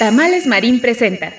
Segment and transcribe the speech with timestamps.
[0.00, 1.34] Tamales Marín presenta.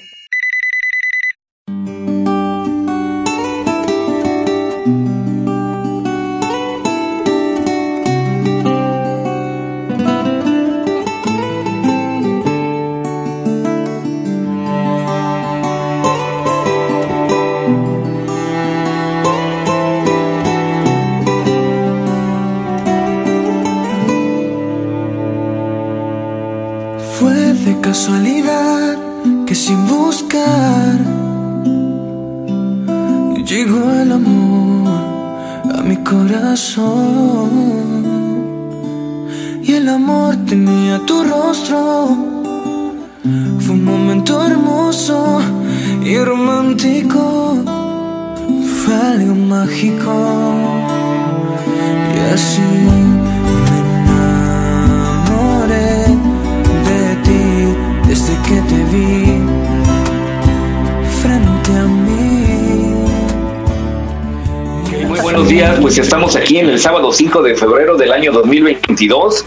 [67.12, 69.46] Sábado 5 de febrero del año 2022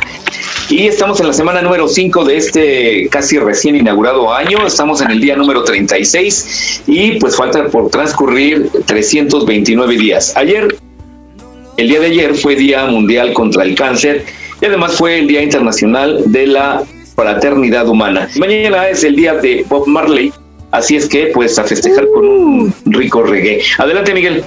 [0.70, 5.10] y estamos en la semana número 5 de este casi recién inaugurado año, estamos en
[5.10, 10.36] el día número 36 y pues falta por transcurrir 329 días.
[10.36, 10.76] Ayer,
[11.76, 14.24] el día de ayer fue Día Mundial contra el Cáncer
[14.60, 16.82] y además fue el Día Internacional de la
[17.16, 18.28] Fraternidad Humana.
[18.36, 20.32] Mañana es el día de Bob Marley,
[20.70, 23.62] así es que pues a festejar con un rico reggae.
[23.78, 24.44] Adelante Miguel.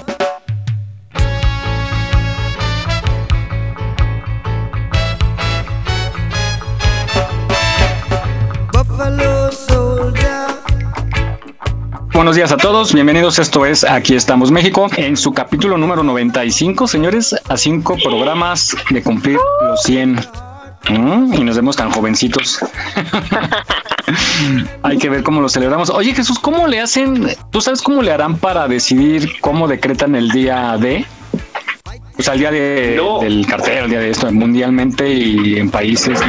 [12.17, 13.37] Buenos días a todos, bienvenidos.
[13.37, 19.03] Esto es Aquí estamos México en su capítulo número 95, señores, a cinco programas de
[19.03, 20.19] cumplir los 100.
[20.89, 22.57] Mm, y nos vemos tan jovencitos.
[24.81, 25.91] Hay que ver cómo lo celebramos.
[25.91, 27.35] Oye Jesús, ¿cómo le hacen?
[27.51, 31.05] ¿Tú sabes cómo le harán para decidir cómo decretan el día de?
[32.19, 36.19] O sea, el día de, del cartel, el día de esto, mundialmente y en países.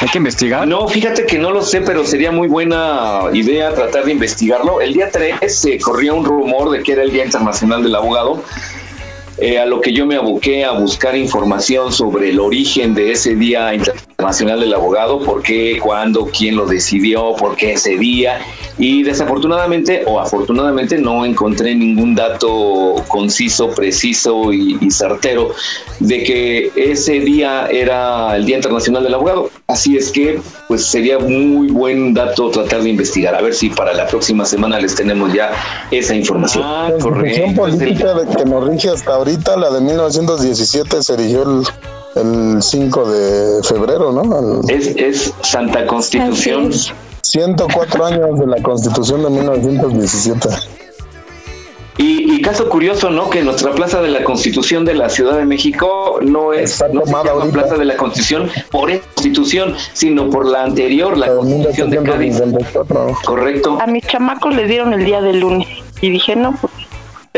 [0.00, 0.66] Hay que investigar.
[0.66, 4.80] No, fíjate que no lo sé, pero sería muy buena idea tratar de investigarlo.
[4.80, 8.44] El día 3 se corría un rumor de que era el Día Internacional del Abogado.
[9.38, 13.34] Eh, a lo que yo me aboqué a buscar información sobre el origen de ese
[13.34, 18.38] Día Internacional del Abogado, por qué, cuándo, quién lo decidió, por qué ese día.
[18.78, 25.50] Y desafortunadamente o afortunadamente no encontré ningún dato conciso, preciso y, y certero
[26.00, 29.50] de que ese día era el Día Internacional del Abogado.
[29.66, 33.34] Así es que pues sería muy buen dato tratar de investigar.
[33.34, 35.52] A ver si para la próxima semana les tenemos ya
[35.90, 36.64] esa información.
[36.64, 41.42] Ah, la constitución política de que nos rige hasta ahorita, la de 1917, se erigió
[41.42, 44.60] el, el 5 de febrero, ¿no?
[44.68, 46.72] Es, es Santa Constitución.
[47.24, 50.48] 104 años de la Constitución de 1917.
[51.96, 53.30] Y, y, caso curioso, ¿no?
[53.30, 57.12] Que nuestra Plaza de la Constitución de la Ciudad de México no es no se
[57.12, 62.02] llama Plaza de la Constitución por esta Constitución, sino por la anterior, la Constitución de
[62.02, 62.42] Cádiz.
[63.24, 63.78] Correcto.
[63.80, 65.68] A mis chamacos les dieron el día del lunes
[66.00, 66.72] y dije, no, pues,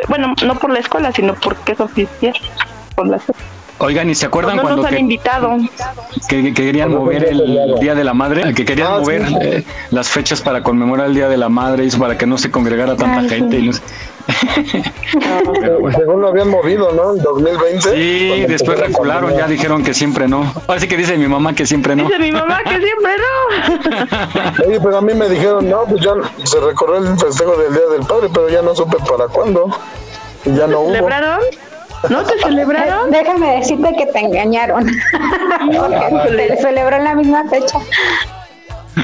[0.09, 2.35] bueno, no por la escuela, sino porque es oficial.
[2.97, 3.21] Por la
[3.79, 5.57] Oigan, ¿y se acuerdan no cuando nos han que, invitado?
[6.29, 8.55] que, que querían mover el Día de la Madre?
[8.55, 9.37] Que querían Ah, mover sí.
[9.43, 12.39] eh, las fechas para conmemorar el Día de la Madre y eso para que no
[12.39, 13.59] se congregara tanta Ay, gente.
[13.61, 13.67] sí.
[13.69, 13.71] y.
[15.81, 17.15] Pues según lo habían movido, ¿no?
[17.15, 17.81] En 2020.
[17.95, 20.53] Sí, después recularon, ya dijeron que siempre no.
[20.67, 22.05] Ahora sí que dice mi mamá que siempre no.
[22.05, 24.65] Dice mi mamá que siempre no.
[24.67, 26.13] Oye, pero a mí me dijeron, no, pues ya
[26.45, 29.69] se recorrió el festejo del Día del Padre, pero ya no supe para cuándo.
[30.45, 30.93] Y ya no hubo.
[30.93, 31.41] ¿Celebraron?
[32.09, 33.11] ¿No te celebraron?
[33.11, 34.87] Déjame decirte que te engañaron.
[35.61, 37.79] Porque te celebró en la misma fecha.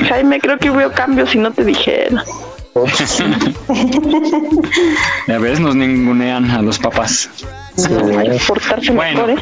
[0.08, 2.22] Jaime, creo que hubo cambios si no te dijeron.
[5.28, 7.28] Ya ves, nos ningunean a los papás.
[8.92, 9.36] Bueno, ¿eh?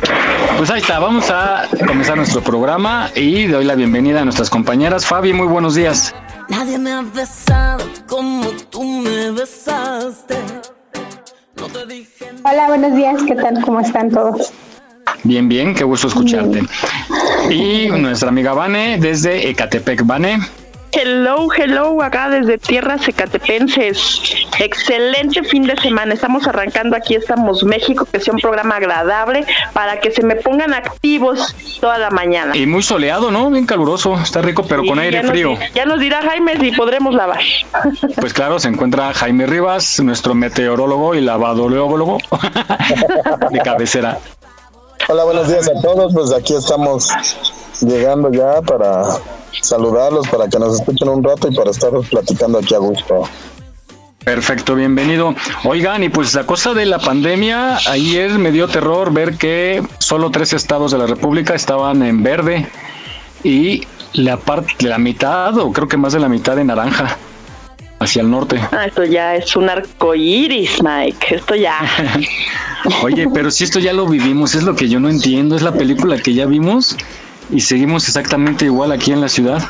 [0.57, 5.07] pues ahí está, vamos a comenzar nuestro programa y doy la bienvenida a nuestras compañeras.
[5.07, 6.15] Fabi, muy buenos días.
[6.49, 10.37] Nadie me ha besado como tú me besaste.
[12.43, 13.23] Hola, buenos días.
[13.27, 13.61] ¿Qué tal?
[13.63, 14.53] ¿Cómo están todos?
[15.25, 16.63] Bien, bien, qué gusto escucharte.
[17.51, 20.07] Y nuestra amiga Vane desde Ecatepec.
[20.07, 20.39] Vane.
[20.93, 24.21] Hello, hello, acá desde tierras ecatepenses.
[24.59, 26.15] Excelente fin de semana.
[26.15, 30.75] Estamos arrancando aquí, estamos México, que sea un programa agradable para que se me pongan
[30.75, 32.57] activos toda la mañana.
[32.57, 33.51] Y muy soleado, ¿no?
[33.51, 35.55] Bien caluroso, está rico, pero con aire frío.
[35.75, 37.41] ya nos dirá Jaime si podremos lavar.
[38.21, 42.19] Pues claro, se encuentra Jaime Rivas, nuestro meteorólogo y lavadólogo
[43.51, 44.19] de cabecera.
[45.09, 46.13] Hola, buenos días a todos.
[46.13, 47.11] Pues aquí estamos
[47.81, 49.05] llegando ya para
[49.61, 53.29] saludarlos, para que nos escuchen un rato y para estar platicando aquí a gusto.
[54.25, 55.35] Perfecto, bienvenido.
[55.65, 60.31] Oigan, y pues a cosa de la pandemia, ayer me dio terror ver que solo
[60.31, 62.69] tres estados de la República estaban en verde
[63.43, 67.17] y la parte, la mitad, o creo que más de la mitad de naranja,
[67.99, 68.61] hacia el norte.
[68.73, 71.37] Ah, esto ya es un arco iris, Mike.
[71.37, 71.79] Esto ya.
[73.03, 75.73] Oye, pero si esto ya lo vivimos, es lo que yo no entiendo, es la
[75.73, 76.97] película que ya vimos
[77.53, 79.63] y seguimos exactamente igual aquí en la ciudad.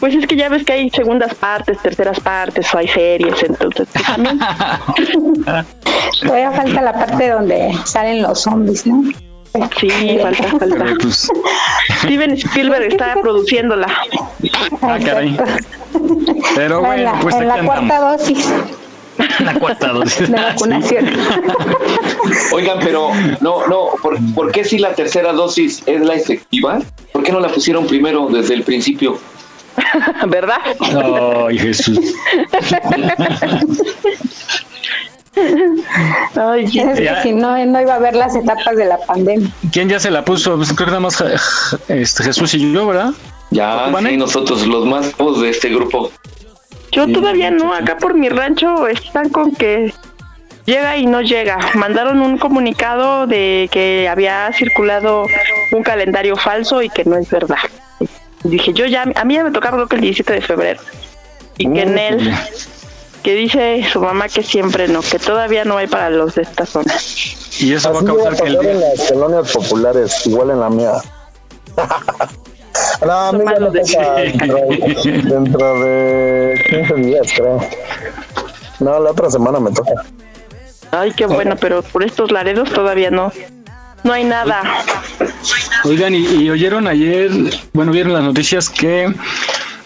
[0.00, 3.88] Pues es que ya ves que hay segundas partes, terceras partes, o hay series, entonces
[3.92, 4.38] pues, también.
[6.20, 9.04] Todavía falta la parte donde salen los zombies, ¿no?
[9.80, 10.84] Sí, falta, falta.
[11.00, 11.28] Pues,
[12.02, 13.86] Steven Spielberg está produciéndola.
[14.82, 15.38] Ah, caray.
[16.54, 18.52] Pero bueno, en pues en la cuarta dosis.
[19.40, 20.30] La cuarta dosis.
[20.30, 21.06] De vacunación.
[22.52, 23.10] Oigan, pero
[23.40, 26.80] no, no, ¿por, ¿por qué si la tercera dosis es la efectiva?
[27.12, 29.18] ¿Por qué no la pusieron primero desde el principio?
[30.28, 30.58] ¿Verdad?
[31.46, 31.98] Ay, Jesús.
[36.34, 39.50] Ay, es que si no, no iba a ver las etapas de la pandemia.
[39.70, 40.56] ¿Quién ya se la puso?
[40.56, 41.22] Pues creo que nada más
[41.88, 43.12] este, Jesús y yo, ¿verdad?
[43.50, 46.10] Ya, sí, nosotros los más de este grupo.
[46.96, 49.92] Yo todavía no, acá por mi rancho están con que
[50.64, 51.58] llega y no llega.
[51.74, 55.26] Mandaron un comunicado de que había circulado
[55.72, 57.58] un calendario falso y que no es verdad.
[58.44, 60.80] Dije, yo ya, a mí ya me tocaba creo que el 17 de febrero.
[61.58, 62.34] Y que en él,
[63.22, 66.64] que dice su mamá que siempre no, que todavía no hay para los de esta
[66.64, 66.94] zona.
[67.58, 68.56] Y eso va a causar que el...
[68.64, 70.92] en las colonias populares, igual en la mía.
[73.04, 74.56] No, mí me toca dentro,
[75.04, 77.60] dentro de 15 días, creo.
[78.80, 80.04] No, la otra semana me toca.
[80.90, 83.32] Ay, qué bueno, pero por estos laredos todavía no.
[84.04, 84.62] No hay nada.
[85.84, 87.30] Oigan, y, y, oyeron ayer,
[87.72, 89.12] bueno, vieron las noticias que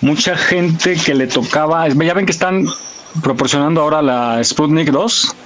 [0.01, 2.67] mucha gente que le tocaba, ya ven que están
[3.23, 5.37] proporcionando ahora la Sputnik 2.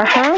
[0.00, 0.32] Ajá.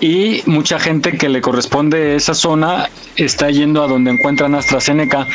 [0.00, 5.28] Y mucha gente que le corresponde esa zona está yendo a donde encuentran AstraZeneca,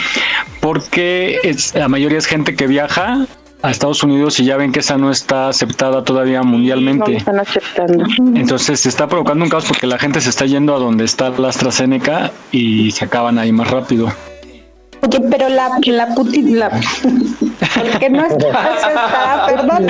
[0.59, 3.25] porque es, la mayoría es gente que viaja
[3.61, 7.11] a Estados Unidos y ya ven que esa no está aceptada todavía mundialmente.
[7.11, 8.05] No están aceptando.
[8.35, 11.29] Entonces se está provocando un caos porque la gente se está yendo a donde está
[11.29, 14.11] la AstraZeneca y se acaban ahí más rápido.
[15.03, 16.69] Oye, pero la, la Putin, la...
[16.69, 19.87] Porque no está aceptada, perdón.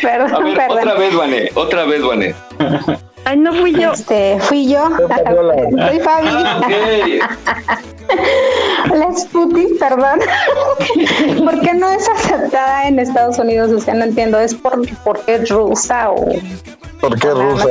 [0.00, 0.78] perdón, a ver, perdón.
[0.78, 2.34] Otra vez, Vané, otra vez, Vané.
[3.24, 3.92] Ay, no fui yo.
[3.92, 4.88] Este, fui yo.
[4.88, 6.28] Soy Fabi.
[6.64, 7.20] Okay.
[8.98, 10.20] La Sputnik, perdón.
[11.44, 13.70] ¿Por qué no es aceptada en Estados Unidos?
[13.70, 14.38] O sea, no entiendo.
[14.38, 16.32] ¿Es por, porque es rusa o...?
[17.00, 17.68] ¿Por qué rusa?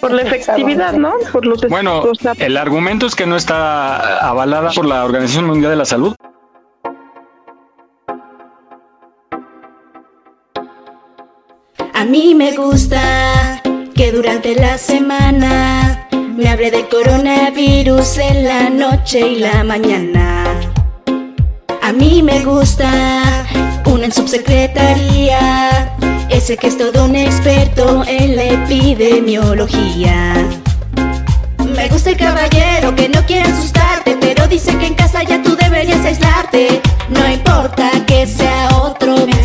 [0.00, 1.14] Por la efectividad, ¿no?
[1.32, 2.02] Por los Bueno,
[2.38, 6.14] el argumento es que no está avalada por la Organización Mundial de la Salud.
[11.94, 13.62] A mí me gusta
[13.94, 20.44] que durante la semana me hable de coronavirus en la noche y la mañana.
[21.82, 23.46] A mí me gusta
[23.96, 25.96] una en subsecretaría,
[26.28, 30.34] ese que es todo un experto en la epidemiología.
[31.74, 35.56] Me gusta el caballero que no quiere asustarte, pero dice que en casa ya tú
[35.56, 36.82] deberías aislarte.
[37.08, 39.35] No importa que sea otro mes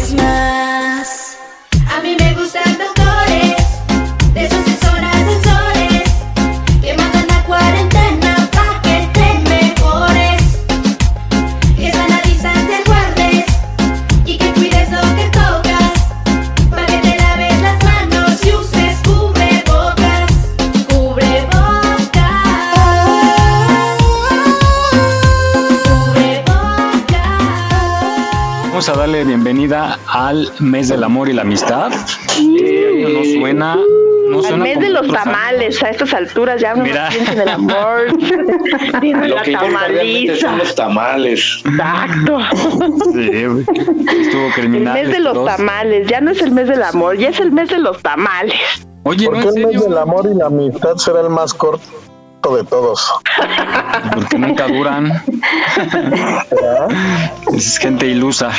[28.82, 31.92] Vamos a darle bienvenida al mes del amor y la amistad.
[32.40, 33.76] Eh, no suena.
[34.28, 37.04] No Al suena mes de los tamales, a estas alturas ya uno Mira.
[37.04, 38.08] no piensa en el amor.
[39.00, 40.48] Tiene Lo la que importa realmente tamaliza.
[40.48, 41.62] son los tamales.
[41.64, 42.40] Exacto.
[43.14, 43.30] Sí.
[44.24, 44.94] Estuvo El criminal.
[44.96, 47.70] mes de los tamales, ya no es el mes del amor, ya es el mes
[47.70, 48.56] de los tamales.
[49.04, 49.90] Oye, ¿Por no, qué en el mes serio.
[49.90, 51.84] del amor y la amistad será el más corto?
[52.50, 53.12] De todos.
[54.14, 55.24] Porque nunca duran.
[57.54, 58.52] es gente ilusa.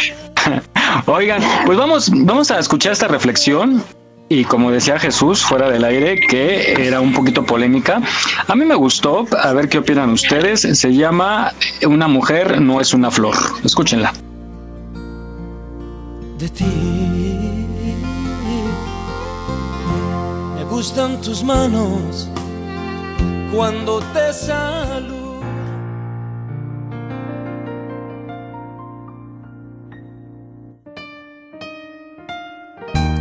[1.07, 3.83] Oigan, pues vamos, vamos a escuchar esta reflexión
[4.29, 8.01] y como decía Jesús fuera del aire, que era un poquito polémica.
[8.49, 10.63] A mí me gustó, a ver qué opinan ustedes.
[10.63, 11.53] Se llama
[11.87, 13.37] Una mujer no es una flor.
[13.63, 14.13] Escúchenla.
[16.39, 16.65] De ti
[20.57, 22.29] me gustan tus manos
[23.53, 25.41] cuando te saludo.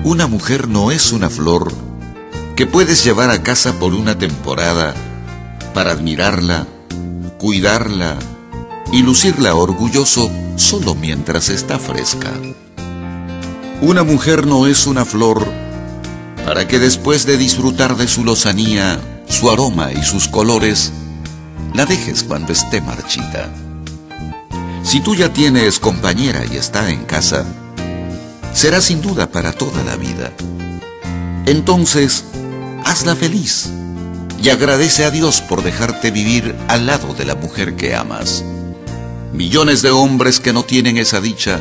[0.04, 1.72] Una mujer no es una flor
[2.56, 4.94] que puedes llevar a casa por una temporada
[5.74, 6.66] para admirarla,
[7.38, 8.18] cuidarla
[8.92, 12.32] y lucirla orgulloso solo mientras está fresca.
[13.82, 15.46] Una mujer no es una flor
[16.46, 19.00] para que después de disfrutar de su lozanía,
[19.32, 20.92] su aroma y sus colores,
[21.74, 23.50] la dejes cuando esté marchita.
[24.84, 27.46] Si tú ya tienes compañera y está en casa,
[28.54, 30.34] será sin duda para toda la vida.
[31.46, 32.26] Entonces,
[32.84, 33.70] hazla feliz
[34.44, 38.44] y agradece a Dios por dejarte vivir al lado de la mujer que amas.
[39.34, 41.60] Millones de hombres que no tienen esa dicha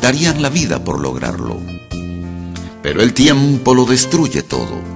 [0.00, 1.60] darían la vida por lograrlo.
[2.82, 4.93] Pero el tiempo lo destruye todo.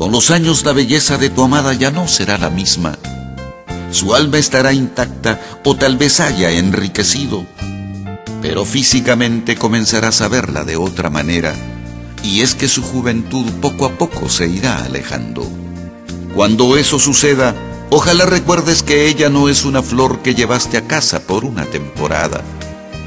[0.00, 2.98] Con los años la belleza de tu amada ya no será la misma.
[3.92, 7.46] Su alma estará intacta o tal vez haya enriquecido
[8.42, 11.54] pero físicamente comenzarás a verla de otra manera,
[12.22, 15.46] y es que su juventud poco a poco se irá alejando.
[16.34, 17.54] Cuando eso suceda,
[17.90, 22.42] ojalá recuerdes que ella no es una flor que llevaste a casa por una temporada,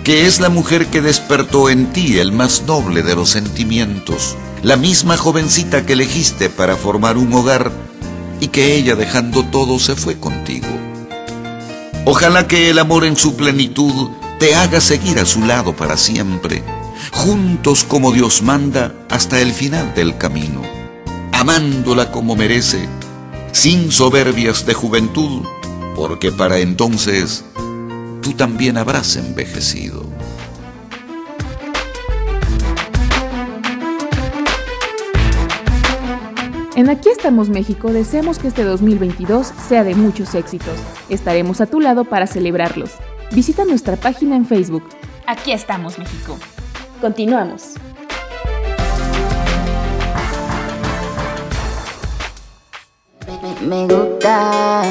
[0.03, 4.77] que es la mujer que despertó en ti el más noble de los sentimientos, la
[4.77, 7.71] misma jovencita que elegiste para formar un hogar
[8.39, 10.69] y que ella dejando todo se fue contigo.
[12.05, 16.63] Ojalá que el amor en su plenitud te haga seguir a su lado para siempre,
[17.11, 20.61] juntos como Dios manda hasta el final del camino,
[21.33, 22.87] amándola como merece,
[23.51, 25.43] sin soberbias de juventud,
[25.95, 27.43] porque para entonces
[28.21, 30.12] tú también habrás envejecido.
[36.75, 40.73] En Aquí estamos México deseamos que este 2022 sea de muchos éxitos.
[41.07, 42.93] Estaremos a tu lado para celebrarlos.
[43.31, 44.83] Visita nuestra página en Facebook.
[45.27, 46.35] Aquí estamos, México.
[46.99, 47.75] Continuamos.
[53.61, 54.81] Me gusta.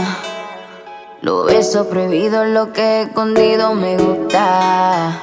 [1.21, 5.21] Lo beso prohibido, lo que he escondido me gusta.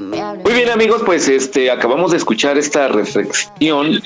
[0.00, 4.02] Muy bien amigos, pues este acabamos de escuchar esta reflexión.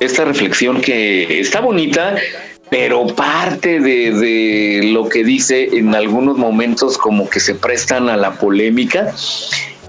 [0.00, 2.16] Esta reflexión que está bonita,
[2.70, 8.32] pero parte de, lo que dice en algunos momentos como que se prestan a la
[8.32, 9.12] polémica.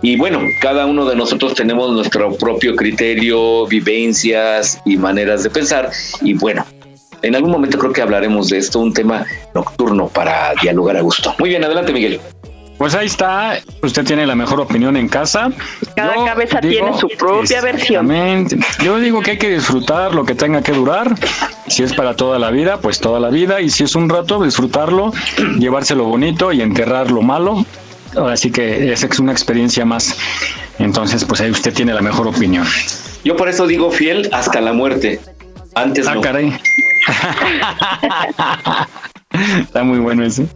[0.01, 5.89] Y bueno, cada uno de nosotros tenemos nuestro propio criterio, vivencias y maneras de pensar.
[6.21, 6.65] Y bueno,
[7.23, 9.25] en algún momento creo que hablaremos de esto, un tema
[9.55, 11.33] nocturno para dialogar a gusto.
[11.39, 12.19] Muy bien, adelante Miguel.
[12.77, 15.49] Pues ahí está, usted tiene la mejor opinión en casa.
[15.95, 18.07] Cada cabeza tiene su propia versión.
[18.83, 21.15] Yo digo que hay que disfrutar lo que tenga que durar.
[21.67, 23.61] Si es para toda la vida, pues toda la vida.
[23.61, 25.11] Y si es un rato, disfrutarlo,
[25.57, 27.65] llevárselo bonito y enterrar lo malo.
[28.15, 30.15] Así que esa es una experiencia más.
[30.77, 32.67] Entonces, pues ahí usted tiene la mejor opinión.
[33.23, 35.19] Yo por eso digo fiel hasta la muerte.
[35.73, 36.21] Antes ah, no.
[36.21, 36.55] caray.
[39.61, 40.47] Está muy bueno ese.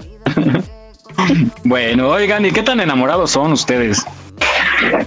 [1.64, 4.06] Bueno, oigan, ¿y qué tan enamorados son ustedes?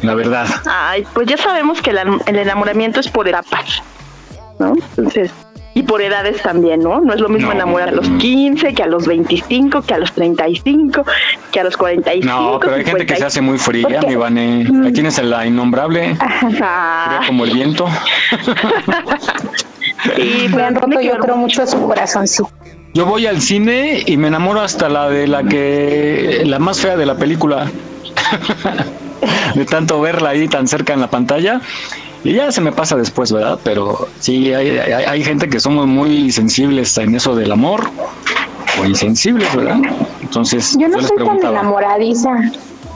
[0.02, 0.47] La verdad.
[0.66, 3.83] Ay, pues ya sabemos que el enamoramiento es por etapas,
[4.59, 4.75] ¿no?
[4.97, 5.33] Entonces,
[5.75, 7.00] y por edades también, ¿no?
[7.00, 10.12] No es lo mismo enamorar a los 15 que a los 25, que a los
[10.12, 11.04] 35,
[11.50, 12.33] que a los 45.
[12.33, 14.68] No, pero hay gente que se hace muy fría, mi Vane.
[14.85, 16.16] Ahí tienes la innombrable,
[17.26, 17.88] como el viento.
[20.16, 22.44] y me han roto yo creo mucho su corazón, sí.
[22.94, 26.96] Yo voy al cine y me enamoro hasta la de la que la más fea
[26.96, 27.66] de la película.
[29.56, 31.60] de tanto verla ahí tan cerca en la pantalla.
[32.22, 33.58] Y ya se me pasa después, ¿verdad?
[33.64, 37.90] Pero sí, hay, hay, gente que somos muy sensibles en eso del amor.
[38.80, 39.78] O insensibles, ¿verdad?
[40.22, 42.30] Entonces, yo no soy tan enamoradiza.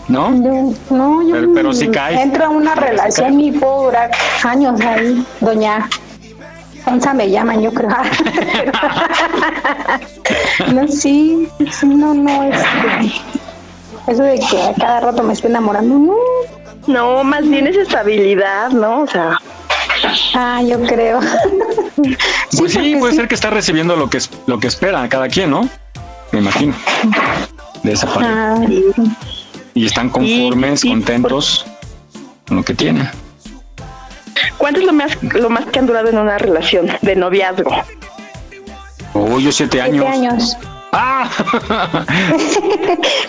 [0.07, 0.31] ¿No?
[0.31, 2.21] no, yo pero, sí caes.
[2.21, 4.11] entro a una relación y puedo durar
[4.43, 5.87] años ahí, doña
[7.15, 7.91] Me llaman, yo creo.
[10.73, 13.13] no, sí, sí, no, no, este,
[14.07, 16.15] eso de que a cada rato me estoy enamorando, no.
[16.87, 19.03] No, más bien es estabilidad, ¿no?
[19.03, 19.39] O sea,
[20.35, 21.21] Ah, yo creo.
[22.57, 25.51] Pues sí, puede ser que está recibiendo lo que es lo que espera cada quien,
[25.51, 25.69] ¿no?
[26.31, 26.73] Me imagino.
[27.83, 28.29] De esa parte.
[28.31, 28.61] Ah,
[29.75, 31.67] Y están conformes, Sí, sí, contentos
[32.47, 33.11] con lo que tienen.
[34.57, 37.71] ¿Cuánto es lo más, lo más que han durado en una relación de noviazgo?
[39.15, 40.05] Oh, yo siete años.
[40.11, 40.57] siete años.
[40.91, 41.29] ¡Ah!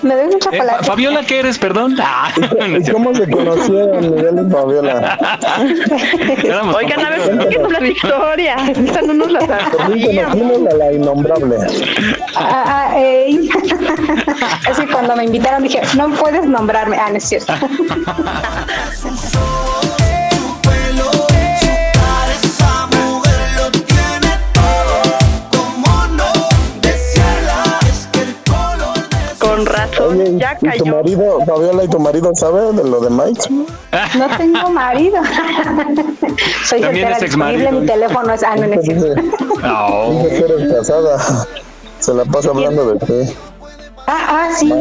[0.01, 0.85] Me doy un Eh, chocolate.
[0.85, 1.57] Fabiola, ¿qué eres?
[1.59, 1.97] Perdón.
[2.01, 2.31] Ah,
[2.77, 5.17] es ¿Y cómo se conocieron Miguel y Fabiola?
[6.41, 8.55] Éramos Oigan, a ver, cuéntanos la historia.
[8.69, 10.35] Esa no nos la sabíamos.
[10.35, 11.57] conocimos a la innombrable.
[12.37, 13.49] Ah, ah, ey.
[14.69, 16.95] es que cuando me invitaron dije, no puedes nombrarme.
[16.97, 17.53] Ah, no es cierto.
[30.09, 33.41] Oye, ya ¿y tu marido, Fabiola, y tu marido sabe de lo de Mike?
[34.17, 35.17] No tengo marido.
[36.65, 38.43] Soy También soltera es mi teléfono es...
[38.43, 38.87] Ah, no, no es
[39.63, 40.25] Oh.
[40.29, 41.45] eres casada.
[41.99, 43.33] Se la pasa hablando de ti.
[44.07, 44.73] Ah, ah, sí.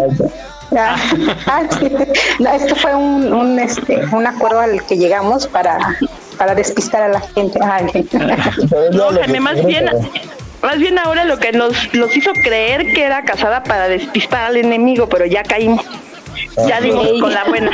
[0.76, 0.96] Ah,
[1.46, 1.90] ah, sí.
[2.38, 5.78] No, esto fue un, un, este, un acuerdo al que llegamos para,
[6.36, 7.58] para despistar a la gente.
[7.62, 8.08] Ay.
[8.92, 9.88] No, Jaime, más bien,
[10.62, 14.56] más bien ahora lo que nos los hizo creer que era casada para despistar al
[14.56, 15.84] enemigo, pero ya caímos.
[16.68, 17.70] Ya dimos con la buena.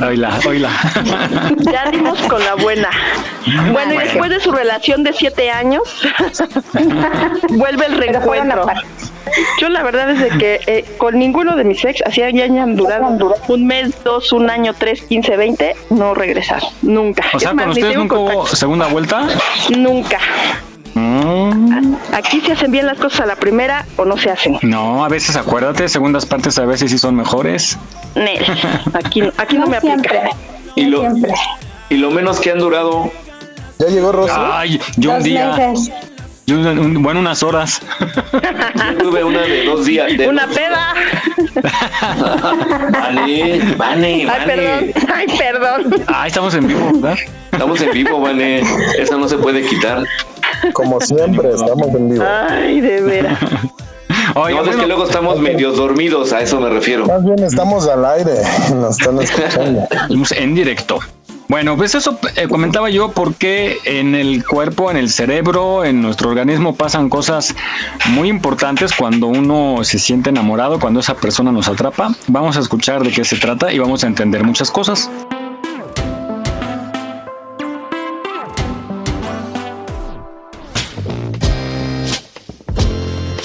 [0.06, 0.70] Oíla, oíla.
[1.60, 2.90] Ya dimos con la buena.
[3.72, 5.82] Bueno, y después de su relación de siete años,
[7.50, 8.66] vuelve el reencuentro.
[9.60, 12.76] Yo la verdad es de que eh, con ninguno de mis ex, así ya hayan
[12.76, 13.16] durado
[13.48, 16.62] un mes, dos, un año, tres, quince, veinte, no regresar.
[16.82, 17.24] Nunca.
[17.32, 19.28] O sea, Es con ustedes nunca hubo segunda vuelta.
[19.76, 20.18] Nunca.
[21.24, 24.58] Mm, Aquí se hacen bien las cosas a la primera o no se hacen.
[24.62, 27.78] No, a veces acuérdate, segundas partes a veces sí son mejores.
[28.14, 28.44] Nel.
[28.94, 30.18] Aquí, no- aquí no, me siempre.
[30.18, 30.36] aplica.
[30.74, 31.32] Y lo, Siempre.
[31.90, 33.10] y lo menos que han durado,
[33.78, 34.32] ¿Ya llegó Rosy?
[34.36, 35.92] Ay, yo un día, meses.
[36.46, 37.82] yo un- un- bueno, unas horas.
[38.00, 40.16] yo tuve una de dos días.
[40.16, 40.94] De Una dos- peda.
[42.90, 44.92] Vane, Vane, Ay, perdón.
[45.14, 46.04] Ay, perdón.
[46.06, 47.18] Ah, estamos en vivo, ¿verdad?
[47.52, 48.62] Estamos en vivo, Vane.
[48.98, 50.04] Eso no se puede quitar.
[50.72, 52.24] Como siempre, estamos en vivo.
[52.24, 53.38] Ay, de veras.
[54.34, 57.06] Oiga, No, es que luego estamos medios dormidos, a eso me refiero.
[57.06, 58.32] Más bien estamos al aire,
[58.74, 59.82] nos están escuchando.
[59.90, 60.98] Estamos en directo.
[61.48, 66.30] Bueno, pues eso eh, comentaba yo porque en el cuerpo, en el cerebro, en nuestro
[66.30, 67.54] organismo pasan cosas
[68.08, 72.14] muy importantes cuando uno se siente enamorado, cuando esa persona nos atrapa.
[72.28, 75.10] Vamos a escuchar de qué se trata y vamos a entender muchas cosas.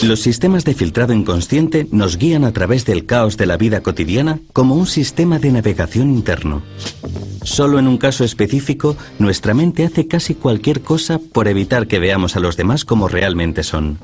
[0.03, 4.39] Los sistemas de filtrado inconsciente nos guían a través del caos de la vida cotidiana
[4.53, 6.61] como un sistema de navegación interno.
[7.43, 12.35] Solo en un caso específico, nuestra mente hace casi cualquier cosa por evitar que veamos
[12.35, 13.97] a los demás como realmente son.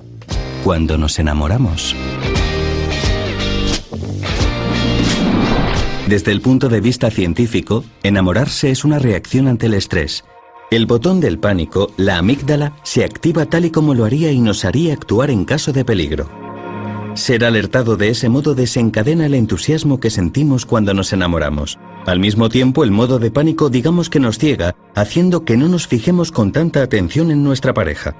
[0.64, 1.96] Cuando nos enamoramos.
[6.08, 10.24] Desde el punto de vista científico, enamorarse es una reacción ante el estrés.
[10.74, 14.66] El botón del pánico, la amígdala, se activa tal y como lo haría y nos
[14.66, 16.28] haría actuar en caso de peligro.
[17.14, 21.78] Ser alertado de ese modo desencadena el entusiasmo que sentimos cuando nos enamoramos.
[22.08, 25.86] Al mismo tiempo, el modo de pánico digamos que nos ciega, haciendo que no nos
[25.86, 28.16] fijemos con tanta atención en nuestra pareja.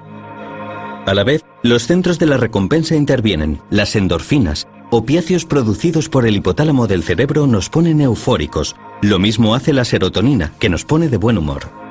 [1.06, 6.36] A la vez, los centros de la recompensa intervienen, las endorfinas, opiáceos producidos por el
[6.36, 8.76] hipotálamo del cerebro nos ponen eufóricos.
[9.02, 11.83] Lo mismo hace la serotonina, que nos pone de buen humor.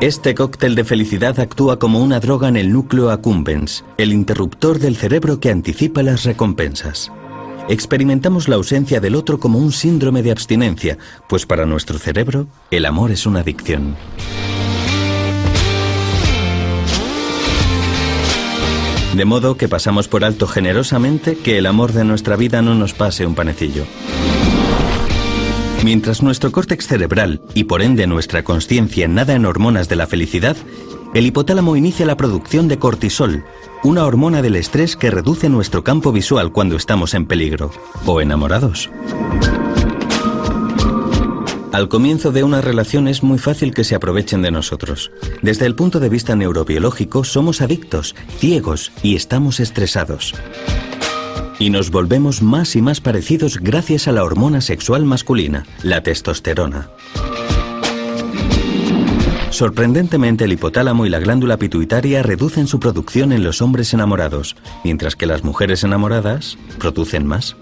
[0.00, 4.94] Este cóctel de felicidad actúa como una droga en el núcleo accumbens, el interruptor del
[4.94, 7.10] cerebro que anticipa las recompensas.
[7.68, 12.86] Experimentamos la ausencia del otro como un síndrome de abstinencia, pues para nuestro cerebro el
[12.86, 13.96] amor es una adicción.
[19.16, 22.94] De modo que pasamos por alto generosamente que el amor de nuestra vida no nos
[22.94, 23.84] pase un panecillo.
[25.84, 30.56] Mientras nuestro córtex cerebral y por ende nuestra conciencia nada en hormonas de la felicidad,
[31.14, 33.44] el hipotálamo inicia la producción de cortisol,
[33.82, 37.70] una hormona del estrés que reduce nuestro campo visual cuando estamos en peligro
[38.04, 38.90] o enamorados.
[41.72, 45.12] Al comienzo de una relación es muy fácil que se aprovechen de nosotros.
[45.42, 50.34] Desde el punto de vista neurobiológico somos adictos, ciegos y estamos estresados.
[51.58, 56.90] Y nos volvemos más y más parecidos gracias a la hormona sexual masculina, la testosterona.
[59.50, 65.16] Sorprendentemente el hipotálamo y la glándula pituitaria reducen su producción en los hombres enamorados, mientras
[65.16, 67.56] que las mujeres enamoradas producen más.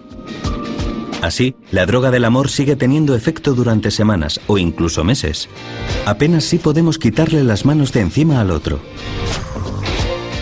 [1.23, 5.49] Así, la droga del amor sigue teniendo efecto durante semanas o incluso meses.
[6.05, 8.79] Apenas sí podemos quitarle las manos de encima al otro.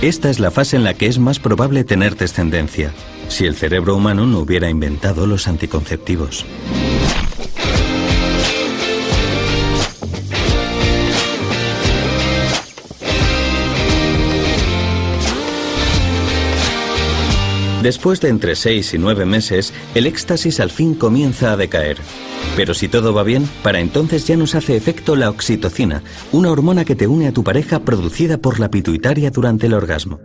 [0.03, 2.93] Esta es la fase en la que es más probable tener descendencia,
[3.35, 6.47] si el cerebro humano no hubiera inventado los anticonceptivos.
[17.83, 21.99] Después de entre 6 y 9 meses, el éxtasis al fin comienza a decaer.
[22.55, 26.85] Pero si todo va bien, para entonces ya nos hace efecto la oxitocina, una hormona
[26.85, 30.21] que te une a tu pareja producida por la pituitaria durante el orgasmo.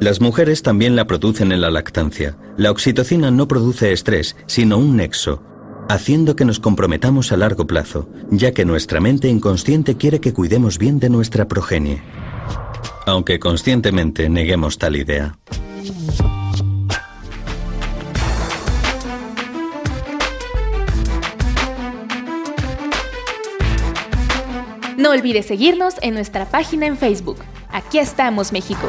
[0.00, 2.36] Las mujeres también la producen en la lactancia.
[2.56, 5.42] La oxitocina no produce estrés, sino un nexo,
[5.88, 10.78] haciendo que nos comprometamos a largo plazo, ya que nuestra mente inconsciente quiere que cuidemos
[10.78, 12.00] bien de nuestra progenie.
[13.06, 15.36] Aunque conscientemente neguemos tal idea.
[24.96, 27.38] No olvides seguirnos en nuestra página en Facebook.
[27.70, 28.88] Aquí estamos, México.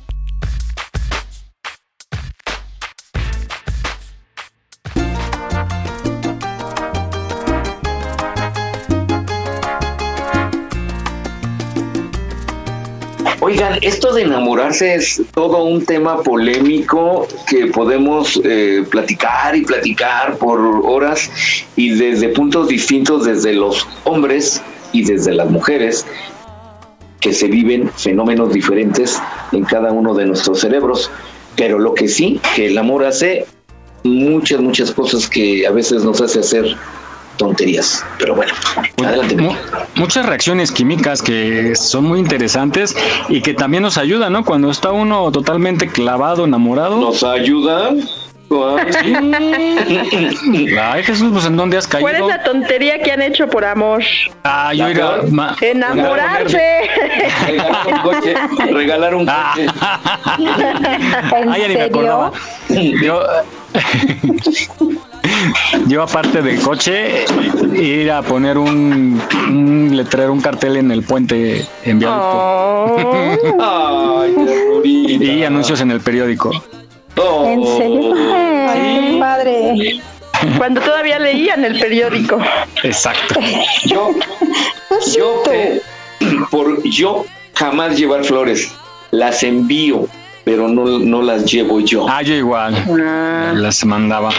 [13.51, 20.37] Oigan, esto de enamorarse es todo un tema polémico que podemos eh, platicar y platicar
[20.37, 21.29] por horas
[21.75, 24.61] y desde puntos distintos, desde los hombres
[24.93, 26.05] y desde las mujeres,
[27.19, 31.11] que se viven fenómenos diferentes en cada uno de nuestros cerebros.
[31.57, 33.47] Pero lo que sí, que el amor hace
[34.05, 36.77] muchas, muchas cosas que a veces nos hace hacer
[37.37, 38.05] tonterías.
[38.19, 38.53] Pero bueno,
[39.03, 39.35] adelante.
[39.35, 39.55] Mu-
[39.95, 42.95] muchas reacciones químicas que son muy interesantes
[43.29, 44.43] y que también nos ayudan, ¿no?
[44.45, 46.97] Cuando está uno totalmente clavado, enamorado.
[46.97, 48.01] ¿Nos ayudan?
[48.01, 49.15] Sí.
[50.77, 52.09] Ay, Jesús, pues ¿en dónde has caído?
[52.09, 54.03] ¿Cuál es la tontería que han hecho por amor?
[54.43, 54.87] Ah, yo
[55.31, 56.81] ma- Enamorarse.
[57.47, 58.33] Regalar un coche.
[58.73, 59.67] Regalar un coche.
[61.47, 62.31] Ay, ya ni me acordaba.
[63.01, 63.23] Yo,
[65.87, 67.25] yo aparte del coche,
[67.75, 73.15] ir a poner un, un letrero, un cartel en el puente en viaducto.
[73.59, 76.51] Ay, qué y anuncios en el periódico.
[77.15, 78.13] ¿En serio?
[78.67, 80.01] Ay, qué padre.
[80.57, 82.39] Cuando todavía leían el periódico.
[82.83, 83.39] Exacto.
[83.85, 84.11] Yo,
[85.15, 85.81] yo, eh,
[86.49, 88.73] por yo jamás llevar flores,
[89.11, 90.07] las envío,
[90.43, 92.07] pero no, no las llevo yo.
[92.09, 92.73] Ah, yo igual.
[93.61, 94.31] Las mandaba.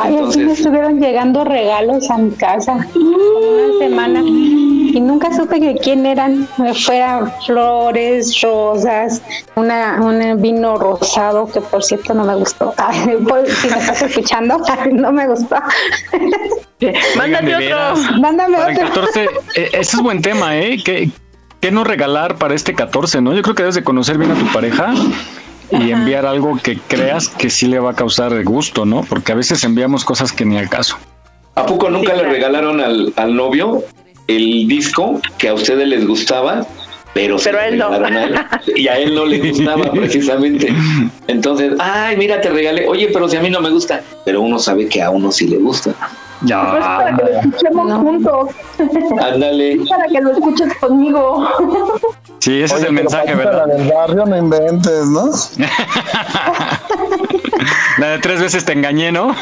[0.00, 5.74] Ay, así me estuvieron llegando regalos a mi casa una semana y nunca supe que
[5.74, 6.48] quién eran.
[6.86, 9.22] Fueran flores, rosas,
[9.56, 12.74] una, un vino rosado que por cierto no me gustó.
[12.76, 14.60] Ay, pues, si me estás escuchando,
[14.92, 15.56] no me gustó.
[17.16, 19.02] Mándame Para el otro.
[19.02, 20.78] 14, eh, ese es buen tema, ¿eh?
[20.84, 21.10] ¿Qué,
[21.60, 23.34] qué no regalar para este 14, no?
[23.34, 24.94] Yo creo que debes de conocer bien a tu pareja
[25.70, 29.02] y enviar algo que creas que sí le va a causar gusto, ¿no?
[29.02, 30.96] Porque a veces enviamos cosas que ni al caso.
[31.54, 33.82] ¿A poco nunca le regalaron al, al novio
[34.26, 36.66] el disco que a ustedes les gustaba?
[37.14, 37.90] Pero, se Pero él no.
[37.90, 40.72] regalaron a él, y a él no le gustaba precisamente.
[41.26, 42.86] Entonces, ay, mira, te regalé.
[42.86, 44.02] Oye, pero si a mí no me gusta.
[44.24, 45.94] Pero uno sabe que a uno sí le gusta.
[46.40, 48.50] Pues para que lo escuchemos juntos.
[49.20, 49.78] Ándale.
[49.88, 51.48] Para que lo escuches conmigo.
[52.38, 53.66] Sí, ese es el mensaje, ¿verdad?
[53.66, 55.26] La del barrio no inventes, ¿no?
[57.98, 59.34] La de tres veces te engañé, ¿no?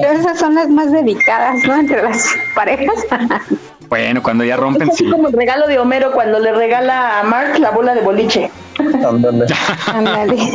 [0.00, 1.74] Pero esas son las más dedicadas, ¿no?
[1.74, 2.94] Entre las parejas.
[3.88, 5.10] Bueno, cuando ya rompen, Es así sí.
[5.10, 8.50] como el regalo de Homero cuando le regala a Mark la bola de boliche.
[8.78, 9.44] Ándale.
[9.86, 10.52] Ándale.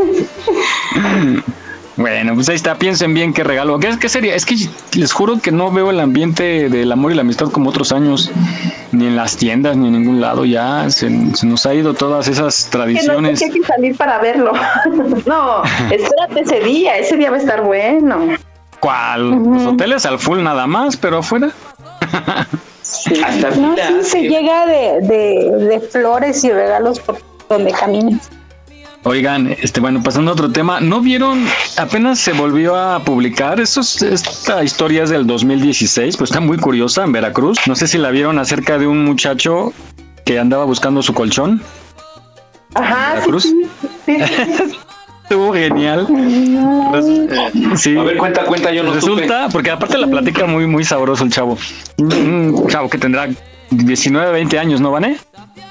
[1.97, 3.79] Bueno, pues ahí está, piensen bien qué regalo.
[3.79, 4.35] ¿Qué, qué sería?
[4.35, 4.55] Es que
[4.93, 8.31] les juro que no veo el ambiente del amor y la amistad como otros años,
[8.91, 10.45] ni en las tiendas, ni en ningún lado.
[10.45, 13.39] Ya se, se nos ha ido todas esas Que no tradiciones.
[13.39, 14.53] que hay que salir para verlo.
[15.25, 18.19] no, espérate ese día, ese día va a estar bueno.
[18.79, 19.31] ¿Cuál?
[19.31, 21.49] Los hoteles al full nada más, pero afuera.
[23.25, 27.17] Hasta No, sí, se llega de, de, de flores y regalos por
[27.49, 28.29] donde caminas.
[29.09, 31.45] Oigan, este, bueno, pasando a otro tema, ¿no vieron?
[31.77, 36.57] Apenas se volvió a publicar, eso es- esta historia es del 2016, pues está muy
[36.57, 37.57] curiosa en Veracruz.
[37.67, 39.71] No sé si la vieron acerca de un muchacho
[40.25, 41.61] que andaba buscando su colchón.
[42.75, 43.43] Ajá, sí, ¿Veracruz?
[43.43, 43.55] sí,
[44.05, 44.33] sí, sí,
[44.67, 44.77] sí.
[45.23, 46.05] Estuvo genial.
[46.89, 51.31] A ver, cuenta, cuenta, yo no Resulta, porque aparte la platica muy, muy sabroso el
[51.31, 51.57] chavo.
[51.97, 53.27] Un chavo que tendrá
[53.69, 55.17] 19, 20 años, ¿no, Vane?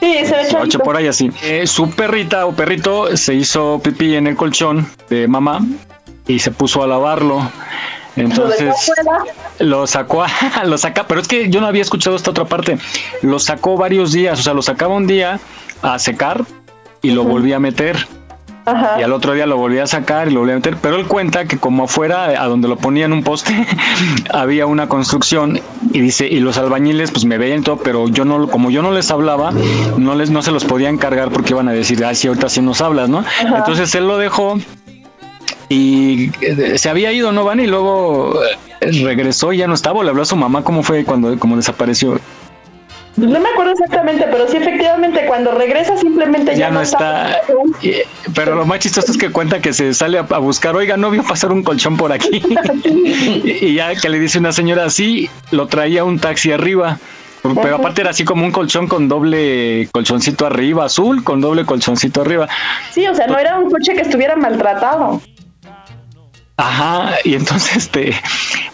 [0.01, 1.31] Sí, se ve Ocho por ahí así.
[1.43, 5.61] Eh, su perrita o perrito se hizo pipí en el colchón de mamá
[6.27, 7.51] y se puso a lavarlo.
[8.17, 8.93] Entonces
[9.59, 10.25] lo sacó,
[10.65, 12.79] lo saca, pero es que yo no había escuchado esta otra parte.
[13.23, 15.39] Lo sacó varios días, o sea, lo sacaba un día
[15.83, 16.45] a secar
[17.03, 18.07] y lo volvía a meter.
[18.99, 20.77] Y al otro día lo volvía a sacar y lo volvía a meter.
[20.81, 23.67] Pero él cuenta que como afuera, a donde lo ponían un poste,
[24.33, 25.61] había una construcción
[25.93, 28.91] y dice, y los albañiles pues me veían todo, pero yo no, como yo no
[28.91, 29.53] les hablaba,
[29.97, 32.61] no les, no se los podía encargar porque iban a decir, ay, si ahorita sí
[32.61, 33.25] nos hablas, ¿no?
[33.57, 34.59] Entonces él lo dejó
[35.69, 37.61] y eh, se había ido, ¿no, Van?
[37.61, 38.41] Y luego
[38.81, 41.57] eh, regresó y ya no estaba, le habló a su mamá cómo fue cuando como
[41.57, 42.19] desapareció.
[43.17, 47.41] No me acuerdo exactamente, pero sí, efectivamente, cuando regresa simplemente ya, Ya no está.
[47.81, 47.95] Y-
[48.35, 51.23] Pero lo más chistoso es que cuenta que se sale a, buscar, oiga, no vio
[51.25, 52.43] pasar un colchón por aquí.
[52.85, 56.99] y, y ya que le dice una señora así, lo traía un taxi arriba.
[57.63, 62.21] Pero aparte era así como un colchón con doble colchoncito arriba, azul, con doble colchoncito
[62.23, 62.49] arriba.
[62.91, 65.23] Sí, o sea, no era un coche que estuviera maltratado.
[66.59, 68.15] Ajá, y entonces este,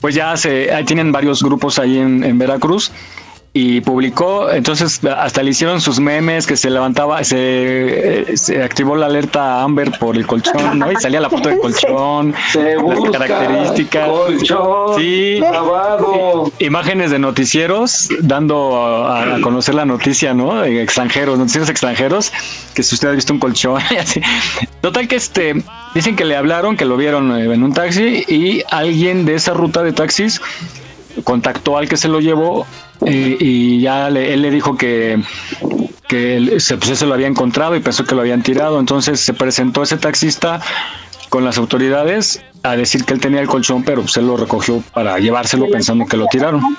[0.00, 2.92] pues ya se, ahí tienen varios grupos ahí en, en Veracruz
[3.54, 7.36] y publicó, entonces hasta le hicieron sus memes que se levantaba, se,
[8.32, 10.90] eh, se activó la alerta Amber por el colchón, ¿no?
[10.90, 14.08] Y salía la foto del colchón, Se las características.
[14.08, 16.50] colchón Sí, lavado.
[16.60, 20.62] imágenes de noticieros dando a, a conocer la noticia, ¿no?
[20.62, 22.32] De extranjeros, noticieros extranjeros,
[22.74, 24.22] que si usted ha visto un colchón y así.
[24.80, 25.62] Total que este,
[25.94, 29.52] dicen que le hablaron, que lo vieron eh, en un taxi y alguien de esa
[29.52, 30.40] ruta de taxis
[31.24, 32.66] contactó al que se lo llevó
[33.06, 35.20] eh, y ya le- él le dijo que
[36.08, 38.78] que él se, pues eso lo había encontrado y pensó que lo habían tirado.
[38.78, 40.60] Entonces se presentó ese taxista
[41.30, 44.82] con las autoridades a decir que él tenía el colchón, pero pues él lo recogió
[44.92, 46.76] para llevárselo pensando que lo tiraron.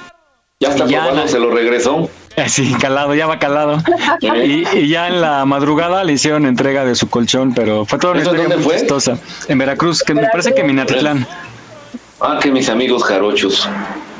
[0.60, 2.10] Ya está Ya probado, la- se lo regresó.
[2.38, 3.82] Así, calado, ya va calado.
[4.22, 8.14] Y, y ya en la madrugada le hicieron entrega de su colchón, pero fue toda
[8.14, 8.80] una ¿Eso historia dónde muy fue?
[8.82, 9.18] chistosa.
[9.48, 11.26] En Veracruz, que me parece que Minatitlán.
[12.22, 13.68] Ah, que mis amigos jarochos.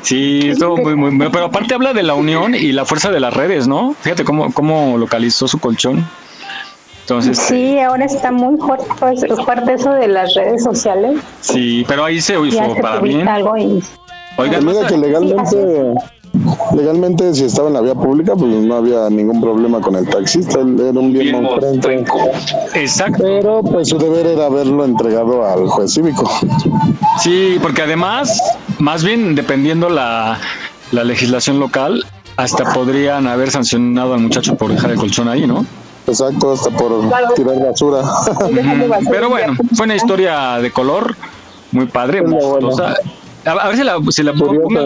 [0.04, 3.20] Sí, estuvo muy, muy, muy- pero aparte habla de la unión y la fuerza de
[3.20, 3.94] las redes, ¿no?
[4.00, 6.04] Fíjate cómo, cómo localizó su colchón.
[7.00, 11.20] Entonces, Sí, ahora está muy fuerte, pues, fuerte eso de las redes sociales.
[11.40, 13.26] sí, pero ahí se se para bien.
[13.28, 13.82] algo y
[14.36, 15.94] Oigan, Pues mira que legalmente,
[16.76, 20.60] legalmente si estaba en la vía pública, pues no había ningún problema con el taxista,
[20.60, 22.18] él era un bien, mostrenco.
[22.74, 23.22] exacto.
[23.22, 26.30] Pero pues su deber era haberlo entregado al juez cívico.
[27.20, 28.40] Sí, porque además,
[28.78, 30.38] más bien dependiendo la,
[30.92, 32.04] la legislación local,
[32.36, 35.64] hasta podrían haber sancionado al muchacho por dejar el colchón ahí, ¿no?
[36.06, 36.92] Exacto, hasta por
[37.34, 38.02] tirar basura.
[39.10, 41.16] Pero bueno, fue una historia de color
[41.72, 42.70] muy padre, muy bueno.
[43.44, 44.34] A, a ver si la, si la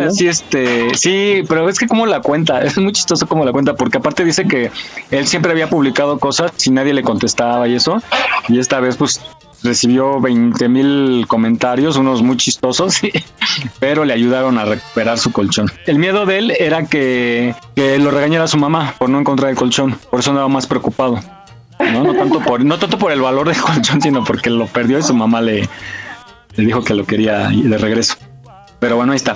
[0.07, 3.75] así, este, sí, pero es que cómo la cuenta, es muy chistoso cómo la cuenta,
[3.75, 4.71] porque aparte dice que
[5.11, 8.03] él siempre había publicado cosas y nadie le contestaba y eso,
[8.49, 9.21] y esta vez pues
[9.62, 13.01] recibió 20 mil comentarios, unos muy chistosos,
[13.81, 15.71] pero le ayudaron a recuperar su colchón.
[15.87, 19.57] El miedo de él era que, que lo regañara su mamá por no encontrar el
[19.57, 21.21] colchón, por eso andaba más preocupado.
[21.79, 24.99] No, no tanto por, no tanto por el valor del colchón, sino porque lo perdió
[24.99, 25.68] y su mamá le,
[26.57, 28.16] le dijo que lo quería de regreso.
[28.81, 29.35] Pero bueno, ahí está.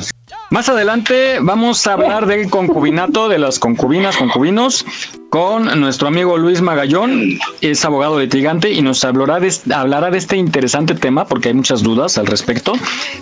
[0.51, 4.85] Más adelante vamos a hablar del concubinato, de las concubinas, concubinos,
[5.33, 10.37] con nuestro amigo Luis Magallón, es abogado litigante y nos hablará de, hablará de este
[10.37, 12.75] interesante tema porque hay muchas dudas al respecto.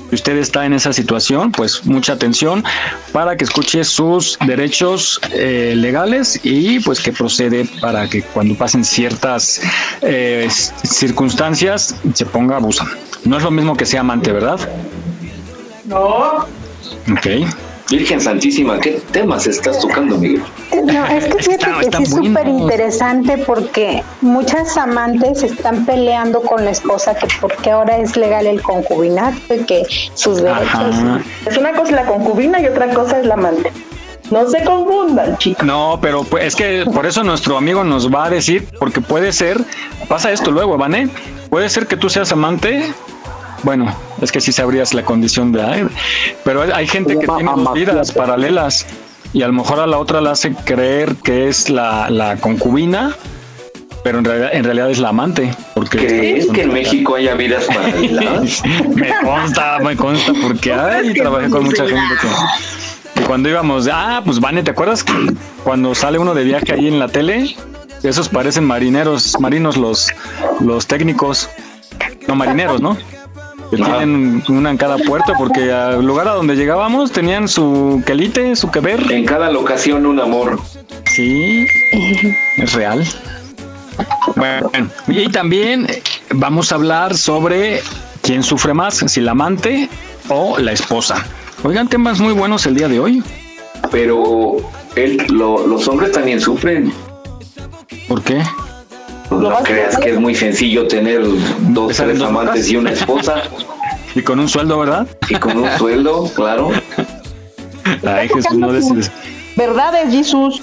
[0.09, 2.65] Si usted está en esa situación, pues mucha atención
[3.13, 8.85] para que escuche sus derechos eh, legales y pues que procede para que cuando pasen
[8.85, 9.61] ciertas
[10.03, 10.49] eh,
[10.83, 12.85] circunstancias se ponga abuso.
[13.25, 14.59] No es lo mismo que sea amante, ¿verdad?
[15.91, 16.47] No.
[17.13, 17.27] Ok.
[17.91, 20.43] Virgen Santísima, ¿qué temas estás tocando, Miguel?
[20.85, 25.85] No, es que fíjate Está- que está sí es súper interesante porque muchas amantes están
[25.87, 29.83] peleando con la esposa que porque ahora es legal el concubinato y que
[30.15, 30.73] sus derechos.
[30.73, 31.21] Ajá.
[31.45, 33.73] Es una cosa la concubina y otra cosa es la amante.
[34.31, 35.65] No se confundan, chicos.
[35.67, 39.33] No, pero pues, es que por eso nuestro amigo nos va a decir, porque puede
[39.33, 39.59] ser,
[40.07, 41.09] pasa esto luego, Vané,
[41.51, 42.93] puede ser que tú seas amante.
[43.63, 45.87] Bueno, es que sí sabrías la condición de ay,
[46.45, 48.87] pero hay gente que tiene dos vidas paralelas
[49.33, 53.15] y a lo mejor a la otra la hace creer que es la, la concubina,
[54.03, 55.55] pero en realidad, en realidad es la amante.
[55.75, 58.63] Porque ¿Crees que en México haya vidas paralelas?
[58.95, 64.23] me consta, me consta, porque ay, trabajé con mucha gente que, que cuando íbamos, ah,
[64.25, 65.13] pues Vane, ¿te acuerdas que
[65.65, 67.55] cuando sale uno de viaje ahí en la tele?
[68.03, 70.09] Esos parecen marineros, marinos los,
[70.61, 71.51] los técnicos.
[72.27, 72.97] no marineros, ¿no?
[73.71, 78.57] Que tienen una en cada puerto, porque al lugar a donde llegábamos tenían su quelite,
[78.57, 79.11] su que ver.
[79.13, 80.59] En cada locación un amor.
[81.15, 81.67] Sí,
[82.57, 83.05] es real.
[84.37, 84.71] Bueno,
[85.09, 85.87] y también
[86.35, 87.81] vamos a hablar sobre
[88.23, 89.89] quién sufre más, si la amante
[90.29, 91.25] o la esposa.
[91.63, 93.23] Oigan, temas muy buenos el día de hoy.
[93.91, 94.57] Pero
[94.97, 96.93] él, lo- los hombres también sufren.
[98.09, 98.43] ¿Por qué?
[99.31, 101.23] Pues no creas que es muy sencillo tener
[101.71, 103.43] dos, tres dos amantes y una esposa.
[104.13, 105.07] Y con un sueldo, ¿verdad?
[105.29, 106.71] Y con un sueldo, claro.
[108.05, 109.09] Ay, Jesús, no des-
[109.55, 110.61] ¿Verdades, Jesús?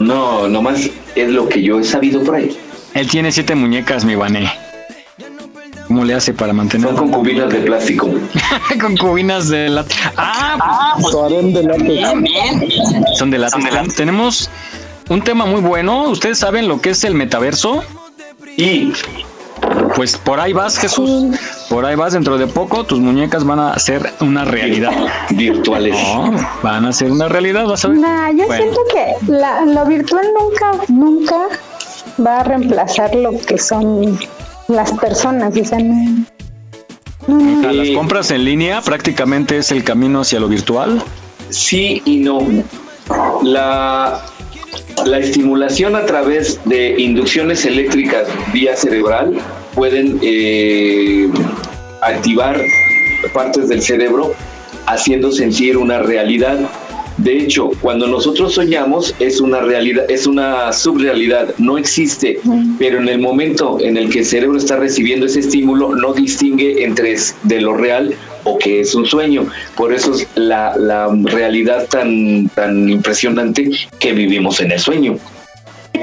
[0.00, 2.58] No, nomás es lo que yo he sabido por ahí.
[2.94, 4.50] Él tiene siete muñecas, mi Vané.
[5.86, 6.88] ¿Cómo le hace para mantener?
[6.88, 8.10] Son concubinas de plástico.
[8.80, 9.84] concubinas de la...
[10.16, 11.14] Ah, pues,
[11.86, 12.68] bien, bien.
[13.16, 13.48] Son de la...
[13.96, 14.50] Tenemos
[15.08, 16.08] un tema muy bueno.
[16.10, 17.82] ¿Ustedes saben lo que es el metaverso?
[18.56, 18.92] Y...
[19.96, 21.36] Pues por ahí vas, Jesús.
[21.68, 22.12] Por ahí vas.
[22.12, 24.92] Dentro de poco tus muñecas van a ser una realidad.
[25.30, 25.96] Virtuales.
[26.14, 27.98] No, van a ser una realidad, vas a ver.
[27.98, 28.62] Nah, yo Bueno.
[28.62, 31.36] siento que la- lo virtual nunca, nunca
[32.24, 34.18] va a reemplazar lo que son
[34.68, 35.52] las personas.
[35.56, 36.24] O sea, no-
[37.68, 41.02] A las compras en línea prácticamente es el camino hacia lo virtual.
[41.50, 42.38] Sí y no.
[43.42, 44.20] La,
[45.06, 49.34] la estimulación a través de inducciones eléctricas vía cerebral
[49.74, 51.28] pueden eh,
[52.02, 52.60] activar
[53.32, 54.34] partes del cerebro
[54.86, 56.58] haciendo sentir una realidad.
[57.16, 62.40] De hecho, cuando nosotros soñamos es una realidad, es una subrealidad, no existe,
[62.78, 66.84] pero en el momento en el que el cerebro está recibiendo ese estímulo no distingue
[66.84, 68.14] entre de lo real
[68.48, 69.46] o que es un sueño.
[69.76, 75.18] Por eso es la, la realidad tan, tan impresionante que vivimos en el sueño.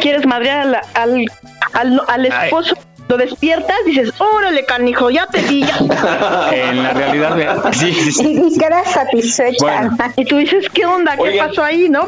[0.01, 1.25] quieres madrear al, al,
[1.73, 2.75] al, al esposo,
[3.07, 5.77] lo despiertas, dices, órale, canijo, ya te vi, ya.
[6.53, 8.41] En la realidad, sí, sí, sí.
[8.51, 9.57] Y, quedas satisfecha.
[9.63, 9.97] Bueno.
[10.17, 11.15] Y tú dices, ¿qué onda?
[11.15, 11.47] ¿Qué Oigan.
[11.49, 12.07] pasó ahí, no?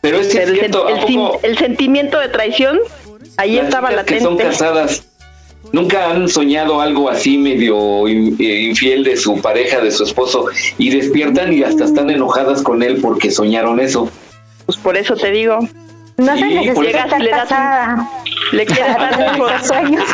[0.00, 2.78] Pero es el, cierto, sen- ¿a el sin- poco el sentimiento de traición,
[3.36, 4.44] ahí las estaba chicas que son latente.
[4.52, 5.04] casadas
[5.70, 10.46] nunca han soñado algo así medio eh, infiel de su pareja, de su esposo,
[10.78, 14.08] y despiertan y hasta están enojadas con él porque soñaron eso?
[14.66, 15.58] Pues por eso te digo.
[16.18, 18.08] No Sí, necesita por- Llegas y le das un-
[18.58, 20.04] le quieres dar Esos sueños.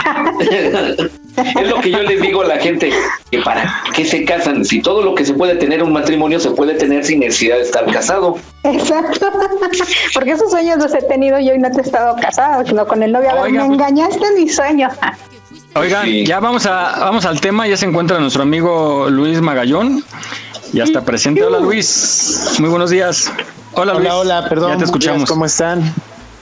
[1.60, 2.90] es lo que yo les digo a la gente,
[3.30, 6.38] que para qué se casan, si todo lo que se puede tener en un matrimonio
[6.38, 8.38] se puede tener sin necesidad de estar casado.
[8.62, 9.30] Exacto.
[10.14, 13.02] Porque esos sueños los he tenido yo y no te he estado casado, sino con
[13.02, 13.30] el novio.
[13.30, 14.88] A ver, me pues- engañaste en mi sueño.
[15.74, 16.26] Oigan, Sí.
[16.26, 17.66] ya vamos a vamos al tema.
[17.68, 20.04] Ya se encuentra nuestro amigo Luis Magallón.
[20.72, 21.42] Ya está presente.
[21.42, 22.56] Hola Luis.
[22.58, 23.30] Muy buenos días.
[23.72, 24.06] Hola Luis.
[24.08, 24.70] Hola, hola, perdón.
[24.70, 25.28] Ya te días, escuchamos.
[25.28, 25.94] ¿Cómo están?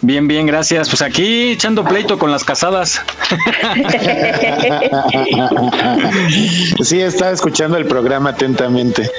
[0.03, 0.89] Bien, bien, gracias.
[0.89, 3.01] Pues aquí echando pleito con las casadas.
[6.83, 9.11] sí, estaba escuchando el programa atentamente.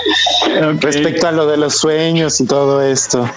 [0.80, 3.30] Respecto a lo de los sueños y todo esto.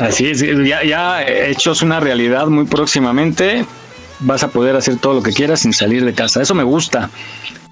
[0.00, 3.64] Así es, ya, ya hechos una realidad muy próximamente.
[4.20, 6.40] Vas a poder hacer todo lo que quieras sin salir de casa.
[6.40, 7.10] Eso me gusta.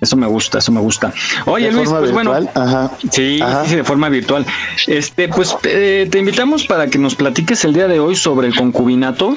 [0.00, 1.12] Eso me gusta, eso me gusta.
[1.46, 2.24] Oye, ¿De Luis, pues virtual?
[2.44, 2.50] bueno.
[2.54, 2.90] Ajá.
[3.10, 3.64] Sí, Ajá.
[3.66, 4.44] sí, de forma virtual.
[4.86, 8.54] Este, pues eh, te invitamos para que nos platiques el día de hoy sobre el
[8.54, 9.36] concubinato.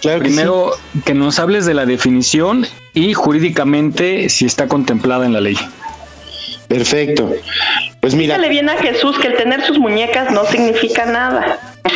[0.00, 0.70] Claro que Primero,
[1.04, 5.58] que nos hables de la definición y jurídicamente si está contemplada en la ley.
[6.68, 7.32] Perfecto.
[8.08, 11.58] Pues mira, Dígale bien a Jesús que el tener sus muñecas no significa nada.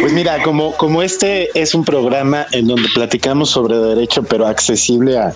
[0.00, 5.18] pues mira, como, como este es un programa en donde platicamos sobre derecho, pero accesible
[5.18, 5.32] a-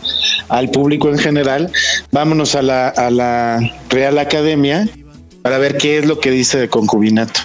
[0.48, 1.70] al público en general,
[2.12, 3.58] vámonos a la, a la
[3.90, 4.88] Real Academia
[5.42, 7.40] para ver qué es lo que dice de concubinato.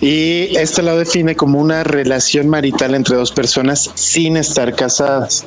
[0.00, 5.44] Y esta lo define como una relación marital entre dos personas sin estar casadas.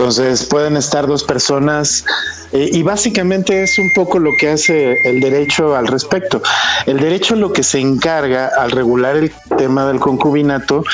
[0.00, 2.06] Entonces pueden estar dos personas
[2.52, 6.40] eh, y básicamente es un poco lo que hace el derecho al respecto.
[6.86, 10.84] El derecho lo que se encarga al regular el tema del concubinato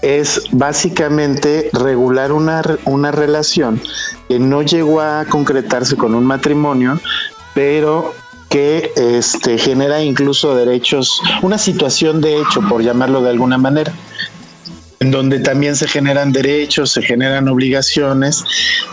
[0.00, 3.82] es básicamente regular una, una relación
[4.28, 7.00] que no llegó a concretarse con un matrimonio,
[7.54, 8.14] pero
[8.48, 13.92] que este, genera incluso derechos, una situación de hecho, por llamarlo de alguna manera
[15.02, 18.44] en donde también se generan derechos, se generan obligaciones,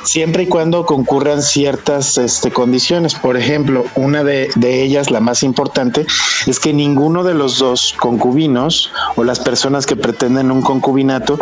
[0.03, 3.14] siempre y cuando concurran ciertas este, condiciones.
[3.14, 6.07] Por ejemplo, una de, ellas, la más importante,
[6.47, 11.38] es que ninguno de los dos concubinos o las personas que pretenden un concubinato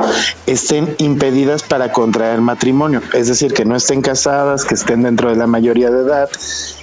[0.45, 5.37] estén impedidas para contraer matrimonio, es decir, que no estén casadas, que estén dentro de
[5.37, 6.29] la mayoría de edad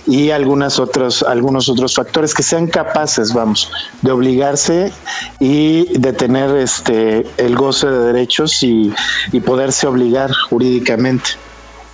[0.07, 3.71] y algunas otros, algunos otros factores que sean capaces, vamos,
[4.03, 4.93] de obligarse
[5.39, 8.93] y de tener este el goce goce de derechos y,
[9.33, 11.31] y poderse obligar jurídicamente.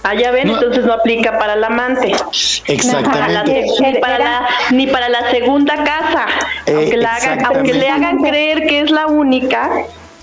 [0.02, 2.12] Ah, ya ven, entonces no aplica para el amante.
[2.66, 3.66] Exactamente.
[3.80, 6.26] ni, para la, ni para la segunda casa.
[6.66, 9.70] Eh, aunque, la hagan- aunque le hagan creer que es la única,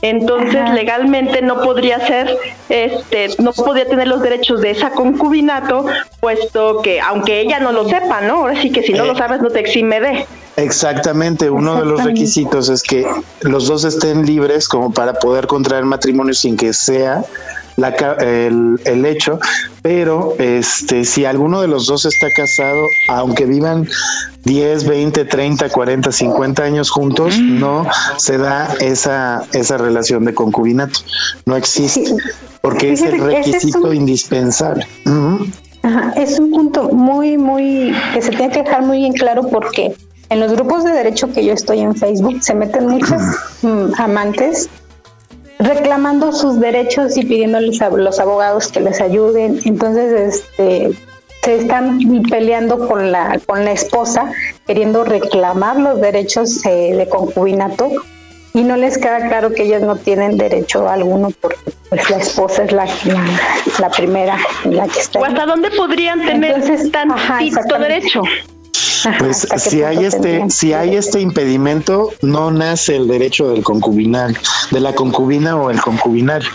[0.01, 2.35] entonces legalmente no podría ser,
[2.69, 5.85] este, no podría tener los derechos de esa concubinato,
[6.19, 8.35] puesto que, aunque ella no lo sepa, ¿no?
[8.37, 9.07] Ahora sí que si no Eh.
[9.07, 10.25] lo sabes no te exime de.
[10.57, 13.05] Exactamente, uno de los requisitos es que
[13.41, 17.23] los dos estén libres como para poder contraer matrimonio sin que sea
[17.75, 19.39] la el, el hecho,
[19.83, 23.87] pero este si alguno de los dos está casado, aunque vivan
[24.45, 27.85] 10, 20, 30, 40, 50 años juntos, no
[28.17, 31.01] se da esa esa relación de concubinato,
[31.45, 32.15] no existe,
[32.61, 34.87] porque es el requisito indispensable.
[35.83, 39.95] Ajá, es un punto muy, muy, que se tiene que dejar muy bien claro porque
[40.29, 43.21] en los grupos de derecho que yo estoy en Facebook se meten muchas
[43.61, 44.69] mm, amantes
[45.59, 49.59] reclamando sus derechos y pidiéndoles a los abogados que les ayuden.
[49.65, 50.97] Entonces, este
[51.43, 51.99] se están
[52.29, 54.31] peleando con la con la esposa
[54.65, 57.89] queriendo reclamar los derechos eh, de concubinato
[58.53, 62.63] y no les queda claro que ellas no tienen derecho alguno porque pues la esposa
[62.63, 63.25] es la, la,
[63.79, 65.19] la primera en la que está.
[65.19, 66.61] ¿O hasta dónde podrían tener
[66.91, 68.23] tantito derecho?
[69.19, 73.49] Pues ¿hasta qué si hay este, tendrían si hay este impedimento, no nace el derecho
[73.49, 74.37] del concubinal,
[74.71, 76.49] de la concubina o el concubinario.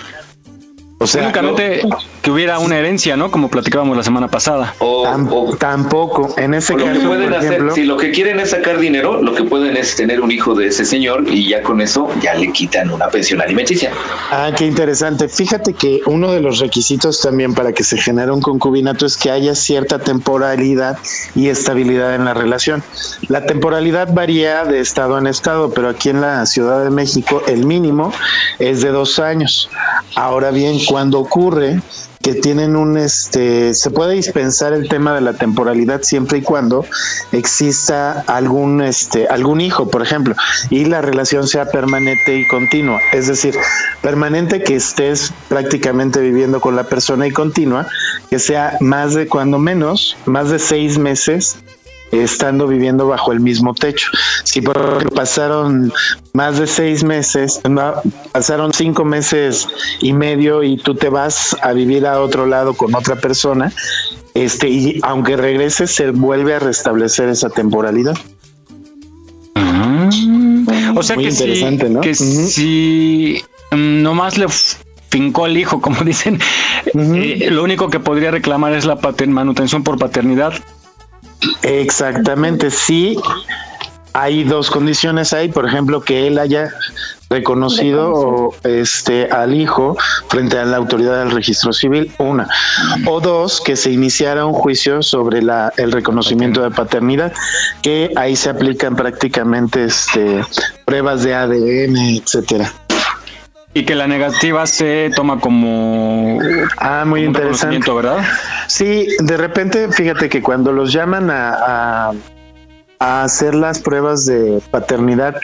[0.99, 1.83] O sea, Únicamente
[2.23, 3.31] que hubiera una herencia, ¿no?
[3.31, 4.75] Como platicábamos la semana pasada.
[4.79, 6.35] tam- tampoco.
[6.37, 8.51] En ese O lo que caso, pueden por hacer, ejemplo, si lo que quieren es
[8.51, 11.81] sacar dinero, lo que pueden es tener un hijo de ese señor y ya con
[11.81, 13.91] eso ya le quitan una pensión alimenticia.
[14.31, 15.29] Ah, qué interesante.
[15.29, 19.31] Fíjate que uno de los requisitos también para que se genere un concubinato es que
[19.31, 20.99] haya cierta temporalidad
[21.35, 22.85] y estabilidad en la relación.
[23.29, 27.67] La temporalidad varía de estado en estado, pero aquí en la Ciudad de México el
[27.67, 28.13] mínimo
[28.61, 29.69] es de dos años.
[30.15, 31.81] Ahora bien, cuando ocurre
[32.23, 36.87] que tienen un este se puede dispensar el tema de la temporalidad siempre y cuando
[37.33, 40.35] exista algún este algún hijo por ejemplo
[40.71, 43.01] y la relación sea permanente y continua.
[43.13, 43.57] Es decir
[44.01, 47.87] permanente que estés prácticamente viviendo con la persona y continua
[48.31, 51.57] que sea más de cuando menos más de seis meses
[52.13, 54.11] estando viviendo bajo el mismo techo.
[54.45, 55.93] Si por ejemplo pasaron
[56.35, 57.61] más de seis meses,
[58.33, 59.69] pasaron cinco meses
[60.01, 63.73] y medio y tú te vas a vivir a otro lado con otra persona,
[64.35, 68.17] este, y aunque regreses se vuelve a restablecer esa temporalidad.
[70.95, 72.01] O sea Muy que si, interesante, ¿no?
[72.01, 74.47] que si mm, nomás le
[75.09, 76.39] fincó el hijo, como dicen,
[76.95, 78.99] eh, lo único que podría reclamar es la
[79.29, 80.55] manutención por paternidad.
[81.63, 83.19] Exactamente, sí.
[84.15, 86.71] Hay dos condiciones ahí, por ejemplo, que él haya
[87.33, 89.97] reconocido o, este al hijo
[90.29, 92.49] frente a la autoridad del registro civil, una.
[93.07, 97.33] O dos, que se iniciara un juicio sobre la, el reconocimiento de paternidad,
[97.81, 100.45] que ahí se aplican prácticamente este
[100.85, 102.71] pruebas de ADN, etcétera.
[103.75, 106.39] Y que la negativa se toma como.
[106.77, 107.91] Ah, muy como interesante.
[107.91, 108.19] ¿verdad?
[108.67, 111.55] Sí, de repente, fíjate que cuando los llaman a,
[112.09, 112.13] a-
[112.99, 115.37] a hacer las pruebas de paternidad,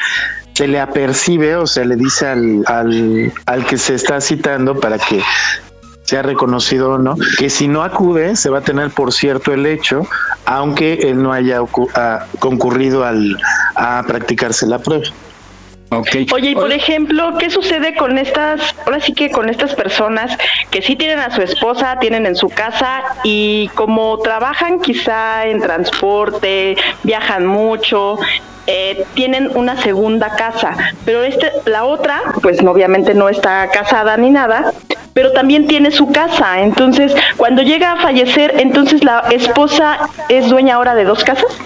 [0.53, 4.99] se le apercibe o se le dice al, al, al que se está citando para
[4.99, 5.23] que
[6.03, 9.67] sea reconocido o no, que si no acude se va a tener por cierto el
[9.67, 10.07] hecho,
[10.47, 11.61] aunque él no haya
[11.95, 13.37] ah, concurrido al,
[13.75, 15.05] a practicarse la prueba.
[15.91, 20.37] Oye, y por ejemplo, ¿qué sucede con estas, ahora sí que con estas personas
[20.71, 25.61] que sí tienen a su esposa, tienen en su casa y como trabajan quizá en
[25.61, 28.19] transporte, viajan mucho,
[28.67, 30.77] eh, tienen una segunda casa,
[31.07, 34.75] pero este, la otra, pues obviamente no está casada ni nada,
[35.15, 36.61] pero también tiene su casa.
[36.61, 41.59] Entonces, cuando llega a fallecer, entonces la esposa es dueña ahora de dos casas.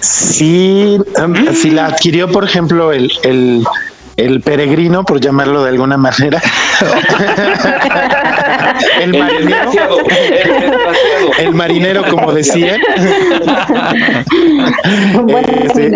[0.00, 3.64] Sí, em, si la adquirió, por ejemplo, el, el,
[4.16, 6.42] el peregrino, por llamarlo de alguna manera,
[9.00, 9.96] el marinero,
[11.38, 12.80] el marinero, como decían,
[15.64, 15.86] Este,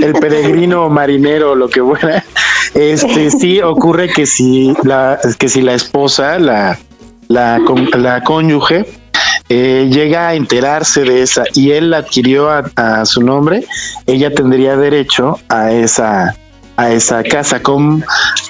[0.00, 2.24] el peregrino o marinero, lo que fuera,
[2.74, 6.78] este sí ocurre que si la, que si la esposa, la,
[7.28, 7.58] la,
[7.96, 8.86] la cónyuge,
[9.50, 13.66] eh, llega a enterarse de esa y él la adquirió a, a su nombre,
[14.06, 16.34] ella tendría derecho a esa
[16.76, 18.02] a esa casa con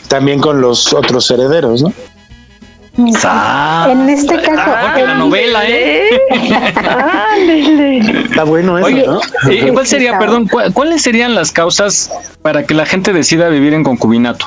[0.07, 1.93] también con los otros herederos, ¿no?
[2.97, 6.11] En este caso, Ah, que la novela, ¿eh?
[8.25, 9.21] Está bueno eso, Oye, ¿no?
[9.51, 12.11] ¿y cuál sería, perdón, cua- cuáles serían las causas
[12.43, 14.47] para que la gente decida vivir en concubinato?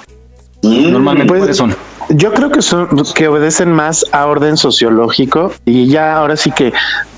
[0.62, 1.76] Normalmente, Pues, ¿cuáles son?
[2.10, 6.74] Yo creo que son que obedecen más a orden sociológico y ya ahora sí que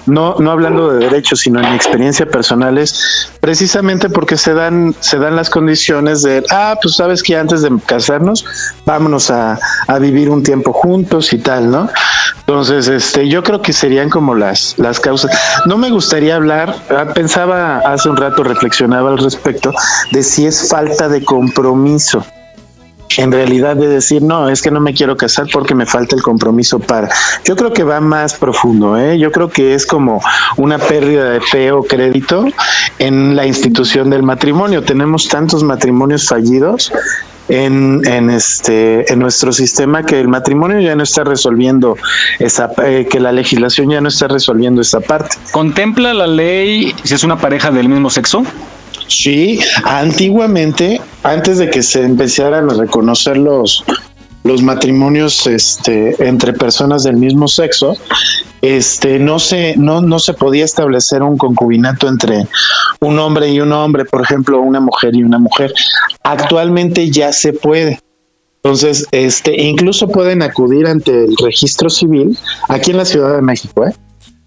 [0.05, 4.93] no no hablando de derechos sino en mi experiencia personal es precisamente porque se dan
[4.99, 8.45] se dan las condiciones de ah pues sabes que antes de casarnos
[8.85, 11.89] vámonos a, a vivir un tiempo juntos y tal no
[12.39, 15.31] entonces este yo creo que serían como las las causas.
[15.65, 19.73] No me gustaría hablar ah, pensaba hace un rato reflexionaba al respecto
[20.11, 22.25] de si es falta de compromiso
[23.17, 26.21] en realidad de decir, no, es que no me quiero casar porque me falta el
[26.21, 27.09] compromiso para.
[27.45, 29.17] Yo creo que va más profundo, ¿eh?
[29.17, 30.21] Yo creo que es como
[30.57, 32.45] una pérdida de fe o crédito
[32.99, 34.83] en la institución del matrimonio.
[34.83, 36.91] Tenemos tantos matrimonios fallidos
[37.47, 41.95] en, en este en nuestro sistema que el matrimonio ya no está resolviendo
[42.39, 45.37] esa eh, que la legislación ya no está resolviendo esa parte.
[45.51, 48.43] ¿Contempla la ley si es una pareja del mismo sexo?
[49.07, 53.83] Sí, antiguamente, antes de que se empezaran a reconocer los,
[54.43, 57.95] los matrimonios este, entre personas del mismo sexo,
[58.61, 62.47] este, no, se, no, no se podía establecer un concubinato entre
[62.99, 65.73] un hombre y un hombre, por ejemplo, una mujer y una mujer.
[66.23, 67.99] Actualmente ya se puede.
[68.63, 72.35] Entonces, este, incluso pueden acudir ante el registro civil
[72.67, 73.93] aquí en la Ciudad de México, ¿eh?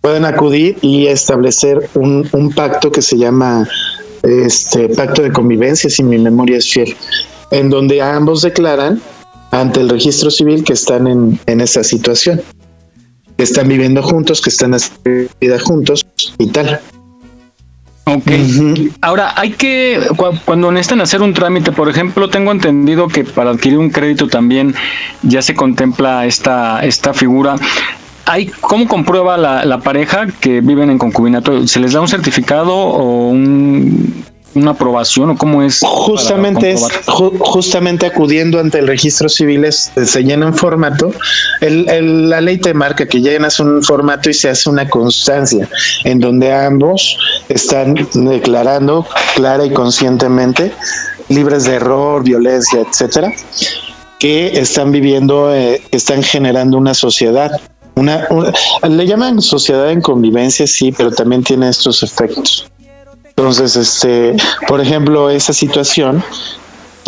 [0.01, 3.69] pueden acudir y establecer un, un pacto que se llama
[4.23, 6.97] este pacto de convivencia, si mi memoria es fiel,
[7.51, 9.01] en donde ambos declaran
[9.51, 12.43] ante el registro civil que están en, en esa situación,
[13.37, 16.07] que están viviendo juntos, que están haciendo vida juntos
[16.39, 16.81] y tal.
[18.05, 18.27] Ok.
[19.03, 23.51] Ahora, hay que, cu- cuando necesitan hacer un trámite, por ejemplo, tengo entendido que para
[23.51, 24.75] adquirir un crédito también
[25.23, 27.57] ya se contempla esta, esta figura.
[28.31, 31.67] Hay, ¿Cómo comprueba la, la pareja que viven en concubinato?
[31.67, 34.25] ¿Se les da un certificado o un-
[34.55, 35.81] una aprobación o cómo es?
[35.83, 41.11] Justamente es ju- justamente acudiendo ante el registro civil es- se llena un formato.
[41.61, 45.69] El- el- la ley te marca que llenas un formato y se hace una constancia
[46.05, 47.17] en donde ambos
[47.49, 49.07] están declarando
[49.37, 50.73] clara y conscientemente
[51.31, 53.33] libres de error, violencia, etcétera,
[54.19, 57.53] que están viviendo, eh, que están generando una sociedad.
[57.99, 58.29] Una,
[58.89, 62.71] le llaman sociedad en convivencia, sí, pero también tiene estos efectos.
[63.25, 64.37] Entonces, este,
[64.69, 66.23] por ejemplo, esa situación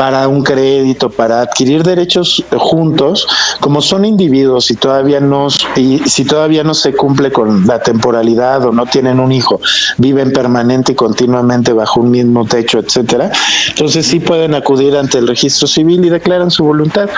[0.01, 3.29] para un crédito, para adquirir derechos juntos,
[3.61, 8.65] como son individuos y todavía no y si todavía no se cumple con la temporalidad
[8.65, 9.61] o no tienen un hijo,
[9.99, 13.31] viven permanente y continuamente bajo un mismo techo, etcétera,
[13.69, 17.11] entonces sí pueden acudir ante el registro civil y declaran su voluntad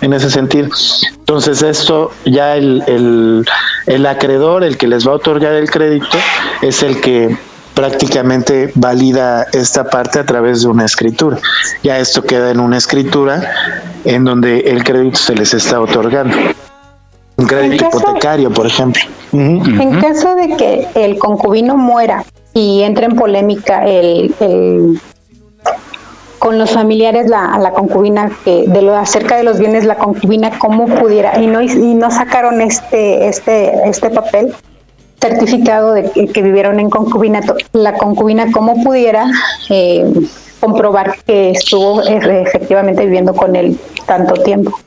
[0.00, 0.70] en ese sentido.
[1.16, 3.44] Entonces esto ya el, el,
[3.86, 6.18] el acreedor, el que les va a otorgar el crédito,
[6.62, 7.38] es el que
[7.74, 11.38] prácticamente valida esta parte a través de una escritura.
[11.82, 13.50] Ya esto queda en una escritura
[14.04, 16.36] en donde el crédito se les está otorgando.
[17.36, 19.02] Un crédito En caso- hipotecario, por ejemplo.
[19.32, 25.00] En caso de que el concubino muera y entre en polémica el, el-
[26.38, 30.58] con los familiares la, la concubina que de lo acerca de los bienes la concubina
[30.58, 34.54] cómo pudiera y no y no sacaron este este este papel
[35.24, 39.26] certificado de que, vivieron en concubinato la concubina cómo pudiera
[39.70, 40.04] eh,
[40.60, 44.83] comprobar que estuvo eh, efectivamente viviendo con él tanto tiempo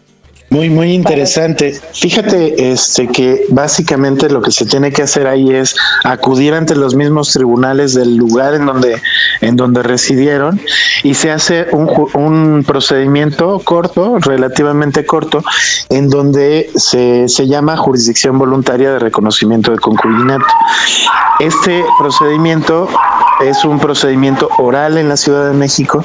[0.50, 1.78] Muy, muy interesante.
[1.94, 5.76] Fíjate este, que básicamente lo que se tiene que hacer ahí es
[6.06, 9.02] acudir ante los mismos tribunales del lugar en donde,
[9.42, 10.62] en donde residieron
[11.04, 15.44] y se hace un, un procedimiento corto, relativamente corto,
[15.90, 20.46] en donde se, se llama jurisdicción voluntaria de reconocimiento de concubinato.
[21.40, 22.88] Este procedimiento
[23.42, 26.04] es un procedimiento oral en la Ciudad de México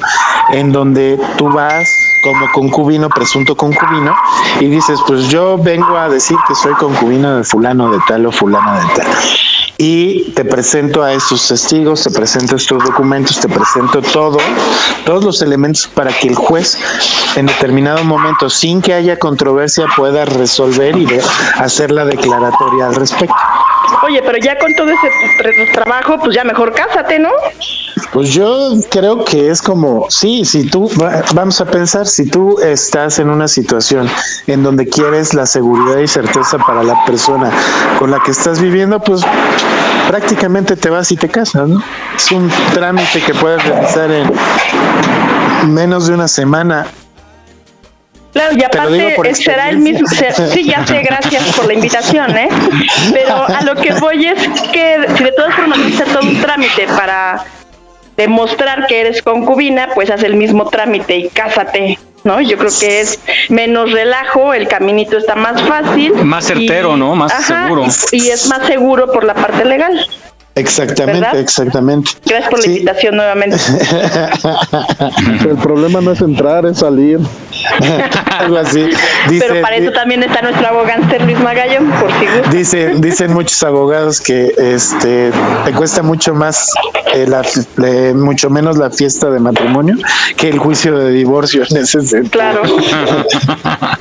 [0.51, 1.87] en donde tú vas
[2.23, 4.15] como concubino, presunto concubino,
[4.59, 8.31] y dices, pues yo vengo a decir que soy concubino de fulano de tal o
[8.31, 9.07] fulana de tal.
[9.77, 14.37] Y te presento a estos testigos, te presento estos documentos, te presento todo,
[15.05, 16.77] todos los elementos para que el juez
[17.35, 21.07] en determinado momento, sin que haya controversia, pueda resolver y
[21.57, 23.35] hacer la declaratoria al respecto.
[24.01, 25.07] Oye, pero ya con todo ese
[25.41, 27.29] tra- trabajo, pues ya mejor cásate, ¿no?
[28.11, 32.59] Pues yo creo que es como, sí, si tú, va- vamos a pensar, si tú
[32.59, 34.09] estás en una situación
[34.47, 37.51] en donde quieres la seguridad y certeza para la persona
[37.99, 39.21] con la que estás viviendo, pues
[40.09, 41.81] prácticamente te vas y te casas, ¿no?
[42.15, 44.31] Es un trámite que puedes realizar en
[45.73, 46.85] menos de una semana.
[48.33, 50.07] Claro, y aparte será el mismo.
[50.51, 52.49] Sí, ya sé, gracias por la invitación, ¿eh?
[53.13, 56.87] Pero a lo que voy es que si de todas formas necesitas todo un trámite
[56.87, 57.45] para
[58.17, 62.41] demostrar que eres concubina, pues haz el mismo trámite y cásate ¿no?
[62.41, 63.19] Yo creo que es
[63.49, 66.13] menos relajo, el caminito está más fácil.
[66.23, 67.15] Más certero, ¿no?
[67.15, 67.85] Más seguro.
[68.11, 70.07] Y, es más seguro por la parte legal.
[70.55, 72.11] Exactamente, exactamente.
[72.25, 73.57] Gracias por la invitación nuevamente.
[75.49, 77.19] el problema no es entrar, es salir.
[78.39, 78.87] Algo así.
[79.27, 84.21] Pero para eso también está nuestro abogado Luis Magallón, por si Dice, dicen muchos abogados
[84.21, 85.31] que este
[85.65, 86.69] te cuesta mucho más,
[87.13, 87.43] eh, la,
[88.13, 89.95] mucho menos la fiesta de matrimonio
[90.37, 92.29] que el juicio de divorcio en ese sentido.
[92.29, 92.61] Claro.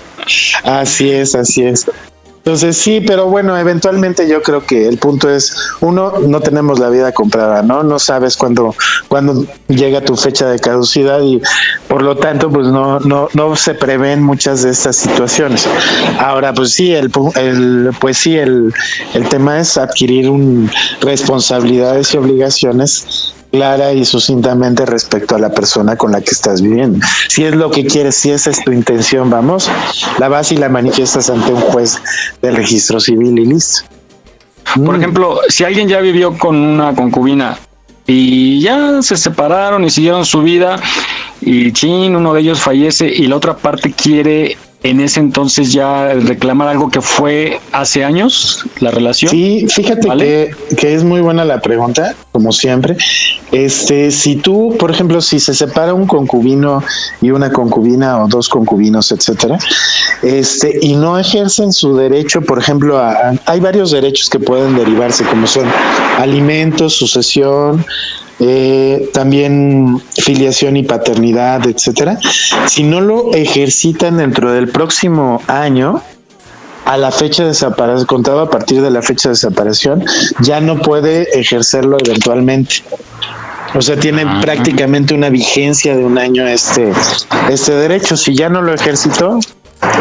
[0.65, 1.87] así es, así es.
[2.45, 6.89] Entonces sí, pero bueno, eventualmente yo creo que el punto es, uno, no tenemos la
[6.89, 7.85] vida comprada, ¿no?
[7.85, 8.75] No sabes cuándo,
[9.07, 11.41] cuándo llega tu fecha de caducidad y
[11.87, 15.69] por lo tanto, pues no, no, no se prevén muchas de estas situaciones.
[16.19, 18.75] Ahora, pues sí, el, el pues sí, el,
[19.15, 20.69] el tema es adquirir un,
[21.01, 27.07] responsabilidades y obligaciones clara y sucintamente respecto a la persona con la que estás viviendo.
[27.29, 29.71] Si es lo que quieres, si esa es tu intención, vamos,
[30.19, 32.01] la vas y la manifiestas ante un juez
[32.41, 33.83] de registro civil y listo.
[34.75, 35.01] Por mm.
[35.01, 37.59] ejemplo, si alguien ya vivió con una concubina
[38.07, 40.81] y ya se separaron y siguieron su vida
[41.41, 46.13] y chin, uno de ellos fallece y la otra parte quiere en ese entonces ya
[46.15, 49.31] reclamar algo que fue hace años, la relación?
[49.31, 52.97] Sí, fíjate que, que, es muy buena la pregunta, como siempre.
[53.53, 56.83] Este, si tú, por ejemplo, si se separa un concubino
[57.21, 59.59] y una concubina o dos concubinos, etcétera,
[60.23, 63.01] este, y no ejercen su derecho, por ejemplo,
[63.47, 65.67] hay varios derechos que pueden derivarse, como son
[66.19, 67.85] alimentos, sucesión,
[68.41, 72.19] eh, también filiación y paternidad, etcétera,
[72.67, 76.03] si no lo ejercitan dentro del próximo año,
[76.85, 80.05] a la fecha de separación, contado a partir de la fecha de separación,
[80.41, 82.83] ya no puede ejercerlo eventualmente.
[83.75, 84.41] O sea, tiene ah.
[84.43, 86.93] prácticamente una vigencia de un año este,
[87.51, 88.17] este derecho.
[88.17, 89.39] Si ya no lo ejercitó,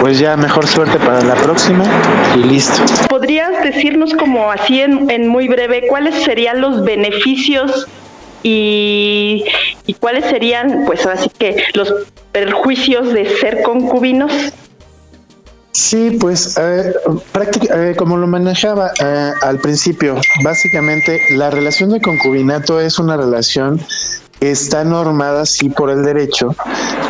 [0.02, 1.86] pues ya mejor suerte para la próxima
[2.36, 2.84] y listo.
[3.10, 7.88] ¿Podrías decirnos como así en, en muy breve cuáles serían los beneficios
[8.44, 9.46] y,
[10.00, 11.94] cuáles serían, pues así que los
[12.32, 14.32] perjuicios de ser concubinos.
[15.74, 16.94] Sí, pues eh,
[17.74, 23.80] eh, como lo manejaba eh, al principio, básicamente la relación de concubinato es una relación
[24.42, 26.56] está normada sí por el derecho,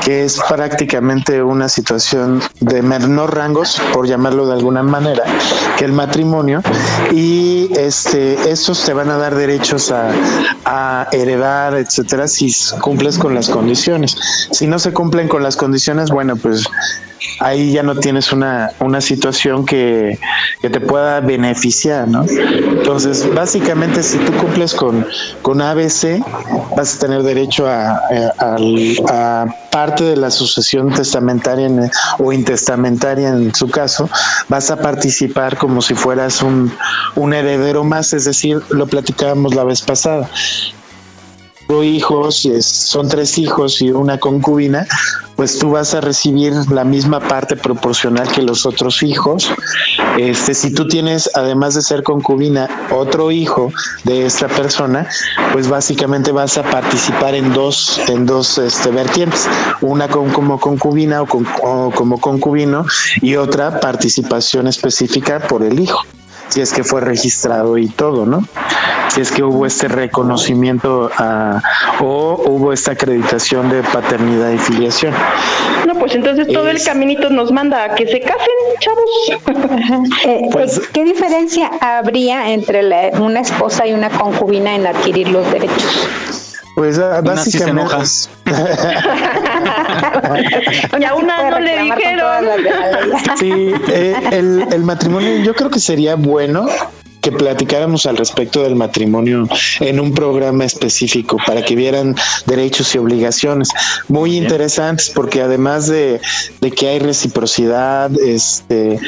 [0.04, 5.24] que es prácticamente una situación de menor rangos, por llamarlo de alguna manera,
[5.78, 6.62] que el matrimonio,
[7.12, 10.12] y este, estos te van a dar derechos a,
[10.66, 14.18] a heredar, etcétera, si cumples con las condiciones.
[14.52, 16.68] Si no se cumplen con las condiciones, bueno, pues
[17.40, 20.20] ahí ya no tienes una, una situación que,
[20.62, 22.24] te pueda beneficiar, ¿no?
[22.24, 25.06] Entonces, básicamente, si tú cumples con,
[25.42, 26.24] con ABC,
[26.78, 28.00] vas a tener derecho a,
[28.40, 31.70] a, parte de la sucesión testamentaria
[32.20, 34.10] o intestamentaria en su caso,
[34.50, 36.72] vas a participar como si fueras un,
[37.16, 40.30] un heredero más, es decir, lo platicábamos la vez pasada
[41.84, 44.86] hijos, son tres hijos y una concubina,
[45.36, 49.50] pues tú vas a recibir la misma parte proporcional que los otros hijos.
[50.18, 53.72] Este, si tú tienes, además de ser concubina, otro hijo
[54.04, 55.08] de esta persona,
[55.54, 59.48] pues básicamente vas a participar en dos, en dos este, vertientes,
[59.82, 61.28] una como concubina o,
[61.64, 62.86] o como concubino
[63.22, 66.02] y otra participación específica por el hijo
[66.52, 68.44] si es que fue registrado y todo, ¿no?
[69.08, 71.62] Si es que hubo este reconocimiento a,
[72.02, 75.14] o hubo esta acreditación de paternidad y filiación.
[75.88, 79.02] No, pues entonces todo el caminito nos manda a que se casen, chavos.
[80.26, 85.50] Eh, pues, eh, ¿Qué diferencia habría entre una esposa y una concubina en adquirir los
[85.52, 86.31] derechos?
[86.82, 87.94] Pues ah, básicamente.
[91.00, 92.46] y a una no le dijeron.
[93.38, 93.52] sí,
[93.88, 96.66] eh, el, el matrimonio yo creo que sería bueno
[97.22, 99.48] que platicáramos al respecto del matrimonio
[99.80, 102.16] en un programa específico para que vieran
[102.48, 103.70] derechos y obligaciones
[104.08, 106.20] muy interesantes porque además de,
[106.62, 109.00] de que hay reciprocidad este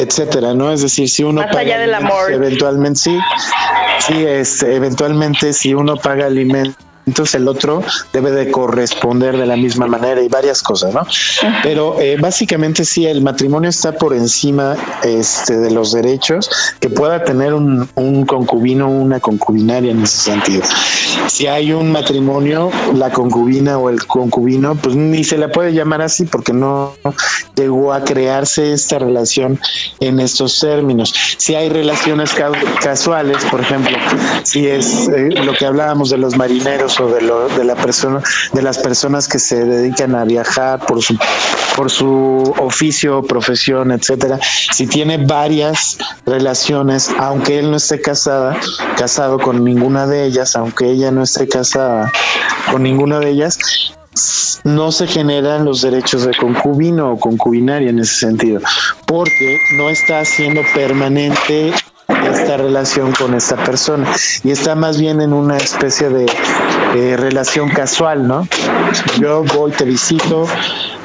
[0.00, 0.70] etcétera, ¿no?
[0.70, 2.30] Es decir, si uno paga allá del amor.
[2.30, 3.18] eventualmente sí,
[4.06, 7.82] sí, este, eventualmente si uno paga alimentos entonces el otro
[8.12, 11.06] debe de corresponder de la misma manera y varias cosas, ¿no?
[11.62, 16.50] Pero eh, básicamente sí, el matrimonio está por encima este, de los derechos
[16.80, 20.62] que pueda tener un, un concubino o una concubinaria en ese sentido.
[21.28, 26.02] Si hay un matrimonio, la concubina o el concubino, pues ni se le puede llamar
[26.02, 26.92] así porque no
[27.54, 29.58] llegó a crearse esta relación
[30.00, 31.12] en estos términos.
[31.38, 32.34] Si hay relaciones
[32.82, 33.96] casuales, por ejemplo,
[34.42, 38.22] si es eh, lo que hablábamos de los marineros, de, lo, de la persona,
[38.52, 41.16] de las personas que se dedican a viajar por su,
[41.76, 44.40] por su oficio, profesión, etcétera,
[44.72, 48.56] si tiene varias relaciones, aunque él no esté casada,
[48.96, 52.10] casado con ninguna de ellas, aunque ella no esté casada
[52.70, 53.58] con ninguna de ellas,
[54.64, 58.60] no se generan los derechos de concubino o concubinaria en ese sentido,
[59.06, 61.72] porque no está haciendo permanente
[62.08, 64.08] esta relación con esta persona
[64.42, 66.26] y está más bien en una especie de
[66.94, 68.48] eh, relación casual, ¿no?
[69.20, 70.46] Yo voy, te visito,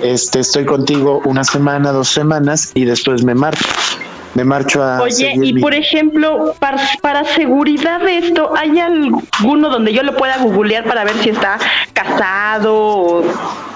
[0.02, 3.66] este, estoy contigo una semana, dos semanas y después me marcho
[4.36, 5.02] me marcho a.
[5.02, 10.38] Oye, y por ejemplo, para, para, seguridad de esto, ¿hay alguno donde yo lo pueda
[10.38, 11.60] googlear para ver si está
[11.94, 13.24] casado o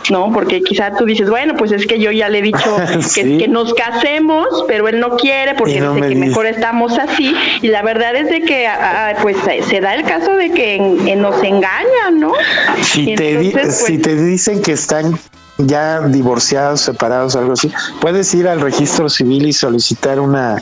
[0.09, 0.31] no?
[0.31, 2.77] Porque quizá tú dices, bueno, pues es que yo ya le he dicho
[3.15, 7.35] que, que, nos casemos, pero él no quiere porque dice que mejor estamos así.
[7.61, 9.37] Y la verdad es de que, ah, ah, pues
[9.67, 12.33] se da el caso de que nos engañan, ¿no?
[12.81, 15.17] Si, te, si pues te dicen que están
[15.57, 20.61] ya divorciados, separados, algo así, puedes ir al registro civil y solicitar una,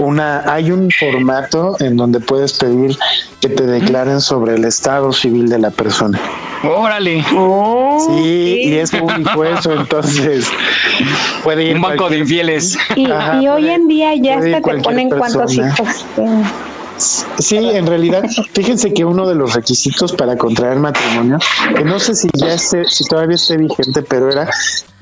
[0.00, 2.96] una, hay un formato en donde puedes pedir
[3.40, 6.20] que te declaren sobre el estado civil de la persona.
[6.66, 7.24] Órale.
[7.36, 10.50] Oh, sí, y es público eso, entonces
[11.42, 11.76] puede ir.
[11.76, 12.76] Un banco de infieles.
[12.96, 13.06] Y,
[13.48, 16.06] hoy en día ya hasta te ponen cuántos hijos.
[16.96, 21.38] Sí, en realidad, fíjense que uno de los requisitos para contraer matrimonio,
[21.76, 24.48] que no sé si ya esté, si todavía esté vigente, pero era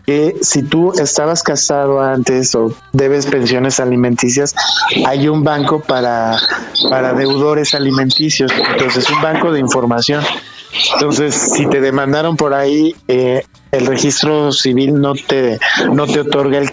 [0.07, 4.55] que si tú estabas casado antes o debes pensiones alimenticias,
[5.07, 6.37] hay un banco para,
[6.91, 10.25] para deudores alimenticios, entonces un banco de información.
[10.95, 15.59] Entonces, si te demandaron por ahí, eh, el registro civil no te,
[15.93, 16.71] no te otorga el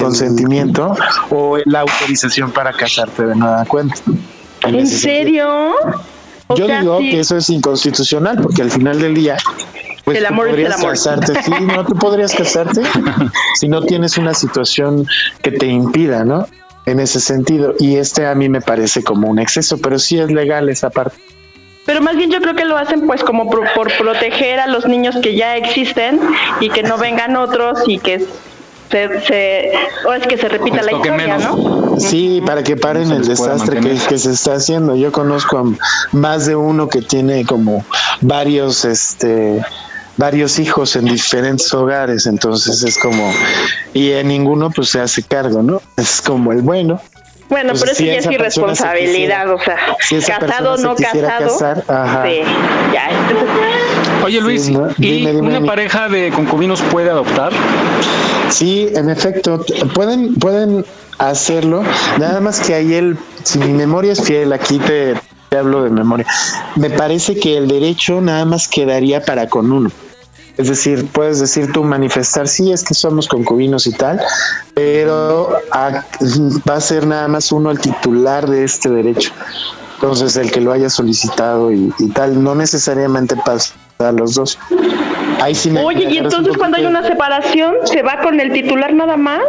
[0.00, 0.96] consentimiento
[1.30, 3.96] o la autorización para casarte de nueva cuenta.
[4.62, 5.74] ¿En serio?
[6.56, 9.36] Yo digo que eso es inconstitucional porque al final del día
[10.04, 10.92] pues el amor podrías es el amor.
[10.92, 12.80] casarte, sí, no tú podrías casarte
[13.56, 15.06] si no tienes una situación
[15.42, 16.46] que te impida, ¿no?
[16.86, 20.30] En ese sentido y este a mí me parece como un exceso, pero sí es
[20.30, 21.18] legal esa parte.
[21.88, 24.86] Pero más bien yo creo que lo hacen pues como por, por proteger a los
[24.86, 26.20] niños que ya existen
[26.60, 28.26] y que no vengan otros y que
[28.90, 29.72] se,
[30.06, 31.98] o es que se repita la historia, ¿no?
[31.98, 34.96] Sí, para que paren el desastre que, que, se está haciendo.
[34.96, 35.64] Yo conozco a
[36.14, 37.82] más de uno que tiene como
[38.20, 39.64] varios, este,
[40.18, 43.32] varios hijos en diferentes hogares, entonces es como,
[43.94, 45.80] y en ninguno pues se hace cargo, ¿no?
[45.96, 47.00] Es como el bueno.
[47.48, 51.58] Bueno, pues pero eso si ya es irresponsabilidad, o sea, casado, no casado.
[51.58, 52.24] Casar, ajá.
[52.24, 52.40] Sí,
[52.92, 53.08] ya.
[54.24, 54.88] Oye Luis, sí, ¿no?
[54.98, 57.52] ¿y dime, dime, una pareja de concubinos puede adoptar?
[58.50, 60.84] Sí, en efecto, pueden, pueden
[61.18, 61.82] hacerlo,
[62.18, 65.14] nada más que ahí el, si mi memoria es fiel, aquí te,
[65.48, 66.26] te hablo de memoria,
[66.76, 69.90] me parece que el derecho nada más quedaría para con uno.
[70.58, 74.20] Es decir, puedes decir tú manifestar, sí, es que somos concubinos y tal,
[74.74, 76.04] pero a,
[76.68, 79.30] va a ser nada más uno el titular de este derecho.
[79.94, 84.58] Entonces, el que lo haya solicitado y, y tal, no necesariamente pasa a los dos.
[85.40, 88.92] Ahí sí me Oye, y entonces cuando hay una separación, ¿se va con el titular
[88.92, 89.42] nada más?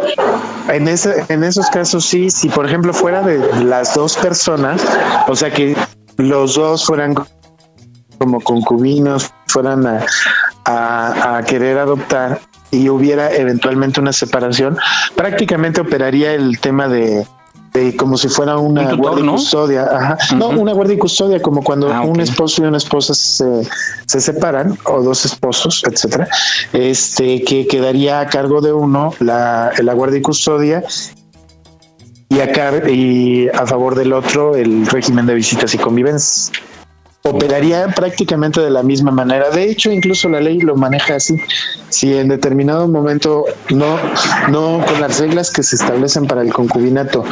[0.68, 4.80] En, ese, en esos casos sí, si por ejemplo fuera de las dos personas,
[5.26, 5.76] o sea que
[6.16, 7.14] los dos fueran
[8.18, 10.04] como concubinos, fueran a,
[10.64, 12.40] a, a querer adoptar
[12.70, 14.78] y hubiera eventualmente una separación,
[15.16, 17.26] prácticamente operaría el tema de,
[17.72, 19.32] de como si fuera una tutor, guardia y ¿no?
[19.32, 20.18] custodia, ajá.
[20.36, 23.62] No, una guardia y custodia, como cuando Ah, un esposo y una esposa se,
[24.06, 26.28] se separan, o dos esposos, etcétera,
[26.72, 30.84] este, que quedaría a cargo de uno la, la guardia y custodia
[32.28, 36.52] y a, car- y a favor del otro el régimen de visitas y convivencias.
[37.22, 39.50] Operaría prácticamente de la misma manera.
[39.50, 41.36] De hecho, incluso la ley lo maneja así.
[41.90, 43.98] Si en determinado momento no,
[44.48, 47.22] no con las reglas que se establecen para el concubinato,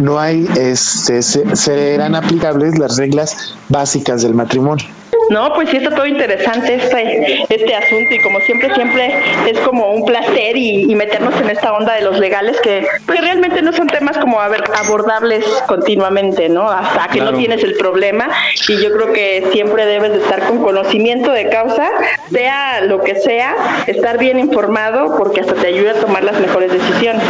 [0.00, 4.84] no hay, este, se- serán aplicables las reglas básicas del matrimonio.
[5.30, 9.14] No, pues sí está todo interesante este, este asunto y como siempre, siempre
[9.46, 13.20] es como un placer y, y meternos en esta onda de los legales que, que
[13.20, 16.70] realmente no son temas como a ver, abordables continuamente, ¿no?
[16.70, 17.32] Hasta que Claro.
[17.32, 18.28] no tienes el problema
[18.68, 21.88] y yo creo que siempre debes de estar con conocimiento de causa,
[22.30, 23.54] sea lo que sea,
[23.86, 27.22] estar bien informado porque hasta te ayuda a tomar las mejores decisiones.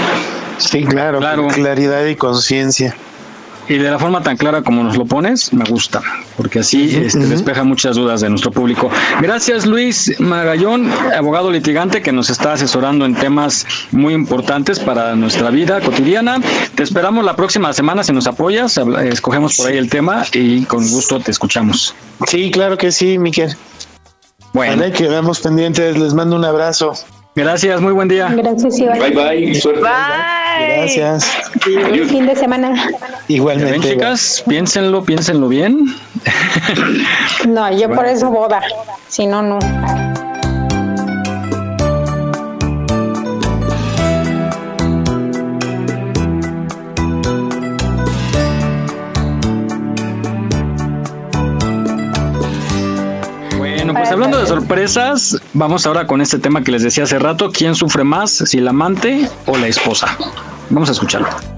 [0.59, 1.47] Sí, claro, Claro.
[1.49, 2.95] claridad y conciencia.
[3.69, 6.01] Y de la forma tan clara como nos lo pones, me gusta,
[6.37, 8.91] porque así este, despeja muchas dudas de nuestro público.
[9.21, 15.51] Gracias Luis Magallón, abogado litigante que nos está asesorando en temas muy importantes para nuestra
[15.51, 16.41] vida cotidiana.
[16.75, 20.89] Te esperamos la próxima semana si nos apoyas, escogemos por ahí el tema y con
[20.89, 21.95] gusto te escuchamos.
[22.27, 23.55] Sí, claro que sí, Miquel.
[24.53, 25.99] Bueno, vale, quedamos pendientes.
[25.99, 26.95] Les mando un abrazo.
[27.39, 28.35] Gracias, muy buen día.
[28.37, 28.99] Gracias, Iván.
[28.99, 29.55] Bye, bye.
[29.55, 29.81] Suerte.
[29.81, 30.77] Bye.
[30.77, 31.25] Gracias.
[31.61, 32.75] Feliz fin de semana.
[33.29, 33.79] Igualmente.
[33.79, 35.87] Ven, chicas, piénsenlo, piénsenlo bien.
[37.47, 38.61] No, yo por eso boda.
[39.07, 39.59] Si no, no.
[54.09, 57.51] Pues hablando de sorpresas, vamos ahora con este tema que les decía hace rato.
[57.53, 60.17] ¿Quién sufre más, si el amante o la esposa?
[60.71, 61.58] Vamos a escucharlo.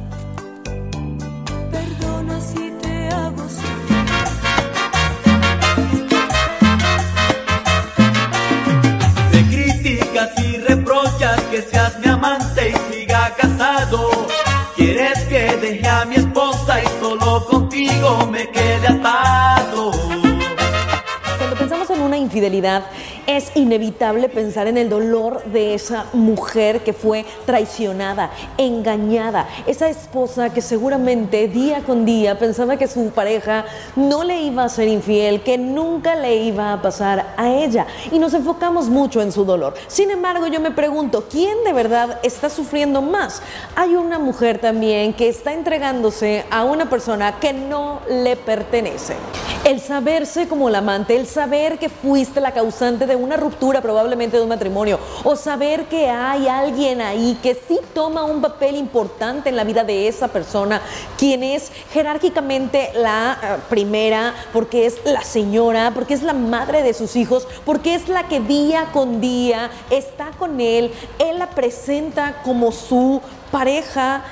[22.40, 22.84] Infidelidad,
[23.36, 30.50] es inevitable pensar en el dolor de esa mujer que fue traicionada, engañada, esa esposa
[30.52, 33.64] que seguramente día con día pensaba que su pareja
[33.96, 37.86] no le iba a ser infiel, que nunca le iba a pasar a ella.
[38.10, 39.74] Y nos enfocamos mucho en su dolor.
[39.86, 43.42] Sin embargo, yo me pregunto, ¿quién de verdad está sufriendo más?
[43.76, 49.14] Hay una mujer también que está entregándose a una persona que no le pertenece.
[49.64, 54.36] El saberse como la amante, el saber que fuiste la causante de una ruptura probablemente
[54.36, 59.48] de un matrimonio, o saber que hay alguien ahí que sí toma un papel importante
[59.48, 60.80] en la vida de esa persona,
[61.18, 66.94] quien es jerárquicamente la eh, primera, porque es la señora, porque es la madre de
[66.94, 72.40] sus hijos, porque es la que día con día está con él, él la presenta
[72.42, 74.24] como su pareja.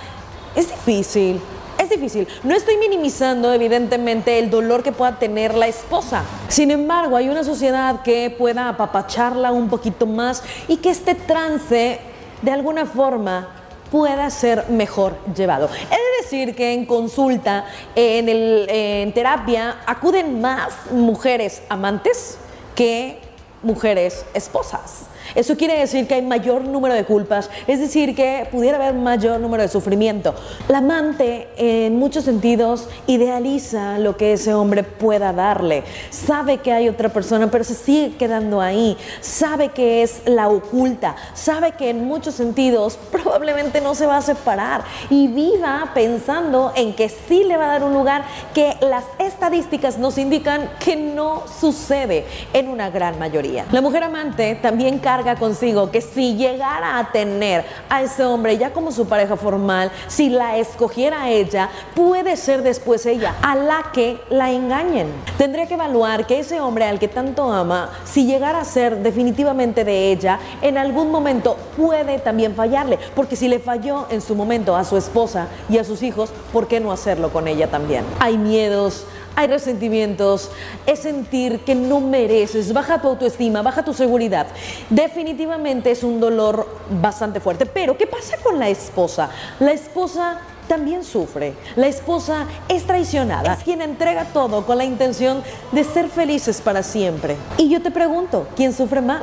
[0.55, 1.41] Es difícil,
[1.79, 2.26] es difícil.
[2.43, 6.22] No estoy minimizando, evidentemente, el dolor que pueda tener la esposa.
[6.49, 12.01] Sin embargo, hay una sociedad que pueda apapacharla un poquito más y que este trance,
[12.43, 13.49] de alguna forma,
[13.91, 15.70] pueda ser mejor llevado.
[15.91, 17.64] Es decir, que en consulta,
[17.95, 22.39] en, el, en terapia, acuden más mujeres amantes
[22.74, 23.18] que
[23.62, 25.07] mujeres esposas.
[25.35, 29.41] Eso quiere decir que hay mayor número de culpas, es decir, que pudiera haber mayor
[29.41, 30.35] número de sufrimiento.
[30.68, 35.85] La amante, en muchos sentidos, idealiza lo que ese hombre pueda darle.
[36.11, 38.97] Sabe que hay otra persona, pero se sigue quedando ahí.
[39.20, 41.16] Sabe que es la oculta.
[41.35, 44.85] Sabe que en muchos sentidos probablemente no se va a separar.
[45.11, 48.24] Y viva pensando en que sí le va a dar un lugar
[48.55, 53.66] que las estadísticas nos indican que no sucede en una gran mayoría.
[53.72, 58.73] La mujer amante también carga consigo que si llegara a tener a ese hombre ya
[58.73, 64.21] como su pareja formal, si la escogiera ella, puede ser después ella a la que
[64.31, 65.09] la engañen.
[65.37, 69.85] Tendría que evaluar que ese hombre al que tanto ama, si llegara a ser definitivamente
[69.85, 74.77] de ella, en algún momento puede también fallarle, porque si le falló en su momento
[74.77, 78.05] a su esposa y a sus hijos, ¿por qué no hacerlo con ella también?
[78.21, 79.05] Hay miedos,
[79.39, 80.51] hay resentimientos,
[80.84, 84.49] es sentir que no mereces, baja tu autoestima, baja tu seguridad.
[84.91, 86.66] Definitivamente es un dolor
[87.01, 87.64] bastante fuerte.
[87.64, 89.30] Pero, ¿qué pasa con la esposa?
[89.61, 91.55] La esposa también sufre.
[91.76, 96.82] La esposa es traicionada, es quien entrega todo con la intención de ser felices para
[96.82, 97.36] siempre.
[97.59, 99.22] Y yo te pregunto, ¿quién sufre más?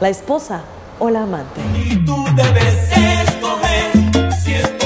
[0.00, 0.60] ¿La esposa
[1.00, 1.60] o la amante?
[1.74, 4.85] Y tú debes escoger si esposa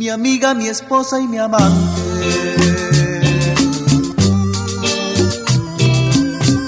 [0.00, 1.92] mi amiga, mi esposa y mi amante.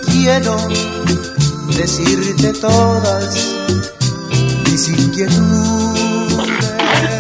[0.05, 0.59] Quiero
[1.75, 3.57] decirte todas
[4.71, 5.33] mis inquietudes.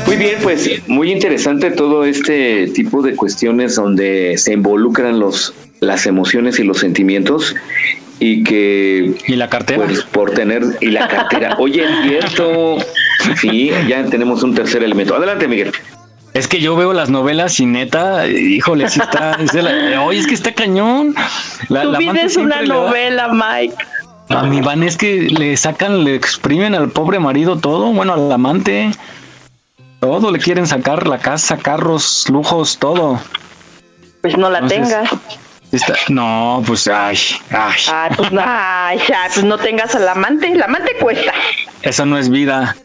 [0.06, 6.04] Muy bien, pues muy interesante todo este tipo de cuestiones donde se involucran los las
[6.04, 7.56] emociones y los sentimientos
[8.20, 11.56] y que y la cartera pues por tener y la cartera.
[11.58, 12.76] Oye cierto.
[13.40, 15.14] Sí ya tenemos un tercer elemento.
[15.14, 15.72] Adelante Miguel
[16.35, 19.33] Es que yo veo las novelas y neta, híjole, si está.
[19.43, 21.14] es la- oye, es que está cañón.
[21.68, 23.74] La, tu la vida amante es una da- novela, Mike.
[24.30, 28.33] A mi van es que le sacan, le exprimen al pobre marido todo, bueno, al
[28.33, 28.91] amante.
[30.01, 33.20] Todo le quieren sacar, la casa, carros, lujos, todo.
[34.22, 35.11] Pues no la Entonces, tengas.
[35.73, 37.16] Está- no, pues, ay,
[37.51, 40.53] ay, Ah, pues, no, ay, ya, pues no tengas al amante.
[40.53, 41.33] El amante cuesta.
[41.83, 42.77] eso no es vida.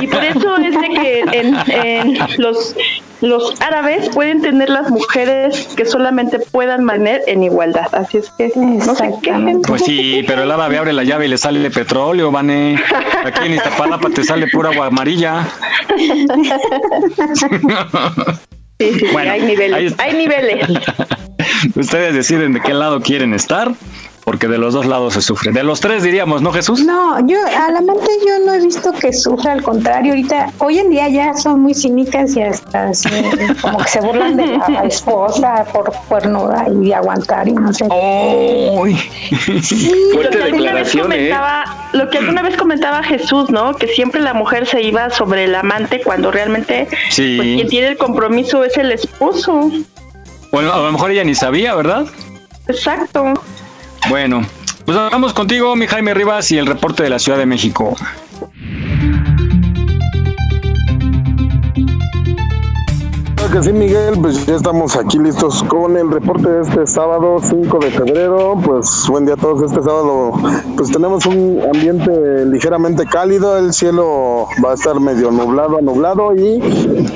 [0.00, 2.74] Y por eso es de que en, en los,
[3.20, 7.86] los árabes pueden tener las mujeres que solamente puedan mantener en igualdad.
[7.94, 9.62] Así es que no se quejen.
[9.62, 12.76] Pues sí, pero el árabe abre la llave y le sale petróleo, Vane.
[13.24, 15.46] Aquí en Iztapalapa te sale pura agua amarilla.
[18.90, 19.94] Sí, Bueno, hay niveles.
[19.98, 20.66] Hay niveles.
[21.76, 23.72] Ustedes deciden de qué lado quieren estar,
[24.24, 25.52] porque de los dos lados se sufre.
[25.52, 26.84] De los tres diríamos, ¿no, Jesús?
[26.84, 30.90] No, yo al amante yo no he visto que sufra, al contrario, ahorita, hoy en
[30.90, 33.10] día ya son muy cínicas y hasta se-
[33.62, 37.86] como que se burlan de la esposa por cuernuda y de aguantar y no sé.
[37.90, 38.96] Uy.
[40.22, 43.74] lo que alguna vez comentaba, lo que alguna vez comentaba Jesús, ¿no?
[43.74, 47.36] Que siempre la mujer se iba sobre el amante cuando realmente Sí.
[47.36, 49.70] pues, quien tiene el compromiso es el esposo.
[50.52, 52.04] Bueno, a lo mejor ella ni sabía, ¿verdad?
[52.68, 53.34] Exacto.
[54.08, 54.44] Bueno,
[54.84, 57.96] pues vamos contigo, mi Jaime Rivas, y el reporte de la Ciudad de México.
[63.52, 67.78] Que sí, Miguel, pues ya estamos aquí listos con el reporte de este sábado 5
[67.80, 68.58] de febrero.
[68.64, 69.62] Pues buen día a todos.
[69.62, 70.32] Este sábado,
[70.74, 73.58] pues tenemos un ambiente ligeramente cálido.
[73.58, 76.62] El cielo va a estar medio nublado a nublado y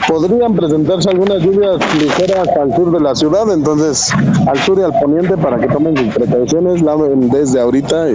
[0.07, 3.51] podrían presentarse algunas lluvias ligeras al sur de la ciudad.
[3.51, 4.12] Entonces,
[4.47, 8.09] al sur y al poniente para que tomen sus precauciones, laven desde ahorita,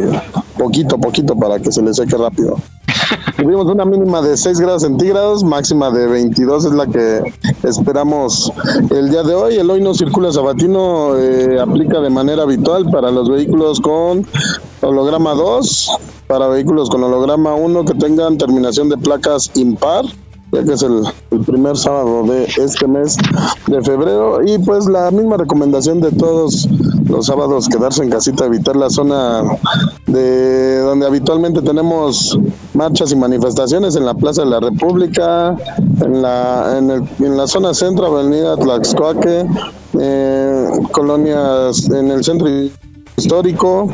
[0.59, 2.57] poquito a poquito para que se les seque rápido.
[3.41, 7.23] Tuvimos una mínima de 6 grados centígrados, máxima de 22 es la que
[7.63, 8.53] esperamos
[8.91, 9.55] el día de hoy.
[9.55, 14.27] El hoy no circula sabatino, eh, aplica de manera habitual para los vehículos con
[14.81, 15.89] holograma 2,
[16.27, 20.05] para vehículos con holograma 1 que tengan terminación de placas impar
[20.51, 21.03] ya que es el,
[21.45, 23.17] primer sábado de este mes
[23.67, 24.41] de febrero.
[24.45, 26.67] Y pues la misma recomendación de todos
[27.07, 29.43] los sábados quedarse en casita evitar la zona
[30.07, 32.37] de donde habitualmente tenemos
[32.73, 35.55] marchas y manifestaciones en la Plaza de la República
[36.01, 39.45] en la en, el- en la zona centro Avenida Tlaxcoaque
[39.99, 42.47] eh, colonias en el centro
[43.17, 43.89] histórico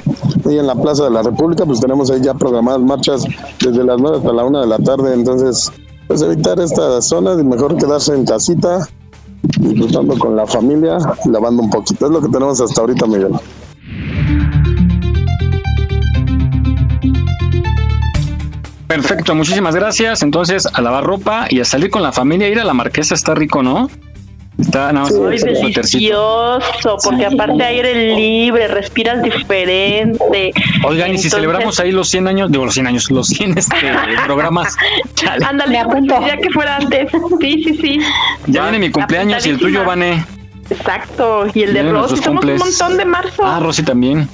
[0.45, 3.23] y en la Plaza de la República pues tenemos ahí ya programadas marchas
[3.63, 5.13] desde las 9 hasta la 1 de la tarde.
[5.13, 5.71] Entonces
[6.07, 8.87] pues evitar estas zonas y mejor quedarse en casita
[9.59, 13.33] disfrutando con la familia lavando un poquito es lo que tenemos hasta ahorita Miguel
[18.87, 20.23] Perfecto, muchísimas gracias.
[20.23, 22.47] Entonces, a lavar ropa y a salir con la familia.
[22.47, 23.89] Ir a la marquesa está rico, ¿no?
[24.59, 25.81] Está nada más el suétercito.
[25.81, 30.51] delicioso, porque aparte aire libre, respiras diferente.
[30.83, 33.57] Oigan, y si Entonces- celebramos ahí los 100 años, digo los 100 años, los 100
[33.57, 33.75] este,
[34.25, 34.75] programas.
[35.13, 35.45] Chale.
[35.45, 37.07] Ándale, ya que fuera antes.
[37.39, 37.99] Sí, sí, sí.
[38.47, 40.25] Ya viene mi cumpleaños y el tuyo, Vane.
[40.69, 42.59] Exacto, y el de Rosy, somos un cumples.
[42.59, 43.43] montón de marzo.
[43.45, 44.27] Ah, Rosy también.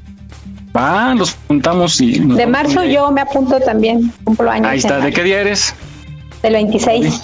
[0.76, 2.18] Va, los juntamos y.
[2.20, 4.68] De marzo yo me apunto también, cumplo años.
[4.68, 5.00] Ahí está.
[5.00, 5.76] ¿De qué día eres?
[6.42, 7.22] Del 26.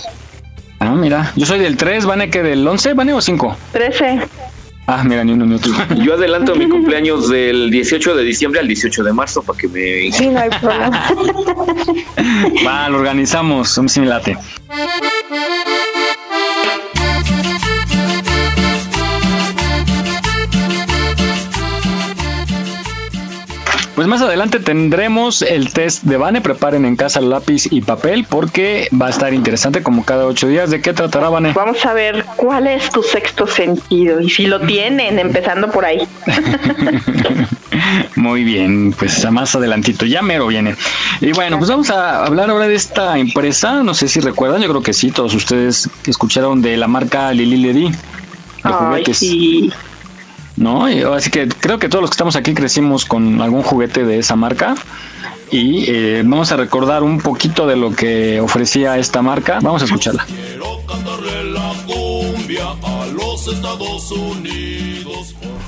[0.79, 1.31] Ah, mira.
[1.35, 3.57] Yo soy del 3, Vane, que del 11, Vane o 5.
[3.73, 4.19] 13.
[4.87, 5.71] Ah, mira, ni uno ni otro.
[6.03, 10.11] Yo adelanto mi cumpleaños del 18 de diciembre al 18 de marzo para que me...
[10.11, 11.07] Sí, no hay problema.
[12.65, 13.77] Va, lo organizamos.
[13.77, 14.37] Un similate.
[23.99, 26.39] Pues más adelante tendremos el test de Vane.
[26.39, 30.69] Preparen en casa lápiz y papel porque va a estar interesante como cada ocho días.
[30.69, 31.51] ¿De qué tratará Vane?
[31.51, 36.07] Vamos a ver cuál es tu sexto sentido y si lo tienen, empezando por ahí.
[38.15, 40.75] Muy bien, pues más adelantito, ya mero viene.
[41.19, 44.69] Y bueno, pues vamos a hablar ahora de esta empresa, no sé si recuerdan, yo
[44.69, 47.89] creo que sí, todos ustedes escucharon de la marca Lili Ledi.
[47.89, 47.97] de
[48.63, 49.17] Ay, juguetes.
[49.17, 49.73] sí.
[50.59, 50.85] ¿No?
[51.13, 54.35] Así que creo que todos los que estamos aquí crecimos con algún juguete de esa
[54.35, 54.75] marca.
[55.51, 59.59] Y eh, vamos a recordar un poquito de lo que ofrecía esta marca.
[59.61, 60.25] Vamos a escucharla.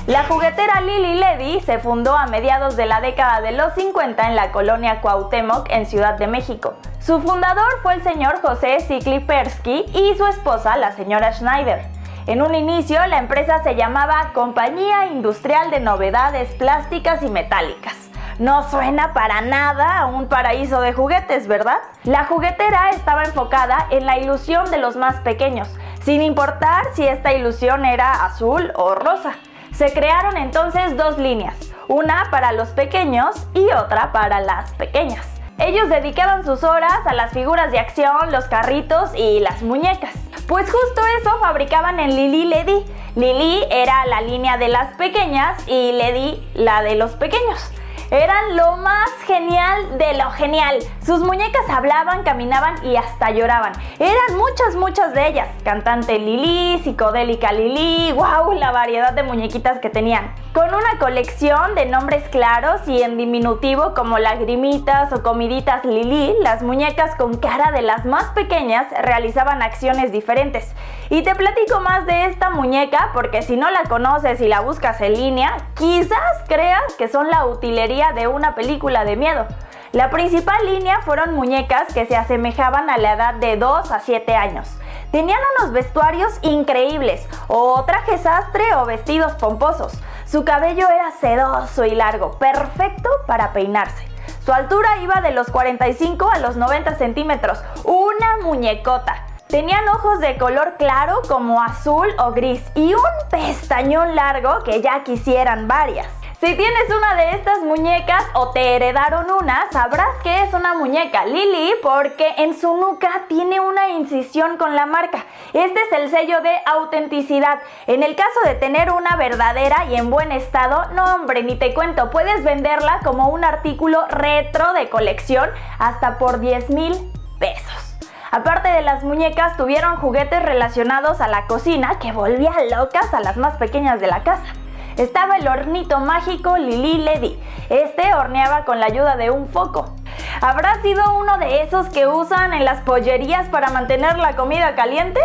[0.06, 4.36] La juguetera Lili Ledy se fundó a mediados de la década de los 50 en
[4.36, 6.74] la colonia Cuauhtémoc en Ciudad de México.
[7.00, 12.01] Su fundador fue el señor José Siklipersky y su esposa, la señora Schneider.
[12.26, 18.10] En un inicio, la empresa se llamaba Compañía Industrial de Novedades Plásticas y Metálicas.
[18.38, 21.78] No suena para nada a un paraíso de juguetes, ¿verdad?
[22.04, 25.68] La juguetera estaba enfocada en la ilusión de los más pequeños.
[26.04, 29.34] sin importar si esta ilusión era azul o rosa.
[29.72, 31.54] Se crearon entonces dos líneas,
[31.86, 35.31] una para los pequeños y otra para las pequeñas.
[35.58, 40.12] Ellos dedicaban sus horas a las figuras de acción, los carritos y las muñecas.
[40.48, 42.84] Pues justo eso fabricaban en Lili Ledy.
[43.14, 47.70] Lili era la línea de las pequeñas y Ledy la de los pequeños.
[48.12, 50.80] Eran lo más genial de lo genial.
[51.02, 53.72] Sus muñecas hablaban, caminaban y hasta lloraban.
[53.98, 55.48] Eran muchas, muchas de ellas.
[55.64, 60.34] Cantante Lili, psicodélica Lili, wow, la variedad de muñequitas que tenían.
[60.52, 66.62] Con una colección de nombres claros y en diminutivo como lagrimitas o comiditas Lili, las
[66.62, 70.74] muñecas con cara de las más pequeñas realizaban acciones diferentes.
[71.08, 75.00] Y te platico más de esta muñeca porque si no la conoces y la buscas
[75.00, 79.46] en línea, quizás creas que son la utilería de una película de miedo.
[79.92, 84.34] La principal línea fueron muñecas que se asemejaban a la edad de 2 a 7
[84.34, 84.68] años.
[85.12, 89.92] Tenían unos vestuarios increíbles, o trajes sastre o vestidos pomposos.
[90.24, 94.08] Su cabello era sedoso y largo, perfecto para peinarse.
[94.44, 99.26] Su altura iba de los 45 a los 90 centímetros, una muñecota.
[99.48, 105.04] Tenían ojos de color claro como azul o gris y un pestañón largo que ya
[105.04, 106.21] quisieran varias.
[106.44, 111.24] Si tienes una de estas muñecas o te heredaron una, sabrás que es una muñeca
[111.24, 115.24] Lili porque en su nuca tiene una incisión con la marca.
[115.52, 117.60] Este es el sello de autenticidad.
[117.86, 121.72] En el caso de tener una verdadera y en buen estado, no hombre, ni te
[121.74, 126.92] cuento, puedes venderla como un artículo retro de colección hasta por 10 mil
[127.38, 127.94] pesos.
[128.32, 133.36] Aparte de las muñecas, tuvieron juguetes relacionados a la cocina que volvían locas a las
[133.36, 134.54] más pequeñas de la casa
[134.96, 137.38] estaba el hornito mágico Lili Ledy.
[137.68, 139.94] Este horneaba con la ayuda de un foco.
[140.40, 145.20] ¿Habrá sido uno de esos que usan en las pollerías para mantener la comida caliente?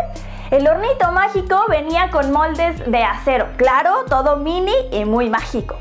[0.52, 5.76] El hornito mágico venía con moldes de acero, claro, todo mini y muy mágico.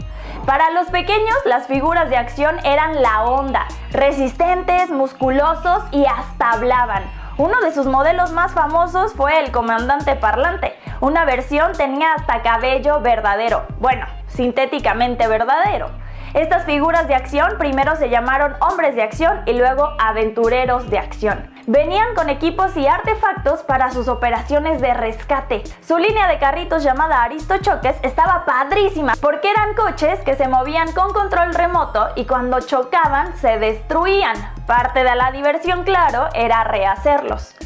[0.45, 7.05] Para los pequeños, las figuras de acción eran la onda, resistentes, musculosos y hasta hablaban.
[7.39, 10.75] Uno de sus modelos más famosos fue el comandante parlante.
[11.03, 15.91] Una versión tenía hasta cabello verdadero, bueno, sintéticamente verdadero.
[16.33, 21.56] Estas figuras de acción primero se llamaron hombres de acción y luego aventureros de acción.
[21.69, 25.65] Venían con equipos y artefactos para sus operaciones de rescate.
[25.85, 31.13] Su línea de carritos llamada Aristochoques estaba padrísima porque eran coches que se movían con
[31.13, 34.37] control remoto y cuando chocaban se destruían.
[34.69, 37.57] Parte de la diversión, claro, era rehacerlos.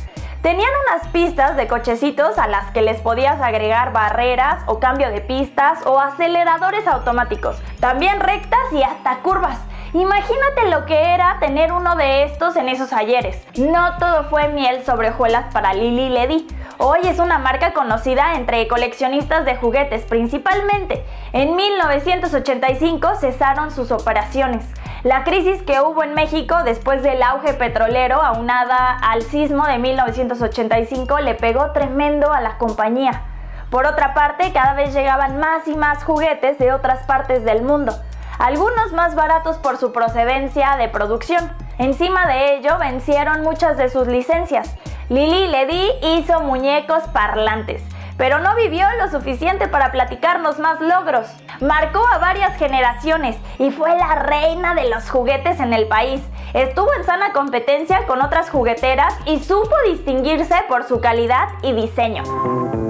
[0.40, 5.20] Tenían unas pistas de cochecitos a las que les podías agregar barreras o cambio de
[5.20, 9.58] pistas o aceleradores automáticos, también rectas y hasta curvas.
[9.92, 13.44] Imagínate lo que era tener uno de estos en esos ayeres.
[13.58, 16.46] No todo fue miel sobre hojuelas para Lily Ledy.
[16.78, 21.04] Hoy es una marca conocida entre coleccionistas de juguetes principalmente.
[21.32, 24.64] En 1985 cesaron sus operaciones.
[25.02, 31.18] La crisis que hubo en México después del auge petrolero aunada al sismo de 1985
[31.18, 33.24] le pegó tremendo a la compañía.
[33.70, 37.92] Por otra parte, cada vez llegaban más y más juguetes de otras partes del mundo
[38.40, 41.52] algunos más baratos por su procedencia de producción.
[41.78, 44.74] Encima de ello, vencieron muchas de sus licencias.
[45.10, 47.82] Lili Ledy hizo muñecos parlantes,
[48.16, 51.28] pero no vivió lo suficiente para platicarnos más logros.
[51.60, 56.22] Marcó a varias generaciones y fue la reina de los juguetes en el país.
[56.54, 62.89] Estuvo en sana competencia con otras jugueteras y supo distinguirse por su calidad y diseño.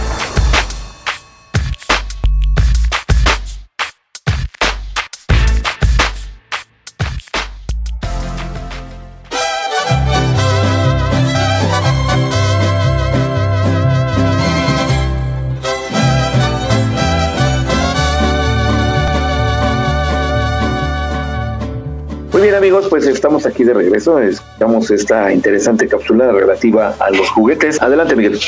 [22.61, 27.81] Amigos, pues estamos aquí de regreso, escuchamos esta interesante cápsula relativa a los juguetes.
[27.81, 28.39] Adelante Miguel.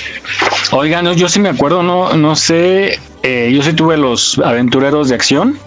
[0.71, 5.15] Oigan, yo sí me acuerdo, no, no sé, eh, yo sí tuve los aventureros de
[5.15, 5.57] acción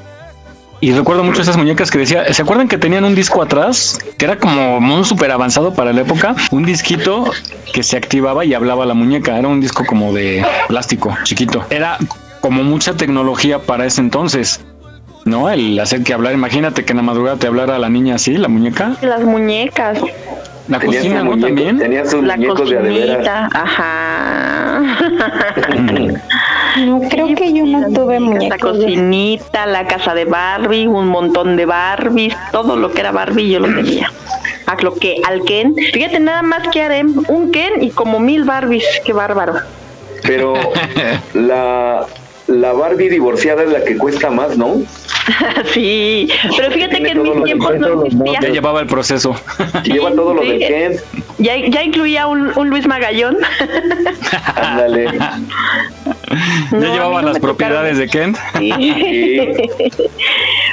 [0.80, 3.98] y recuerdo mucho esas muñecas que decía, ¿se acuerdan que tenían un disco atrás?
[4.16, 7.28] Que era como muy súper avanzado para la época, un disquito
[7.72, 11.64] que se activaba y hablaba la muñeca, era un disco como de plástico, chiquito.
[11.70, 11.98] Era
[12.40, 14.64] como mucha tecnología para ese entonces.
[15.26, 18.36] No, el hacer que hablar, imagínate que en la madrugada te hablara la niña así,
[18.38, 18.96] la muñeca.
[19.02, 19.98] Las muñecas.
[20.68, 21.38] La Tenía cocina, ¿no?
[21.38, 21.78] También.
[21.78, 23.50] Tenía sus La muñecos de adeveras.
[23.52, 24.82] ajá.
[26.84, 28.78] No, creo que yo no tuve La muñecos.
[28.78, 33.48] de- cocinita, la casa de Barbie, un montón de Barbies, todo lo que era Barbie
[33.50, 34.10] yo lo tenía.
[34.66, 38.44] A lo que al Ken, fíjate nada más que harem, un Ken y como mil
[38.44, 39.54] Barbies, qué bárbaro.
[40.22, 40.54] Pero
[41.34, 42.04] la,
[42.48, 44.76] la Barbie divorciada es la que cuesta más, ¿no?
[45.72, 48.40] sí, pero fíjate que en mis tiempos no existía.
[48.40, 49.34] Ya llevaba el proceso.
[49.84, 50.48] Lleva todo lo sí.
[50.48, 50.96] del Ken.
[51.38, 53.36] Ya, ya incluía un, un Luis Magallón.
[54.54, 55.18] Ándale.
[55.18, 55.38] ya
[56.70, 58.36] No, a mí llevaba no las propiedades de Kent.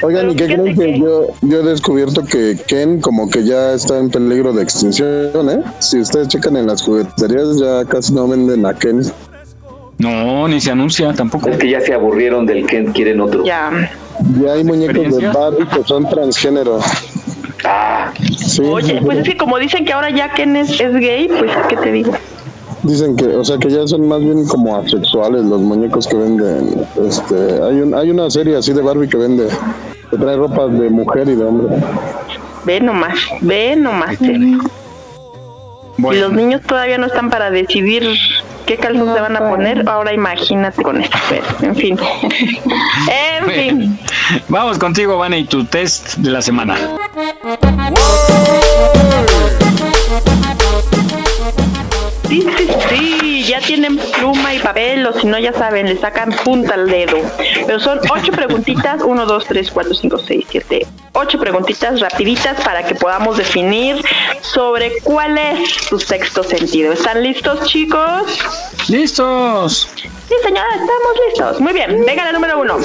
[0.04, 3.98] Oigan, ¿y qué creen que yo, yo he descubierto que Ken como que ya está
[4.00, 5.62] en peligro de extinción, ¿eh?
[5.80, 9.02] Si ustedes checan en las jugueterías ya casi no venden a Ken.
[9.98, 11.50] No, ni se anuncia tampoco.
[11.50, 13.46] Es que ya se aburrieron del Ken, quieren otro.
[13.46, 13.92] Ya.
[14.42, 15.28] Ya hay muñecos de.
[15.28, 16.80] Barbie que son transgénero.
[17.66, 21.28] Ah, Sí, Oye, pues es que como dicen que ahora ya Ken es, es gay,
[21.28, 22.12] pues ¿qué te digo?
[22.84, 26.86] Dicen que, o sea, que ya son más bien como asexuales los muñecos que venden.
[27.08, 29.48] Este, hay un, hay una serie así de Barbie que vende,
[30.10, 31.78] que trae ropa de mujer y de hombre.
[32.66, 34.18] Ve nomás, ve nomás.
[34.22, 34.60] Y
[35.98, 38.04] los niños todavía no están para decidir
[38.66, 41.18] qué calzón se van a poner, ahora imagínate con esto.
[41.30, 41.98] pero, en fin.
[43.40, 44.00] En fin.
[44.48, 46.78] Vamos contigo, Vane, y tu test de la semana.
[52.28, 56.32] Sí, sí, sí, ya tienen pluma y papel, o si no, ya saben, le sacan
[56.44, 57.18] punta al dedo.
[57.66, 62.86] Pero son ocho preguntitas, uno, dos, tres, cuatro, cinco, seis, siete, ocho preguntitas rapiditas para
[62.86, 64.04] que podamos definir
[64.42, 66.94] sobre cuál es su sexto sentido.
[66.94, 68.40] ¿Están listos, chicos?
[68.90, 69.90] ¡Listos!
[70.28, 71.60] Sí, señora, estamos listos.
[71.60, 72.78] Muy bien, venga la número uno.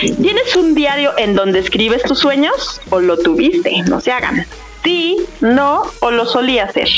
[0.00, 3.82] ¿Tienes un diario en donde escribes tus sueños o lo tuviste?
[3.82, 4.46] No se hagan.
[4.84, 6.88] Sí, no o lo solía hacer.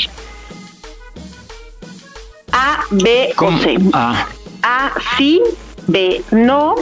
[2.60, 3.78] A, B o C.
[3.92, 4.26] Ah,
[4.64, 5.40] A, sí,
[5.86, 6.74] B, no,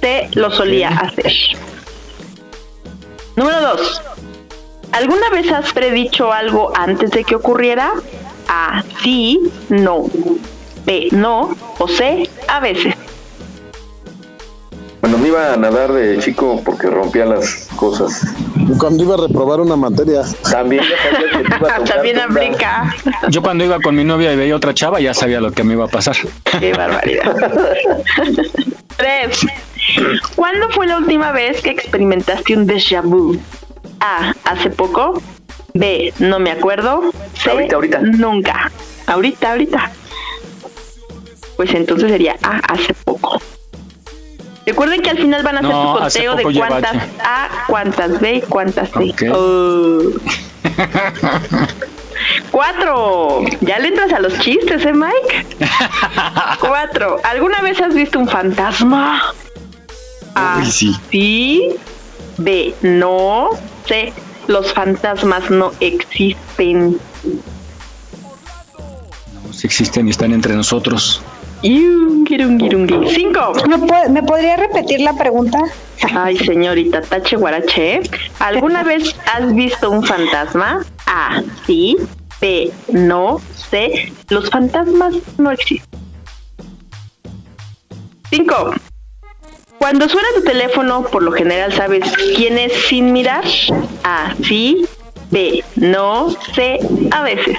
[0.00, 1.30] C, lo solía hacer.
[3.36, 4.00] Número dos.
[4.92, 7.92] ¿Alguna vez has predicho algo antes de que ocurriera?
[8.48, 10.06] A, sí, no.
[10.86, 11.54] B, no.
[11.78, 12.94] O C, a veces.
[15.04, 18.22] Cuando me iba a nadar de chico porque rompía las cosas.
[18.78, 20.22] Cuando iba a reprobar una materia.
[20.50, 22.94] También ya sabía que te iba a tocar También aplica.
[23.28, 25.74] yo cuando iba con mi novia y veía otra chava ya sabía lo que me
[25.74, 26.16] iba a pasar.
[26.58, 27.36] Qué barbaridad.
[28.96, 29.46] Tres.
[30.36, 33.38] ¿Cuándo fue la última vez que experimentaste un déjà vu?
[34.00, 34.32] A.
[34.44, 35.20] Hace poco.
[35.74, 36.14] B.
[36.18, 37.10] No me acuerdo.
[37.34, 37.50] C.
[37.50, 37.98] Ahorita, ahorita.
[38.00, 38.72] Nunca.
[39.06, 39.92] Ahorita, ahorita.
[41.56, 42.60] Pues entonces sería A.
[42.72, 43.38] Hace poco.
[44.66, 46.96] Recuerden que al final van a hacer No, su conteo de cuántas.
[47.22, 49.14] A, cuántas B y cuántas C.
[49.32, 49.98] Oh.
[52.50, 53.40] Cuatro.
[53.60, 55.46] Ya le entras a los chistes, ¿eh, Mike?
[56.60, 57.18] Cuatro.
[57.24, 59.20] ¿Alguna vez has visto un fantasma?
[60.34, 60.58] A.
[60.60, 60.96] Uy, sí.
[61.10, 61.68] Sí.
[62.38, 62.74] B.
[62.82, 63.50] No.
[63.86, 64.12] C.
[64.46, 66.92] Los fantasmas no existen.
[67.22, 67.40] No,
[69.62, 71.22] existen y están entre nosotros.
[73.08, 73.52] Cinco.
[73.68, 75.58] ¿Me, po- ¿Me podría repetir la pregunta?
[76.14, 78.00] Ay, señorita Tache Guarache.
[78.38, 80.84] ¿Alguna vez has visto un fantasma?
[81.06, 81.42] A.
[81.66, 81.96] Sí.
[82.40, 82.70] B.
[82.92, 83.40] No.
[83.70, 84.12] C.
[84.28, 85.98] Los fantasmas no existen.
[88.30, 88.74] Cinco.
[89.78, 92.04] Cuando suena tu teléfono, por lo general sabes
[92.36, 93.44] quién es sin mirar.
[94.02, 94.34] A.
[94.42, 94.84] Sí.
[95.30, 95.64] B.
[95.76, 96.28] No.
[96.54, 96.78] C.
[97.10, 97.56] A veces.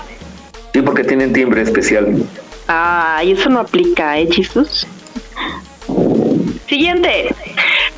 [0.73, 2.23] Sí, porque tienen timbre especial.
[2.67, 4.87] Ay, eso no aplica, ¿eh, Jesús?
[6.67, 7.33] Siguiente.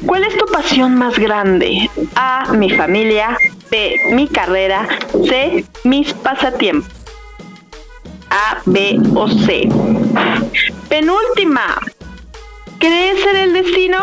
[0.06, 1.90] ¿Cuál es tu pasión más grande?
[2.16, 2.54] A.
[2.54, 3.38] Mi familia.
[3.72, 3.96] B.
[4.12, 4.88] Mi carrera.
[5.28, 5.66] C.
[5.84, 6.92] Mis pasatiempos.
[8.30, 9.70] A, B o C.
[10.90, 11.80] Penúltima.
[12.80, 13.98] ¿Crees en el destino?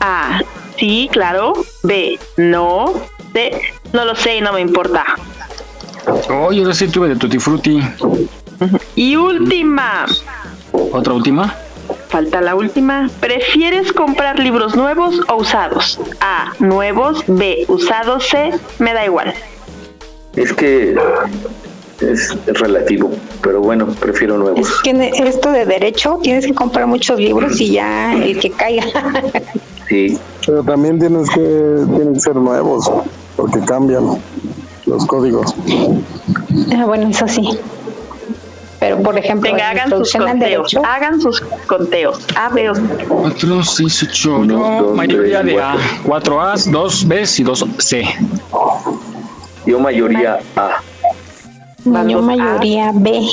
[0.00, 0.40] A.
[0.78, 1.52] Sí, claro.
[1.82, 2.18] B.
[2.38, 2.94] No.
[3.32, 3.52] C.
[3.92, 5.04] No lo sé y no me importa.
[6.30, 7.80] Oye, yo sí tuve de Tutti Frutti.
[8.94, 10.06] Y última.
[10.72, 11.54] ¿Otra última?
[12.08, 13.10] Falta la última.
[13.20, 15.98] ¿Prefieres comprar libros nuevos o usados?
[16.20, 16.52] A.
[16.58, 17.24] Nuevos.
[17.26, 17.64] B.
[17.68, 18.28] Usados.
[18.28, 18.52] C.
[18.78, 19.34] Me da igual.
[20.36, 20.96] Es que
[22.00, 23.10] es relativo,
[23.42, 24.68] pero bueno, prefiero nuevos.
[24.68, 28.84] Es que esto de derecho tienes que comprar muchos libros y ya el que caiga.
[29.88, 30.18] Sí.
[30.46, 32.90] Pero también tienes que, tienen que ser nuevos,
[33.36, 34.18] porque cambian
[34.86, 35.54] los códigos.
[36.76, 37.48] Ah, bueno, eso sí.
[38.82, 40.74] Pero, por ejemplo, Venga, hagan sus conteos.
[40.84, 42.18] Hagan sus conteos.
[42.34, 42.74] A, B, o
[43.06, 45.76] 4, 6, 8, Yo mayoría de A.
[46.04, 48.04] 4 A, 2 B y 2 C.
[49.66, 50.82] Yo mayoría A.
[52.08, 53.24] Yo mayoría B.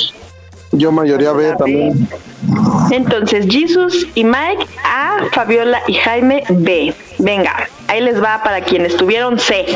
[0.70, 2.08] Yo mayoría B también.
[2.92, 6.94] Entonces, Jesus y Mike A, Fabiola y Jaime B.
[7.18, 9.66] Venga, ahí les va para quienes tuvieron C.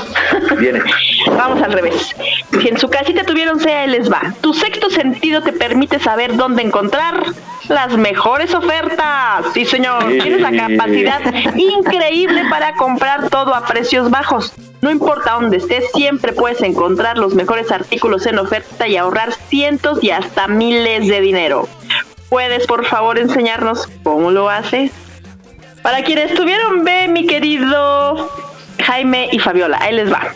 [0.59, 0.81] Viene.
[1.27, 2.15] Vamos al revés.
[2.61, 4.33] Si en su casita tuvieron C, ahí les va.
[4.41, 7.25] Tu sexto sentido te permite saber dónde encontrar
[7.69, 9.47] las mejores ofertas.
[9.53, 10.05] Sí, señor.
[10.13, 10.19] Sí.
[10.21, 11.21] Tienes la capacidad
[11.57, 14.53] increíble para comprar todo a precios bajos.
[14.81, 20.05] No importa dónde estés, siempre puedes encontrar los mejores artículos en oferta y ahorrar cientos
[20.05, 21.69] y hasta miles de dinero.
[22.29, 24.93] ¿Puedes, por favor, enseñarnos cómo lo haces?
[25.85, 28.31] Para quienes tuvieron B, mi querido
[28.83, 30.35] Jaime y Fabiola, ahí les va.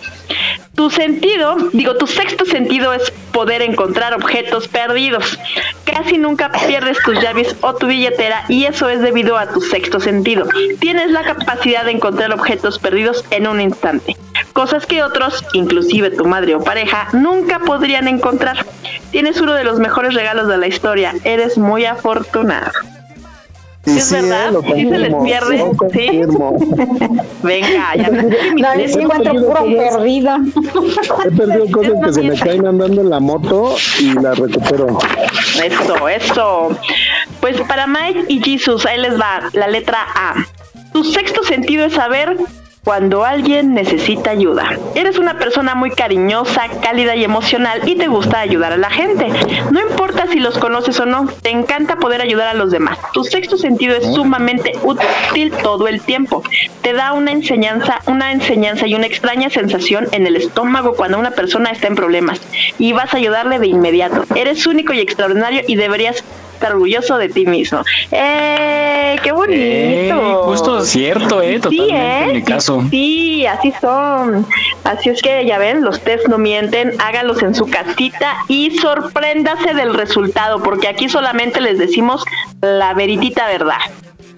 [0.75, 5.39] Tu sentido, digo, tu sexto sentido es poder encontrar objetos perdidos.
[5.85, 10.01] Casi nunca pierdes tus llaves o tu billetera y eso es debido a tu sexto
[10.01, 10.47] sentido.
[10.81, 14.19] Tienes la capacidad de encontrar objetos perdidos en un instante.
[14.53, 18.67] Cosas que otros, inclusive tu madre o pareja, nunca podrían encontrar.
[19.13, 21.15] Tienes uno de los mejores regalos de la historia.
[21.25, 22.71] Eres muy afortunado.
[23.89, 24.53] ¿Sí es verdad?
[24.53, 25.65] lo ¿Sí se les pierde?
[25.93, 26.21] ¿Sí?
[27.43, 28.11] Venga, ya.
[28.11, 30.37] No, les encuentro puro perdido.
[31.25, 34.99] He perdido cosas que se me caen andando en la moto y las recupero.
[35.63, 36.69] Eso, eso.
[37.41, 40.35] Pues para Mike y Jesus, ahí les va la letra A.
[40.93, 42.37] Tu sexto sentido es saber
[42.89, 44.79] cuando alguien necesita ayuda.
[44.95, 49.29] Eres una persona muy cariñosa, cálida y emocional y te gusta ayudar a la gente.
[49.71, 52.99] No importa si los conoces o no, te encanta poder ayudar a los demás.
[53.13, 56.43] Tu sexto sentido es sumamente útil todo el tiempo.
[56.81, 61.33] Te da una enseñanza, una enseñanza y una extraña sensación en el estómago cuando una
[61.33, 62.41] persona está en problemas
[62.79, 64.25] y vas a ayudarle de inmediato.
[64.35, 66.25] Eres único y extraordinario y deberías
[66.59, 67.85] estar orgulloso de ti mismo.
[68.11, 69.17] ¡Eh!
[69.23, 69.55] ¡Qué bonito!
[69.57, 70.13] Eh,
[70.43, 72.25] justo cierto, eh, totalmente ¿eh?
[72.25, 72.85] en mi caso.
[72.91, 74.45] Sí, así son.
[74.85, 79.75] Así es que ya ven, los test no mienten, háganlos en su casita y sorpréndase
[79.75, 82.25] del resultado, porque aquí solamente les decimos
[82.61, 83.79] la veritita verdad.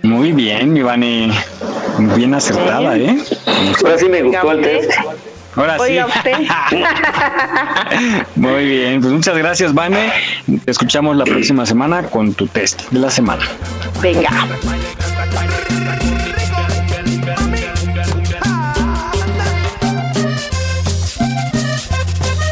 [0.03, 1.31] Muy bien, mi Vane.
[2.17, 3.19] Bien acertada, ¿eh?
[3.83, 4.91] Ahora sí me gustó el test.
[5.57, 5.83] Ahora sí.
[5.83, 6.33] Oiga usted.
[8.37, 10.13] Muy bien, pues muchas gracias, Vane.
[10.65, 13.43] Te escuchamos la próxima semana con tu test de la semana.
[14.01, 14.31] Venga.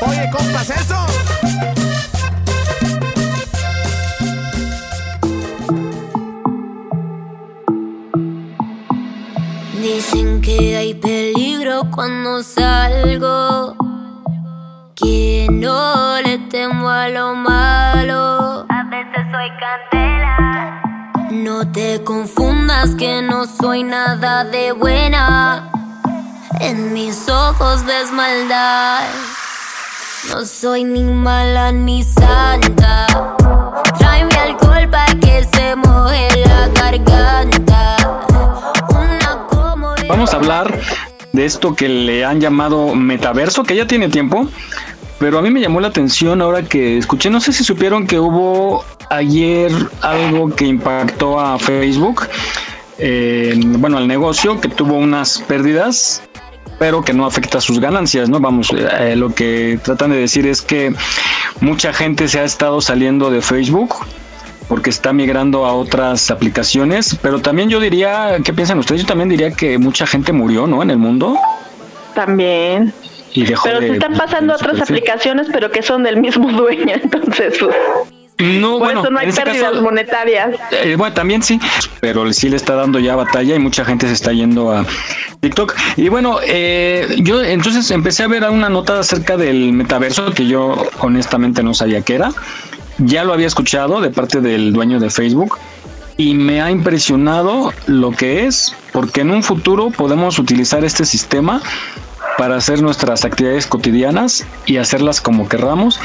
[0.00, 1.06] Oye, compas, eso.
[9.80, 11.47] Dicen que hay peligro
[11.84, 13.76] cuando salgo.
[14.94, 18.66] Que no le temo a lo malo.
[18.68, 20.82] A veces soy candela.
[21.30, 25.70] No te confundas que no soy nada de buena.
[26.60, 29.04] En mis ojos ves maldad.
[30.30, 33.06] No soy ni mala ni santa.
[33.98, 37.96] Tráeme alcohol para que se moje la garganta.
[40.08, 40.80] Vamos a hablar
[41.38, 44.48] de esto que le han llamado metaverso, que ya tiene tiempo,
[45.20, 48.18] pero a mí me llamó la atención ahora que escuché, no sé si supieron que
[48.18, 49.70] hubo ayer
[50.00, 52.26] algo que impactó a Facebook,
[52.98, 56.22] eh, bueno, al negocio, que tuvo unas pérdidas
[56.80, 58.38] pero que no afecta sus ganancias, ¿no?
[58.38, 60.94] Vamos, eh, lo que tratan de decir es que
[61.60, 63.96] mucha gente se ha estado saliendo de Facebook
[64.68, 69.00] porque está migrando a otras aplicaciones, pero también yo diría, ¿qué piensan ustedes?
[69.02, 70.82] Yo también diría que mucha gente murió, ¿no?
[70.82, 71.36] En el mundo.
[72.14, 72.92] También.
[73.34, 76.50] Y dejó Pero de- se están pasando a otras aplicaciones, pero que son del mismo
[76.52, 77.54] dueño, entonces.
[77.58, 77.74] pues,
[78.60, 80.50] No, por bueno, eso no hay pérdidas caso- monetarias.
[80.70, 81.60] Eh, bueno, también sí,
[82.00, 84.84] pero sí le está dando ya batalla y mucha gente se está yendo a
[85.40, 85.74] TikTok.
[85.96, 90.88] Y bueno, eh, yo entonces empecé a ver una nota acerca del metaverso que yo
[91.00, 92.30] honestamente no sabía qué era.
[92.98, 95.58] Ya lo había escuchado de parte del dueño de Facebook
[96.16, 101.62] y me ha impresionado lo que es, porque en un futuro podemos utilizar este sistema
[102.36, 106.00] para hacer nuestras actividades cotidianas y hacerlas como querramos.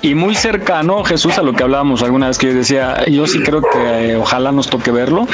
[0.00, 3.40] Y muy cercano, Jesús, a lo que hablábamos alguna vez que yo decía, yo sí
[3.40, 5.26] creo que eh, ojalá nos toque verlo,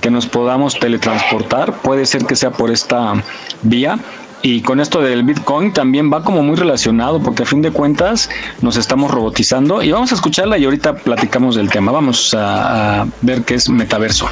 [0.00, 3.14] que nos podamos teletransportar, puede ser que sea por esta
[3.62, 3.98] vía.
[4.42, 8.28] Y con esto del Bitcoin también va como muy relacionado, porque a fin de cuentas
[8.60, 9.82] nos estamos robotizando.
[9.82, 11.92] Y vamos a escucharla y ahorita platicamos del tema.
[11.92, 14.28] Vamos a, a ver qué es metaverso.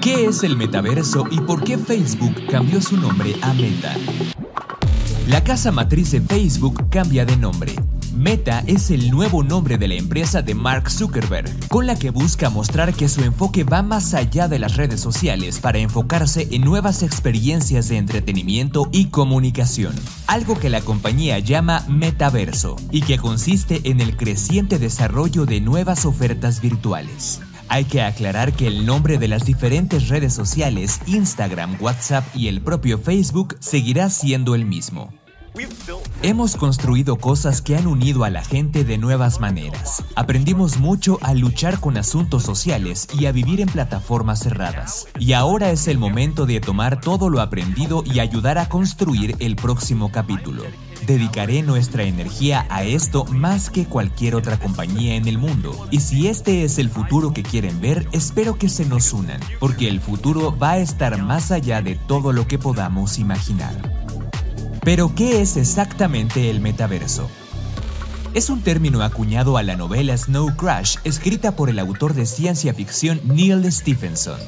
[0.00, 3.94] ¿Qué es el metaverso y por qué Facebook cambió su nombre a Meta?
[5.28, 7.74] La casa matriz de Facebook cambia de nombre.
[8.14, 12.48] Meta es el nuevo nombre de la empresa de Mark Zuckerberg, con la que busca
[12.48, 17.02] mostrar que su enfoque va más allá de las redes sociales para enfocarse en nuevas
[17.02, 19.96] experiencias de entretenimiento y comunicación,
[20.28, 26.06] algo que la compañía llama metaverso y que consiste en el creciente desarrollo de nuevas
[26.06, 27.40] ofertas virtuales.
[27.68, 32.60] Hay que aclarar que el nombre de las diferentes redes sociales, Instagram, WhatsApp y el
[32.60, 35.12] propio Facebook seguirá siendo el mismo.
[36.22, 40.02] Hemos construido cosas que han unido a la gente de nuevas maneras.
[40.16, 45.06] Aprendimos mucho a luchar con asuntos sociales y a vivir en plataformas cerradas.
[45.18, 49.54] Y ahora es el momento de tomar todo lo aprendido y ayudar a construir el
[49.54, 50.64] próximo capítulo.
[51.06, 55.86] Dedicaré nuestra energía a esto más que cualquier otra compañía en el mundo.
[55.90, 59.88] Y si este es el futuro que quieren ver, espero que se nos unan, porque
[59.88, 64.03] el futuro va a estar más allá de todo lo que podamos imaginar.
[64.84, 67.28] Pero, ¿qué es exactamente el metaverso?
[68.34, 72.74] Es un término acuñado a la novela Snow Crash, escrita por el autor de ciencia
[72.74, 74.38] ficción Neil Stephenson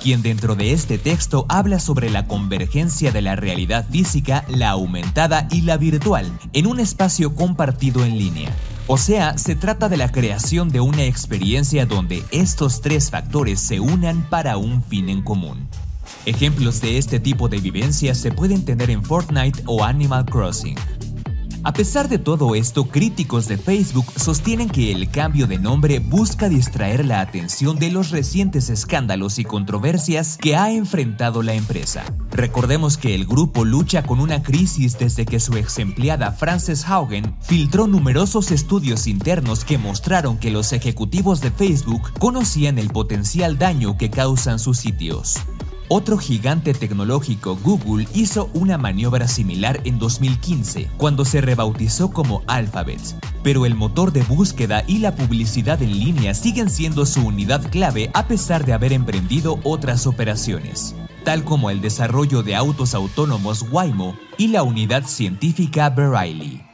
[0.00, 5.46] quien dentro de este texto habla sobre la convergencia de la realidad física, la aumentada
[5.50, 8.50] y la virtual en un espacio compartido en línea.
[8.86, 13.78] O sea, se trata de la creación de una experiencia donde estos tres factores se
[13.78, 15.68] unan para un fin en común.
[16.26, 20.76] Ejemplos de este tipo de vivencias se pueden tener en Fortnite o Animal Crossing.
[21.62, 26.48] A pesar de todo esto, críticos de Facebook sostienen que el cambio de nombre busca
[26.48, 32.04] distraer la atención de los recientes escándalos y controversias que ha enfrentado la empresa.
[32.32, 37.34] Recordemos que el grupo lucha con una crisis desde que su ex empleada Frances Haugen
[37.40, 43.98] filtró numerosos estudios internos que mostraron que los ejecutivos de Facebook conocían el potencial daño
[43.98, 45.36] que causan sus sitios.
[45.92, 53.00] Otro gigante tecnológico, Google, hizo una maniobra similar en 2015, cuando se rebautizó como Alphabet.
[53.42, 58.08] Pero el motor de búsqueda y la publicidad en línea siguen siendo su unidad clave
[58.14, 60.94] a pesar de haber emprendido otras operaciones,
[61.24, 66.69] tal como el desarrollo de autos autónomos Waymo y la unidad científica Veriley.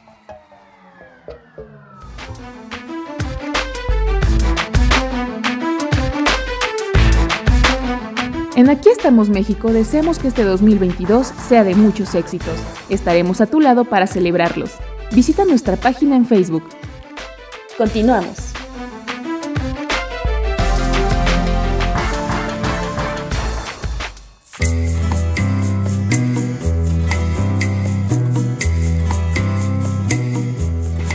[8.57, 12.55] En Aquí estamos México deseamos que este 2022 sea de muchos éxitos.
[12.89, 14.71] Estaremos a tu lado para celebrarlos.
[15.11, 16.63] Visita nuestra página en Facebook.
[17.77, 18.35] Continuamos.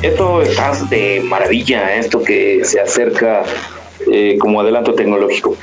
[0.01, 3.43] Esto está de maravilla, esto que se acerca
[4.13, 5.57] eh, como adelanto tecnológico.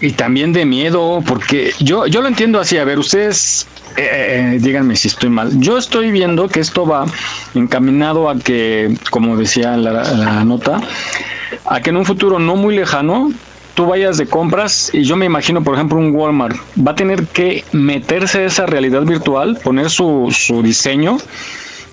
[0.00, 2.78] Y también de miedo, porque yo, yo lo entiendo así.
[2.78, 3.66] A ver, ustedes
[3.96, 5.58] eh, eh, díganme si estoy mal.
[5.60, 7.06] Yo estoy viendo que esto va
[7.54, 10.80] encaminado a que, como decía la, la nota,
[11.66, 13.32] a que en un futuro no muy lejano
[13.74, 17.26] tú vayas de compras y yo me imagino, por ejemplo, un Walmart va a tener
[17.26, 21.18] que meterse a esa realidad virtual, poner su, su diseño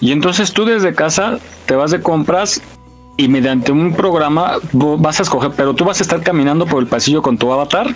[0.02, 1.38] y entonces tú desde casa
[1.68, 2.61] te vas de compras
[3.18, 6.88] y mediante un programa vas a escoger, pero tú vas a estar caminando por el
[6.88, 7.96] pasillo con tu avatar,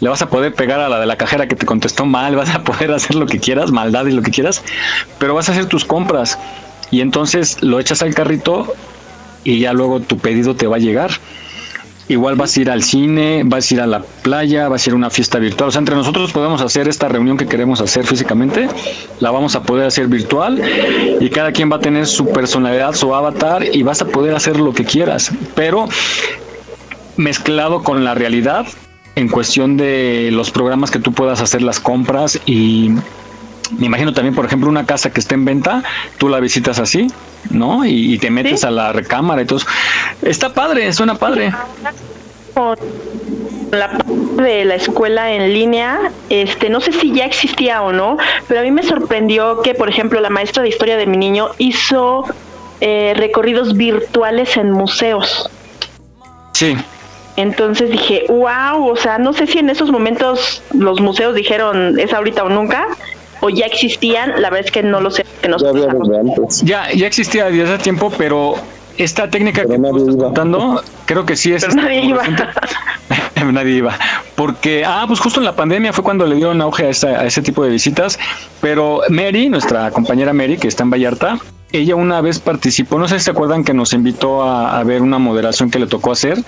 [0.00, 2.54] le vas a poder pegar a la de la cajera que te contestó mal, vas
[2.54, 4.62] a poder hacer lo que quieras, maldad y lo que quieras,
[5.18, 6.38] pero vas a hacer tus compras
[6.90, 8.72] y entonces lo echas al carrito
[9.44, 11.12] y ya luego tu pedido te va a llegar.
[12.10, 14.94] Igual vas a ir al cine, vas a ir a la playa, vas a ir
[14.94, 15.68] a una fiesta virtual.
[15.68, 18.68] O sea, entre nosotros podemos hacer esta reunión que queremos hacer físicamente,
[19.20, 20.60] la vamos a poder hacer virtual
[21.20, 24.58] y cada quien va a tener su personalidad, su avatar y vas a poder hacer
[24.58, 25.30] lo que quieras.
[25.54, 25.88] Pero
[27.16, 28.66] mezclado con la realidad
[29.14, 32.90] en cuestión de los programas que tú puedas hacer las compras y
[33.78, 35.82] me imagino también, por ejemplo, una casa que esté en venta,
[36.18, 37.06] tú la visitas así,
[37.50, 37.84] ¿no?
[37.84, 39.60] Y, y te metes a la recámara y todo.
[40.22, 41.52] Está padre, suena padre.
[42.54, 42.74] O
[43.70, 48.16] la parte de la escuela en línea, este, no sé si ya existía o no,
[48.48, 51.48] pero a mí me sorprendió que, por ejemplo, la maestra de historia de mi niño
[51.58, 52.24] hizo
[52.80, 55.50] eh, recorridos virtuales en museos.
[56.52, 56.76] Sí.
[57.36, 62.12] Entonces dije, wow, o sea, no sé si en esos momentos los museos dijeron es
[62.12, 62.86] ahorita o nunca,
[63.40, 65.24] o ya existían, la verdad es que no lo sé.
[65.40, 65.56] Que no
[66.62, 68.54] Ya, ya existía desde hace tiempo, pero
[68.98, 71.64] esta técnica que tú estás contando, creo que sí es.
[71.64, 72.22] Pero nadie iba.
[73.52, 73.98] nadie iba.
[74.34, 77.24] Porque, ah, pues justo en la pandemia fue cuando le dieron auge a, esa- a
[77.26, 78.18] ese tipo de visitas.
[78.60, 81.38] Pero Mary, nuestra compañera Mary, que está en Vallarta,
[81.72, 85.02] ella una vez participó, no sé si se acuerdan que nos invitó a, a ver
[85.02, 86.38] una moderación que le tocó hacer.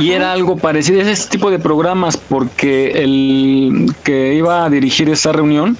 [0.00, 5.08] Y era algo parecido, es este tipo de programas, porque el que iba a dirigir
[5.10, 5.76] esa reunión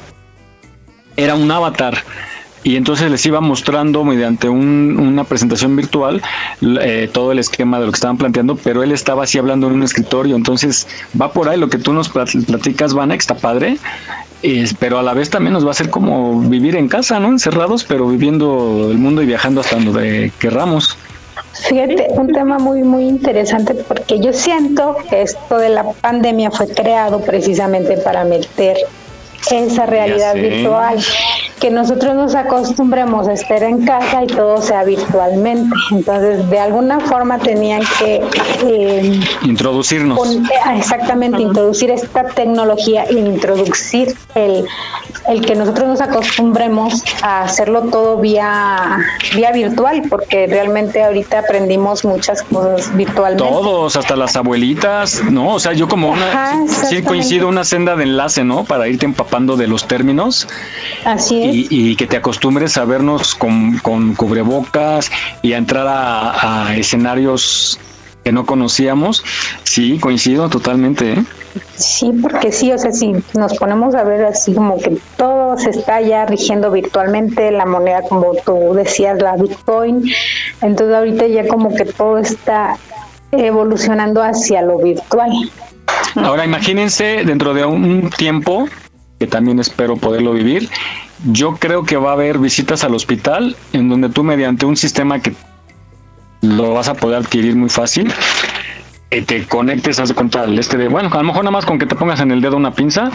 [1.16, 1.98] era un avatar
[2.66, 6.20] y entonces les iba mostrando mediante una presentación virtual
[6.80, 9.74] eh, todo el esquema de lo que estaban planteando, pero él estaba así hablando en
[9.74, 10.88] un escritorio, entonces
[11.20, 13.78] va por ahí lo que tú nos platicas, Vana, que está padre,
[14.80, 17.28] pero a la vez también nos va a hacer como vivir en casa, ¿no?
[17.28, 20.98] Encerrados, pero viviendo el mundo y viajando hasta donde querramos.
[21.68, 26.66] Fíjate, un tema muy, muy interesante porque yo siento que esto de la pandemia fue
[26.66, 28.76] creado precisamente para meter
[29.50, 30.98] esa realidad virtual,
[31.60, 35.74] que nosotros nos acostumbremos a estar en casa y todo sea virtualmente.
[35.90, 38.22] Entonces, de alguna forma tenían que...
[38.64, 40.18] Eh, Introducirnos.
[40.64, 44.66] Ah, exactamente, introducir esta tecnología y introducir el,
[45.28, 48.98] el que nosotros nos acostumbremos a hacerlo todo vía,
[49.34, 53.42] vía virtual, porque realmente ahorita aprendimos muchas cosas virtualmente.
[53.42, 55.54] Todos, hasta las abuelitas, ¿no?
[55.54, 56.66] O sea, yo como una...
[56.68, 58.64] sí coincido una senda de enlace, ¿no?
[58.64, 60.48] Para irte empapando de los términos.
[61.04, 61.66] Así es.
[61.70, 63.78] Y, que te acostumbres a vernos con,
[64.14, 65.10] cubrebocas
[65.42, 67.78] y a entrar a, escenarios
[68.26, 69.22] que no conocíamos.
[69.62, 71.12] Sí, coincido totalmente.
[71.12, 71.24] ¿eh?
[71.76, 75.70] Sí, porque sí, o sea, si nos ponemos a ver así como que todo se
[75.70, 80.10] está ya rigiendo virtualmente, la moneda como tú decías, la Bitcoin,
[80.60, 82.76] entonces ahorita ya como que todo está
[83.30, 85.30] evolucionando hacia lo virtual.
[86.16, 88.66] Ahora imagínense dentro de un tiempo
[89.20, 90.68] que también espero poderlo vivir.
[91.30, 95.20] Yo creo que va a haber visitas al hospital en donde tú mediante un sistema
[95.20, 95.32] que
[96.46, 98.12] lo vas a poder adquirir muy fácil,
[99.10, 101.64] eh, te conectes, haz de cuenta al este de, bueno, a lo mejor nada más
[101.64, 103.10] con que te pongas en el dedo una pinza,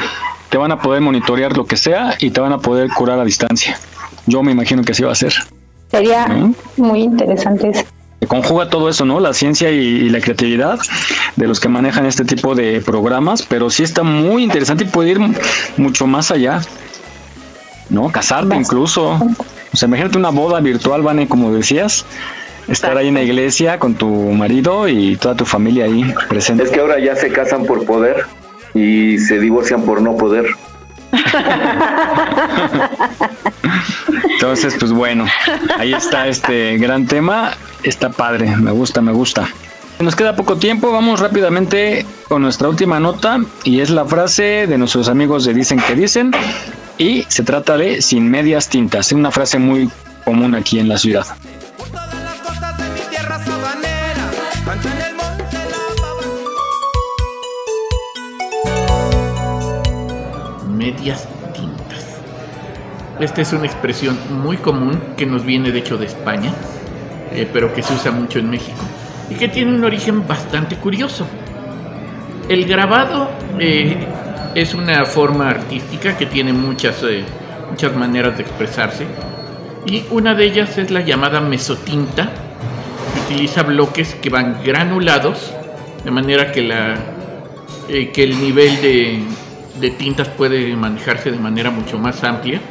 [0.50, 3.26] te van a poder monitorear lo que sea y te van a poder curar a
[3.26, 3.80] distancia.
[4.26, 5.34] Yo me imagino que así va a ser.
[5.90, 6.28] Sería
[6.78, 7.84] muy interesante eso
[8.28, 9.20] conjuga todo eso, ¿no?
[9.20, 10.80] La ciencia y, la creatividad
[11.36, 15.12] de los que manejan este tipo de programas, pero sí está muy interesante y puede
[15.12, 15.20] ir
[15.78, 16.62] mucho más allá,
[17.90, 18.10] ¿no?
[18.10, 19.20] Casarte incluso.
[19.74, 22.06] O sea, imagínate una boda virtual, Vane, como decías,
[22.68, 26.64] estar ahí en la iglesia con tu marido y toda tu familia ahí presente.
[26.64, 28.26] Es que ahora ya se casan por poder
[28.74, 30.46] y se divorcian por no poder.
[34.34, 35.26] Entonces, pues bueno,
[35.78, 37.54] ahí está este gran tema.
[37.84, 39.48] Está padre, me gusta, me gusta.
[40.00, 44.78] Nos queda poco tiempo, vamos rápidamente con nuestra última nota y es la frase de
[44.80, 46.32] nuestros amigos de Dicen que Dicen
[46.98, 49.92] y se trata de sin medias tintas, es una frase muy
[50.26, 51.28] común aquí en la ciudad.
[60.82, 61.28] Medias
[63.22, 66.52] esta es una expresión muy común que nos viene de hecho de España,
[67.32, 68.82] eh, pero que se usa mucho en México
[69.30, 71.28] y que tiene un origen bastante curioso.
[72.50, 73.30] El grabado
[73.60, 73.96] eh,
[74.56, 77.24] es una forma artística que tiene muchas, eh,
[77.70, 79.06] muchas maneras de expresarse
[79.86, 82.28] y una de ellas es la llamada mesotinta,
[83.14, 85.54] que utiliza bloques que van granulados
[86.04, 86.96] de manera que, la,
[87.88, 89.24] que el nivel de,
[89.82, 92.62] de tintas puede manejarse de manera mucho más amplia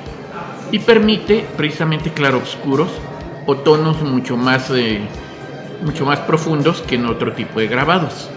[0.71, 2.89] y permite precisamente claroscuros
[3.47, 5.01] o tonos mucho más, eh,
[5.85, 8.31] mucho más profundos que en otro tipo de grabados.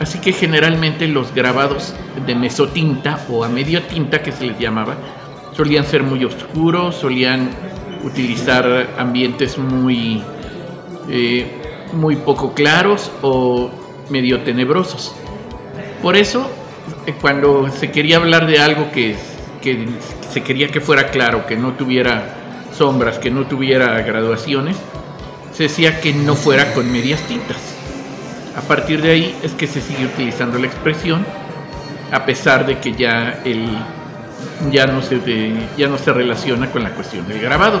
[0.00, 1.94] Así que generalmente los grabados
[2.26, 4.96] de mesotinta o a medio tinta que se les llamaba
[5.56, 7.50] solían ser muy oscuros, solían
[8.02, 10.22] utilizar ambientes muy,
[11.10, 11.46] eh,
[11.92, 13.70] muy poco claros o
[14.08, 15.14] medio tenebrosos.
[16.02, 16.50] Por eso,
[17.20, 19.16] cuando se quería hablar de algo que,
[20.32, 22.34] se quería que fuera claro, que no tuviera
[22.76, 24.76] sombras, que no tuviera graduaciones,
[25.52, 27.58] se decía que no fuera con medias tintas.
[28.56, 31.26] A partir de ahí es que se sigue utilizando la expresión,
[32.12, 33.66] a pesar de que ya, el,
[34.70, 35.20] ya, no, se
[35.76, 37.80] ya no se relaciona con la cuestión del grabado.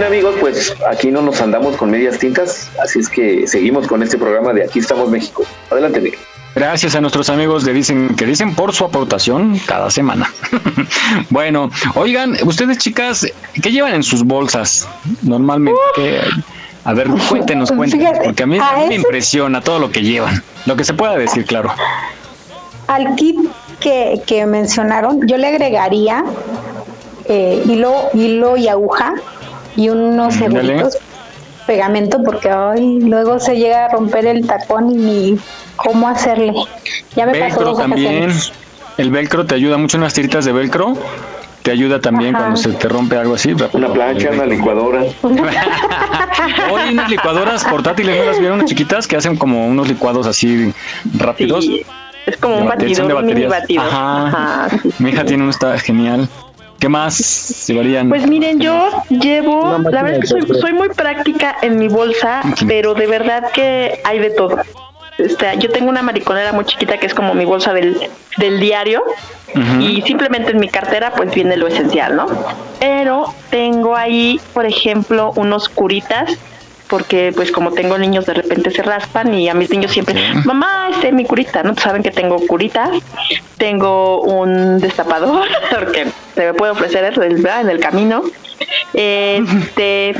[0.00, 4.02] Bien amigos, pues aquí no nos andamos con medias tintas, así es que seguimos con
[4.02, 5.44] este programa de Aquí estamos México.
[5.70, 6.18] Adelante Miguel.
[6.54, 10.32] Gracias a nuestros amigos de Dicen que dicen por su aportación cada semana.
[11.30, 13.26] bueno, oigan, ustedes chicas,
[13.62, 14.88] ¿qué llevan en sus bolsas
[15.22, 15.78] normalmente?
[16.84, 20.42] A ver, cuéntenos, cuéntenos, porque a mí, a mí me impresiona todo lo que llevan,
[20.66, 21.72] lo que se pueda decir, claro.
[22.86, 23.36] Al kit
[23.80, 26.24] que, que mencionaron, yo le agregaría
[27.26, 29.14] eh, hilo, hilo y aguja
[29.76, 30.98] y unos seguritos
[31.66, 35.38] pegamento porque hoy luego se llega a romper el tacón y ni
[35.76, 36.52] cómo hacerle.
[37.14, 38.24] Ya me velcro pasó dos también.
[38.24, 38.52] ocasiones.
[38.96, 40.94] El velcro te ayuda mucho, unas tiritas de velcro.
[41.62, 42.44] Te ayuda también Ajá.
[42.46, 43.54] cuando se te rompe algo así.
[43.74, 45.02] Una plancha, una licuadora.
[46.72, 50.72] Hoy unas licuadoras portátiles, ¿no las vieron unas chiquitas que hacen como unos licuados así
[51.18, 51.66] rápidos?
[52.26, 53.50] Es como De un batidor, de un mini baterías.
[53.50, 53.86] batidor.
[53.86, 54.68] Ajá.
[54.98, 56.28] Mi hija tiene uno, está genial.
[56.80, 58.08] ¿Qué más llevarían?
[58.08, 62.94] Pues miren, yo llevo, la verdad es que soy muy práctica en mi bolsa, pero
[62.94, 64.56] de verdad que hay de todo.
[65.18, 68.00] Este, yo tengo una mariconera muy chiquita que es como mi bolsa del,
[68.38, 69.04] del diario
[69.78, 72.26] y simplemente en mi cartera pues viene lo esencial, ¿no?
[72.78, 76.38] Pero tengo ahí, por ejemplo, unos curitas
[76.90, 80.90] porque pues como tengo niños de repente se raspan y a mis niños siempre, mamá,
[80.90, 81.72] este mi curita, ¿no?
[81.72, 82.90] Pues saben que tengo curitas,
[83.56, 87.60] tengo un destapador, porque se me puede ofrecer ¿verdad?
[87.62, 88.22] en el camino.
[88.92, 90.14] Este,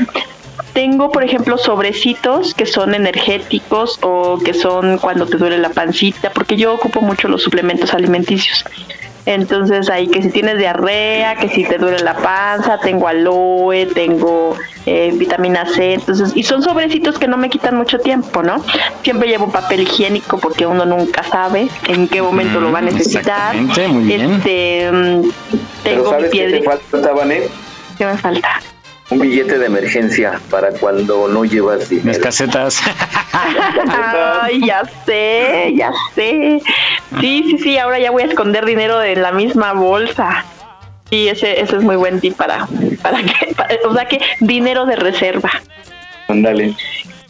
[0.73, 6.31] tengo, por ejemplo, sobrecitos que son energéticos o que son cuando te duele la pancita,
[6.31, 8.63] porque yo ocupo mucho los suplementos alimenticios.
[9.25, 14.55] Entonces ahí que si tienes diarrea, que si te duele la panza, tengo aloe, tengo
[14.85, 18.63] eh, vitamina C, entonces y son sobrecitos que no me quitan mucho tiempo, ¿no?
[19.03, 23.55] Siempre llevo papel higiénico porque uno nunca sabe en qué momento lo va a necesitar.
[23.55, 24.31] Exactamente, muy bien.
[24.31, 25.21] Este, mm,
[25.83, 26.79] Pero tengo mi ¿sabes qué te piedra.
[26.91, 27.11] falta?
[27.97, 28.49] ¿Qué me falta?
[29.11, 32.07] Un billete de emergencia para cuando no llevas dinero.
[32.07, 32.81] Las casetas.
[34.41, 36.61] Ay, ya sé, ya sé.
[37.19, 40.45] Sí, sí, sí, ahora ya voy a esconder dinero en la misma bolsa.
[41.09, 42.67] Sí, ese, ese es muy buen tip para,
[43.01, 45.51] para que, para- o sea que dinero de reserva.
[46.29, 46.73] Ándale.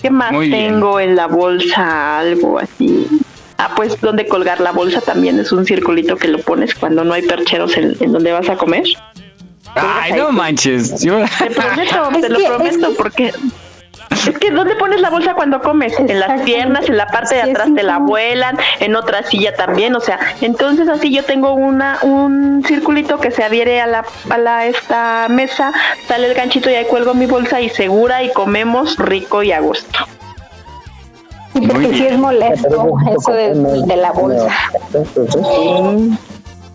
[0.02, 0.74] ¿Qué más Muy bien.
[0.74, 2.20] tengo en la bolsa?
[2.20, 3.08] Algo así.
[3.58, 7.14] Ah, pues donde colgar la bolsa también es un circulito que lo pones cuando no
[7.14, 8.84] hay percheros en, en donde vas a comer.
[9.76, 11.02] Ay, no manches.
[11.02, 13.34] Yo- Te prometo, te lo prometo, porque
[14.28, 15.98] es que ¿dónde pones la bolsa cuando comes?
[16.00, 19.96] En las piernas, en la parte de atrás te la vuelan, en otra silla también,
[19.96, 24.38] o sea, entonces así yo tengo una un circulito que se adhiere a la a
[24.38, 25.72] la esta mesa,
[26.08, 29.60] sale el ganchito y ahí cuelgo mi bolsa y segura y comemos rico y a
[29.62, 30.00] gusto.
[31.54, 33.54] Sí, porque sí es molesto eso de,
[33.86, 34.50] de la bolsa.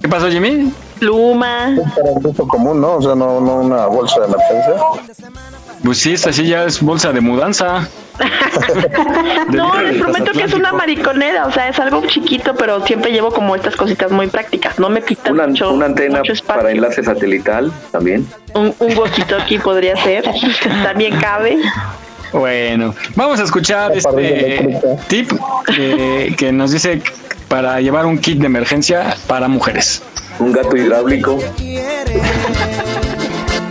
[0.00, 0.72] ¿Qué pasó, Jimmy?
[0.98, 1.74] Pluma.
[1.96, 2.94] Para el uso común, ¿no?
[2.96, 4.74] O sea, no, no una bolsa de emergencia.
[5.84, 7.88] Pues sí, esta sí ya es bolsa de mudanza.
[9.50, 13.12] No, les del prometo que es una mariconera, o sea, es algo chiquito, pero siempre
[13.12, 16.62] llevo como estas cositas muy prácticas, no me quitan Una, mucho, una antena mucho espacio.
[16.62, 18.26] para enlace satelital también.
[18.54, 20.24] Un, un walkie-talkie podría ser,
[20.82, 21.58] también cabe.
[22.32, 25.30] Bueno, vamos a escuchar este tip
[25.66, 27.00] que, que nos dice
[27.48, 30.02] para llevar un kit de emergencia para mujeres.
[30.38, 31.38] Un gato hidráulico.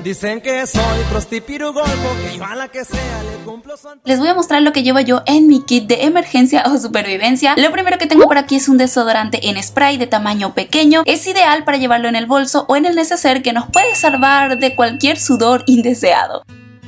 [0.04, 1.90] Dicen que soy prostipirugolfo,
[2.22, 4.84] que yo a la que sea le cumplo su Les voy a mostrar lo que
[4.84, 7.56] llevo yo en mi kit de emergencia o supervivencia.
[7.58, 11.02] Lo primero que tengo por aquí es un desodorante en spray de tamaño pequeño.
[11.08, 14.60] Es ideal para llevarlo en el bolso o en el neceser que nos puede salvar
[14.60, 16.44] de cualquier sudor indeseado.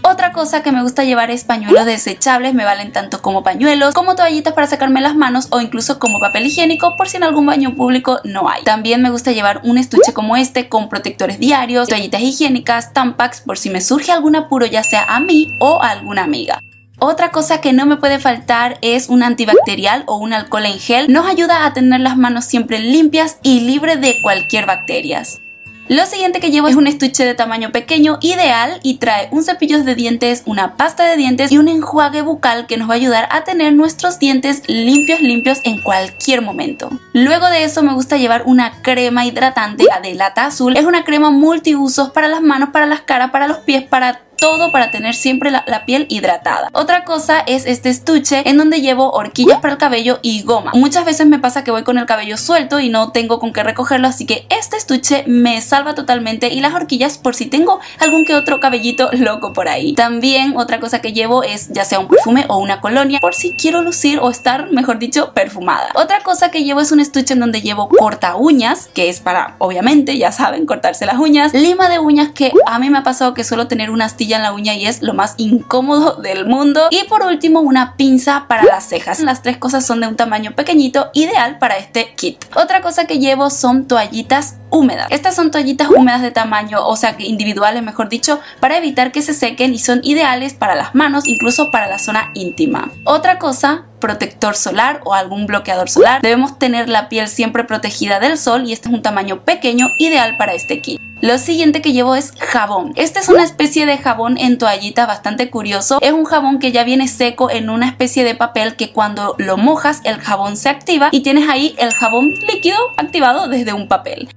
[0.09, 4.15] Otra cosa que me gusta llevar es pañuelos desechables, me valen tanto como pañuelos, como
[4.15, 7.75] toallitas para sacarme las manos o incluso como papel higiénico por si en algún baño
[7.75, 8.63] público no hay.
[8.63, 13.57] También me gusta llevar un estuche como este con protectores diarios, toallitas higiénicas, tampax por
[13.57, 16.61] si me surge algún apuro ya sea a mí o a alguna amiga.
[16.99, 21.11] Otra cosa que no me puede faltar es un antibacterial o un alcohol en gel.
[21.11, 25.41] Nos ayuda a tener las manos siempre limpias y libre de cualquier bacterias.
[25.89, 29.81] Lo siguiente que llevo es un estuche de tamaño pequeño, ideal, y trae un cepillo
[29.83, 33.29] de dientes, una pasta de dientes y un enjuague bucal que nos va a ayudar
[33.31, 36.89] a tener nuestros dientes limpios limpios en cualquier momento.
[37.13, 40.75] Luego de eso me gusta llevar una crema hidratante de lata azul.
[40.75, 44.71] Es una crema multiusos para las manos, para las caras, para los pies, para todo
[44.71, 46.69] para tener siempre la, piel hidratada.
[46.73, 50.71] Otra cosa es este estuche en donde llevo horquillas para el cabello y goma.
[50.73, 53.63] Muchas veces me pasa que voy con el cabello suelto y no tengo con qué
[53.63, 58.25] recogerlo, así que este estuche me salva totalmente y las horquillas por si tengo algún
[58.25, 59.93] que otro cabellito loco por ahí.
[59.93, 63.53] También otra cosa que llevo es ya sea un perfume o una colonia por si
[63.53, 65.89] quiero lucir o estar, mejor dicho, perfumada.
[65.95, 69.55] Otra cosa que llevo es un estuche en donde llevo corta uñas, que es para,
[69.59, 71.53] obviamente, ya saben, cortarse las uñas.
[71.53, 74.51] Lima de uñas que a mí me ha pasado que suelo tener una mancillan la
[74.51, 76.87] uña y es lo más incómodo del mundo.
[76.91, 79.19] Y por último, una pinza para las cejas.
[79.21, 82.43] Las tres cosas son de un tamaño pequeñito, ideal para este kit.
[82.55, 85.07] Otra cosa que llevo son toallitas húmedas.
[85.11, 89.33] Estas son toallitas húmedas de tamaño, o sea, individuales, mejor dicho, para evitar que se
[89.33, 92.91] sequen y son ideales para las manos, incluso para la zona íntima.
[93.05, 96.21] Otra cosa protector solar o algún bloqueador solar.
[96.21, 100.37] Debemos tener la piel siempre protegida del sol y este es un tamaño pequeño ideal
[100.37, 100.99] para este kit.
[101.19, 102.93] Lo siguiente que llevo es jabón.
[102.95, 105.97] Este es una especie de jabón en toallita bastante curioso.
[106.01, 109.57] Es un jabón que ya viene seco en una especie de papel que cuando lo
[109.57, 114.29] mojas el jabón se activa y tienes ahí el jabón líquido activado desde un papel.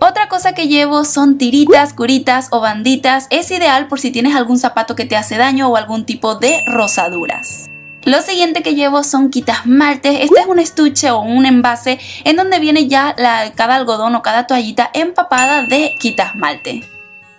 [0.00, 3.28] Otra cosa que llevo son tiritas, curitas o banditas.
[3.30, 6.62] Es ideal por si tienes algún zapato que te hace daño o algún tipo de
[6.66, 7.70] rosaduras.
[8.04, 10.18] Lo siguiente que llevo son quitas maltes.
[10.20, 14.22] Este es un estuche o un envase en donde viene ya la, cada algodón o
[14.22, 16.84] cada toallita empapada de quitas malte.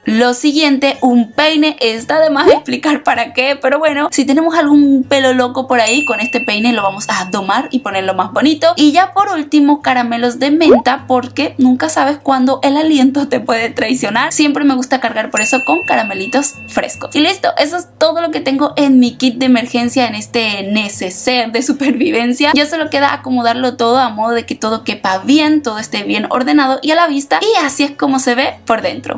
[0.05, 1.77] Lo siguiente, un peine.
[1.79, 6.05] Está de más explicar para qué, pero bueno, si tenemos algún pelo loco por ahí,
[6.05, 8.67] con este peine lo vamos a domar y ponerlo más bonito.
[8.75, 13.71] Y ya por último, caramelos de menta, porque nunca sabes cuándo el aliento te puede
[13.71, 14.31] traicionar.
[14.31, 17.15] Siempre me gusta cargar por eso con caramelitos frescos.
[17.15, 20.63] Y listo, eso es todo lo que tengo en mi kit de emergencia, en este
[20.71, 22.51] neceser de supervivencia.
[22.53, 26.27] Ya solo queda acomodarlo todo a modo de que todo quepa bien, todo esté bien
[26.29, 27.39] ordenado y a la vista.
[27.41, 29.17] Y así es como se ve por dentro.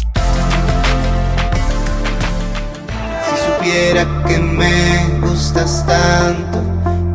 [3.61, 6.59] Supiera que me gustas tanto,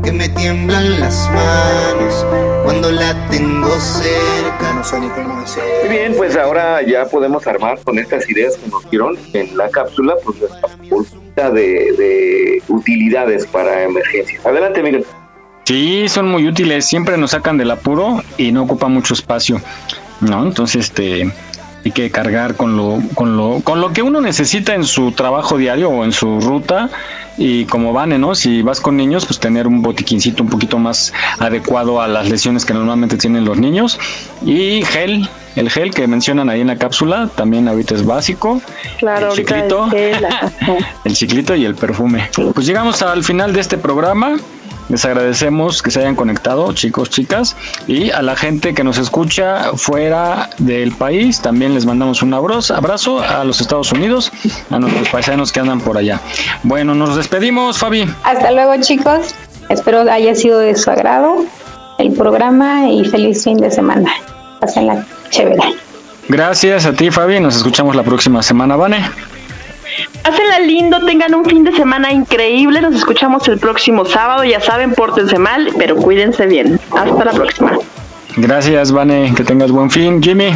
[0.02, 2.26] que me tiemblan las manos
[2.64, 4.72] cuando la tengo cerca.
[4.74, 5.62] No sé ni cómo decir.
[5.84, 9.68] Muy bien, pues ahora ya podemos armar con estas ideas que nos dieron en la
[9.70, 11.62] cápsula, pues nuestra bolsita de,
[11.98, 14.44] de utilidades para emergencias.
[14.46, 15.04] Adelante, Miguel.
[15.64, 19.60] Sí, son muy útiles, siempre nos sacan del apuro y no ocupa mucho espacio,
[20.20, 20.44] ¿no?
[20.44, 21.28] Entonces, este,
[21.86, 25.56] hay que cargar con lo, con lo, con lo que uno necesita en su trabajo
[25.56, 26.90] diario o en su ruta
[27.38, 28.34] y como van, ¿no?
[28.34, 32.64] Si vas con niños, pues tener un botiquincito un poquito más adecuado a las lesiones
[32.64, 34.00] que normalmente tienen los niños
[34.44, 38.60] y gel, el gel que mencionan ahí en la cápsula también ahorita es básico.
[38.98, 39.88] Claro, el ciclito,
[41.04, 42.30] el ciclito y el perfume.
[42.54, 44.36] Pues llegamos al final de este programa.
[44.88, 47.56] Les agradecemos que se hayan conectado, chicos, chicas,
[47.88, 52.76] y a la gente que nos escucha fuera del país, también les mandamos un abrazo,
[52.76, 54.30] abrazo a los Estados Unidos,
[54.70, 56.20] a nuestros paisanos que andan por allá.
[56.62, 58.08] Bueno, nos despedimos, Fabi.
[58.22, 59.34] Hasta luego, chicos.
[59.68, 61.44] Espero haya sido de su agrado
[61.98, 64.12] el programa y feliz fin de semana.
[64.60, 65.62] Pásenla chévere.
[66.28, 67.40] Gracias a ti, Fabi.
[67.40, 68.98] Nos escuchamos la próxima semana, Vane.
[70.24, 72.80] Hácenla lindo, tengan un fin de semana increíble.
[72.80, 74.44] Nos escuchamos el próximo sábado.
[74.44, 76.80] Ya saben, pórtense mal, pero cuídense bien.
[76.90, 77.78] Hasta la próxima.
[78.36, 79.32] Gracias, Vane.
[79.36, 80.22] Que tengas buen fin.
[80.22, 80.50] Jimmy.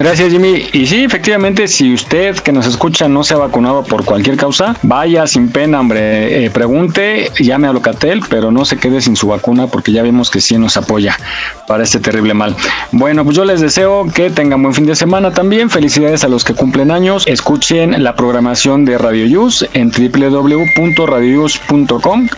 [0.00, 0.66] Gracias, Jimmy.
[0.72, 4.74] Y sí, efectivamente, si usted que nos escucha no se ha vacunado por cualquier causa,
[4.80, 9.26] vaya sin pena, hombre, eh, pregunte, llame a Locatel, pero no se quede sin su
[9.26, 11.18] vacuna porque ya vimos que sí nos apoya
[11.66, 12.56] para este terrible mal.
[12.92, 15.68] Bueno, pues yo les deseo que tengan buen fin de semana también.
[15.68, 17.24] Felicidades a los que cumplen años.
[17.26, 22.28] Escuchen la programación de Radio Yus en www.radioyus.com.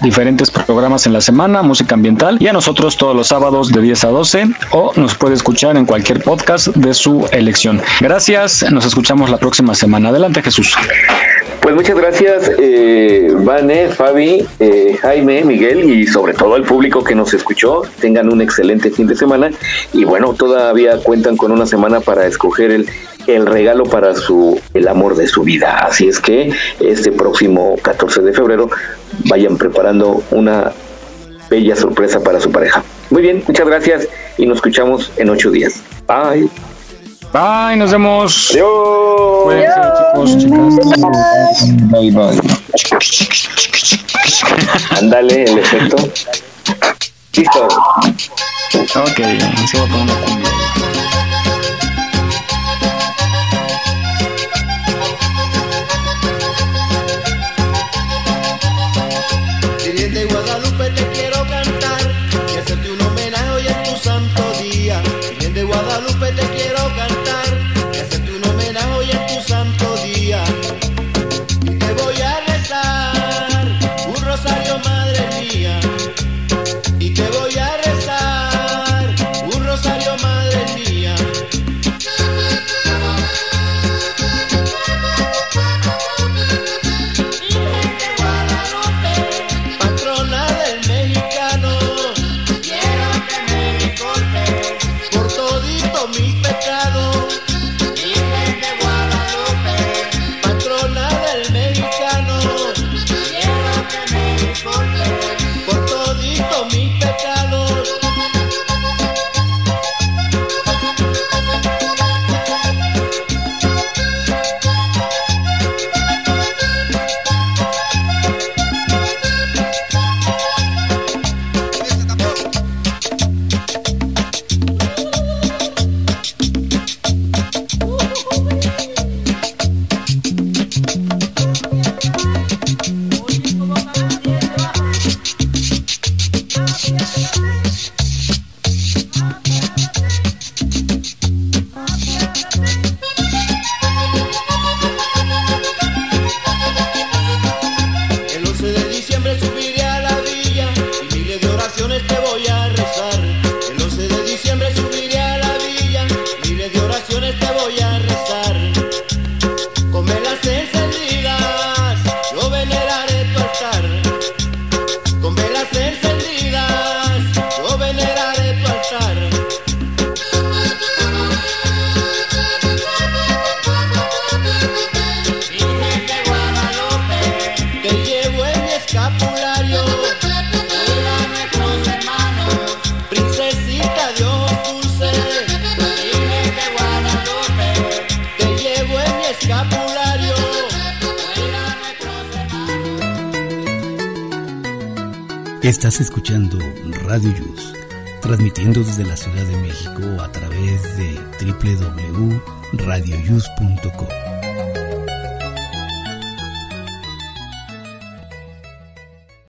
[0.00, 4.04] Diferentes programas en la semana, música ambiental y a nosotros todos los sábados de 10
[4.04, 7.82] a 12 o nos puede escuchar en cualquier podcast de su elección.
[8.00, 10.10] Gracias, nos escuchamos la próxima semana.
[10.10, 10.76] Adelante Jesús.
[11.60, 17.16] Pues muchas gracias, eh, Vane, Fabi, eh, Jaime, Miguel y sobre todo al público que
[17.16, 17.82] nos escuchó.
[18.00, 19.50] Tengan un excelente fin de semana
[19.92, 22.88] y bueno, todavía cuentan con una semana para escoger el,
[23.26, 25.78] el regalo para su el amor de su vida.
[25.78, 28.70] Así es que este próximo 14 de febrero
[29.24, 30.72] vayan preparando una
[31.50, 32.84] bella sorpresa para su pareja.
[33.10, 34.08] Muy bien, muchas gracias
[34.38, 35.82] y nos escuchamos en ocho días.
[36.06, 36.71] Bye.
[37.32, 38.50] Bye, nos vemos.
[38.50, 39.42] Adiós.
[39.44, 40.76] Cuídense, chicos, chicas.
[41.90, 42.40] Bye, bye.
[44.98, 45.96] Ándale, el efecto.
[47.34, 47.64] Listo.
[47.64, 49.16] Ok,
[49.66, 50.50] se va a poner una cumbia.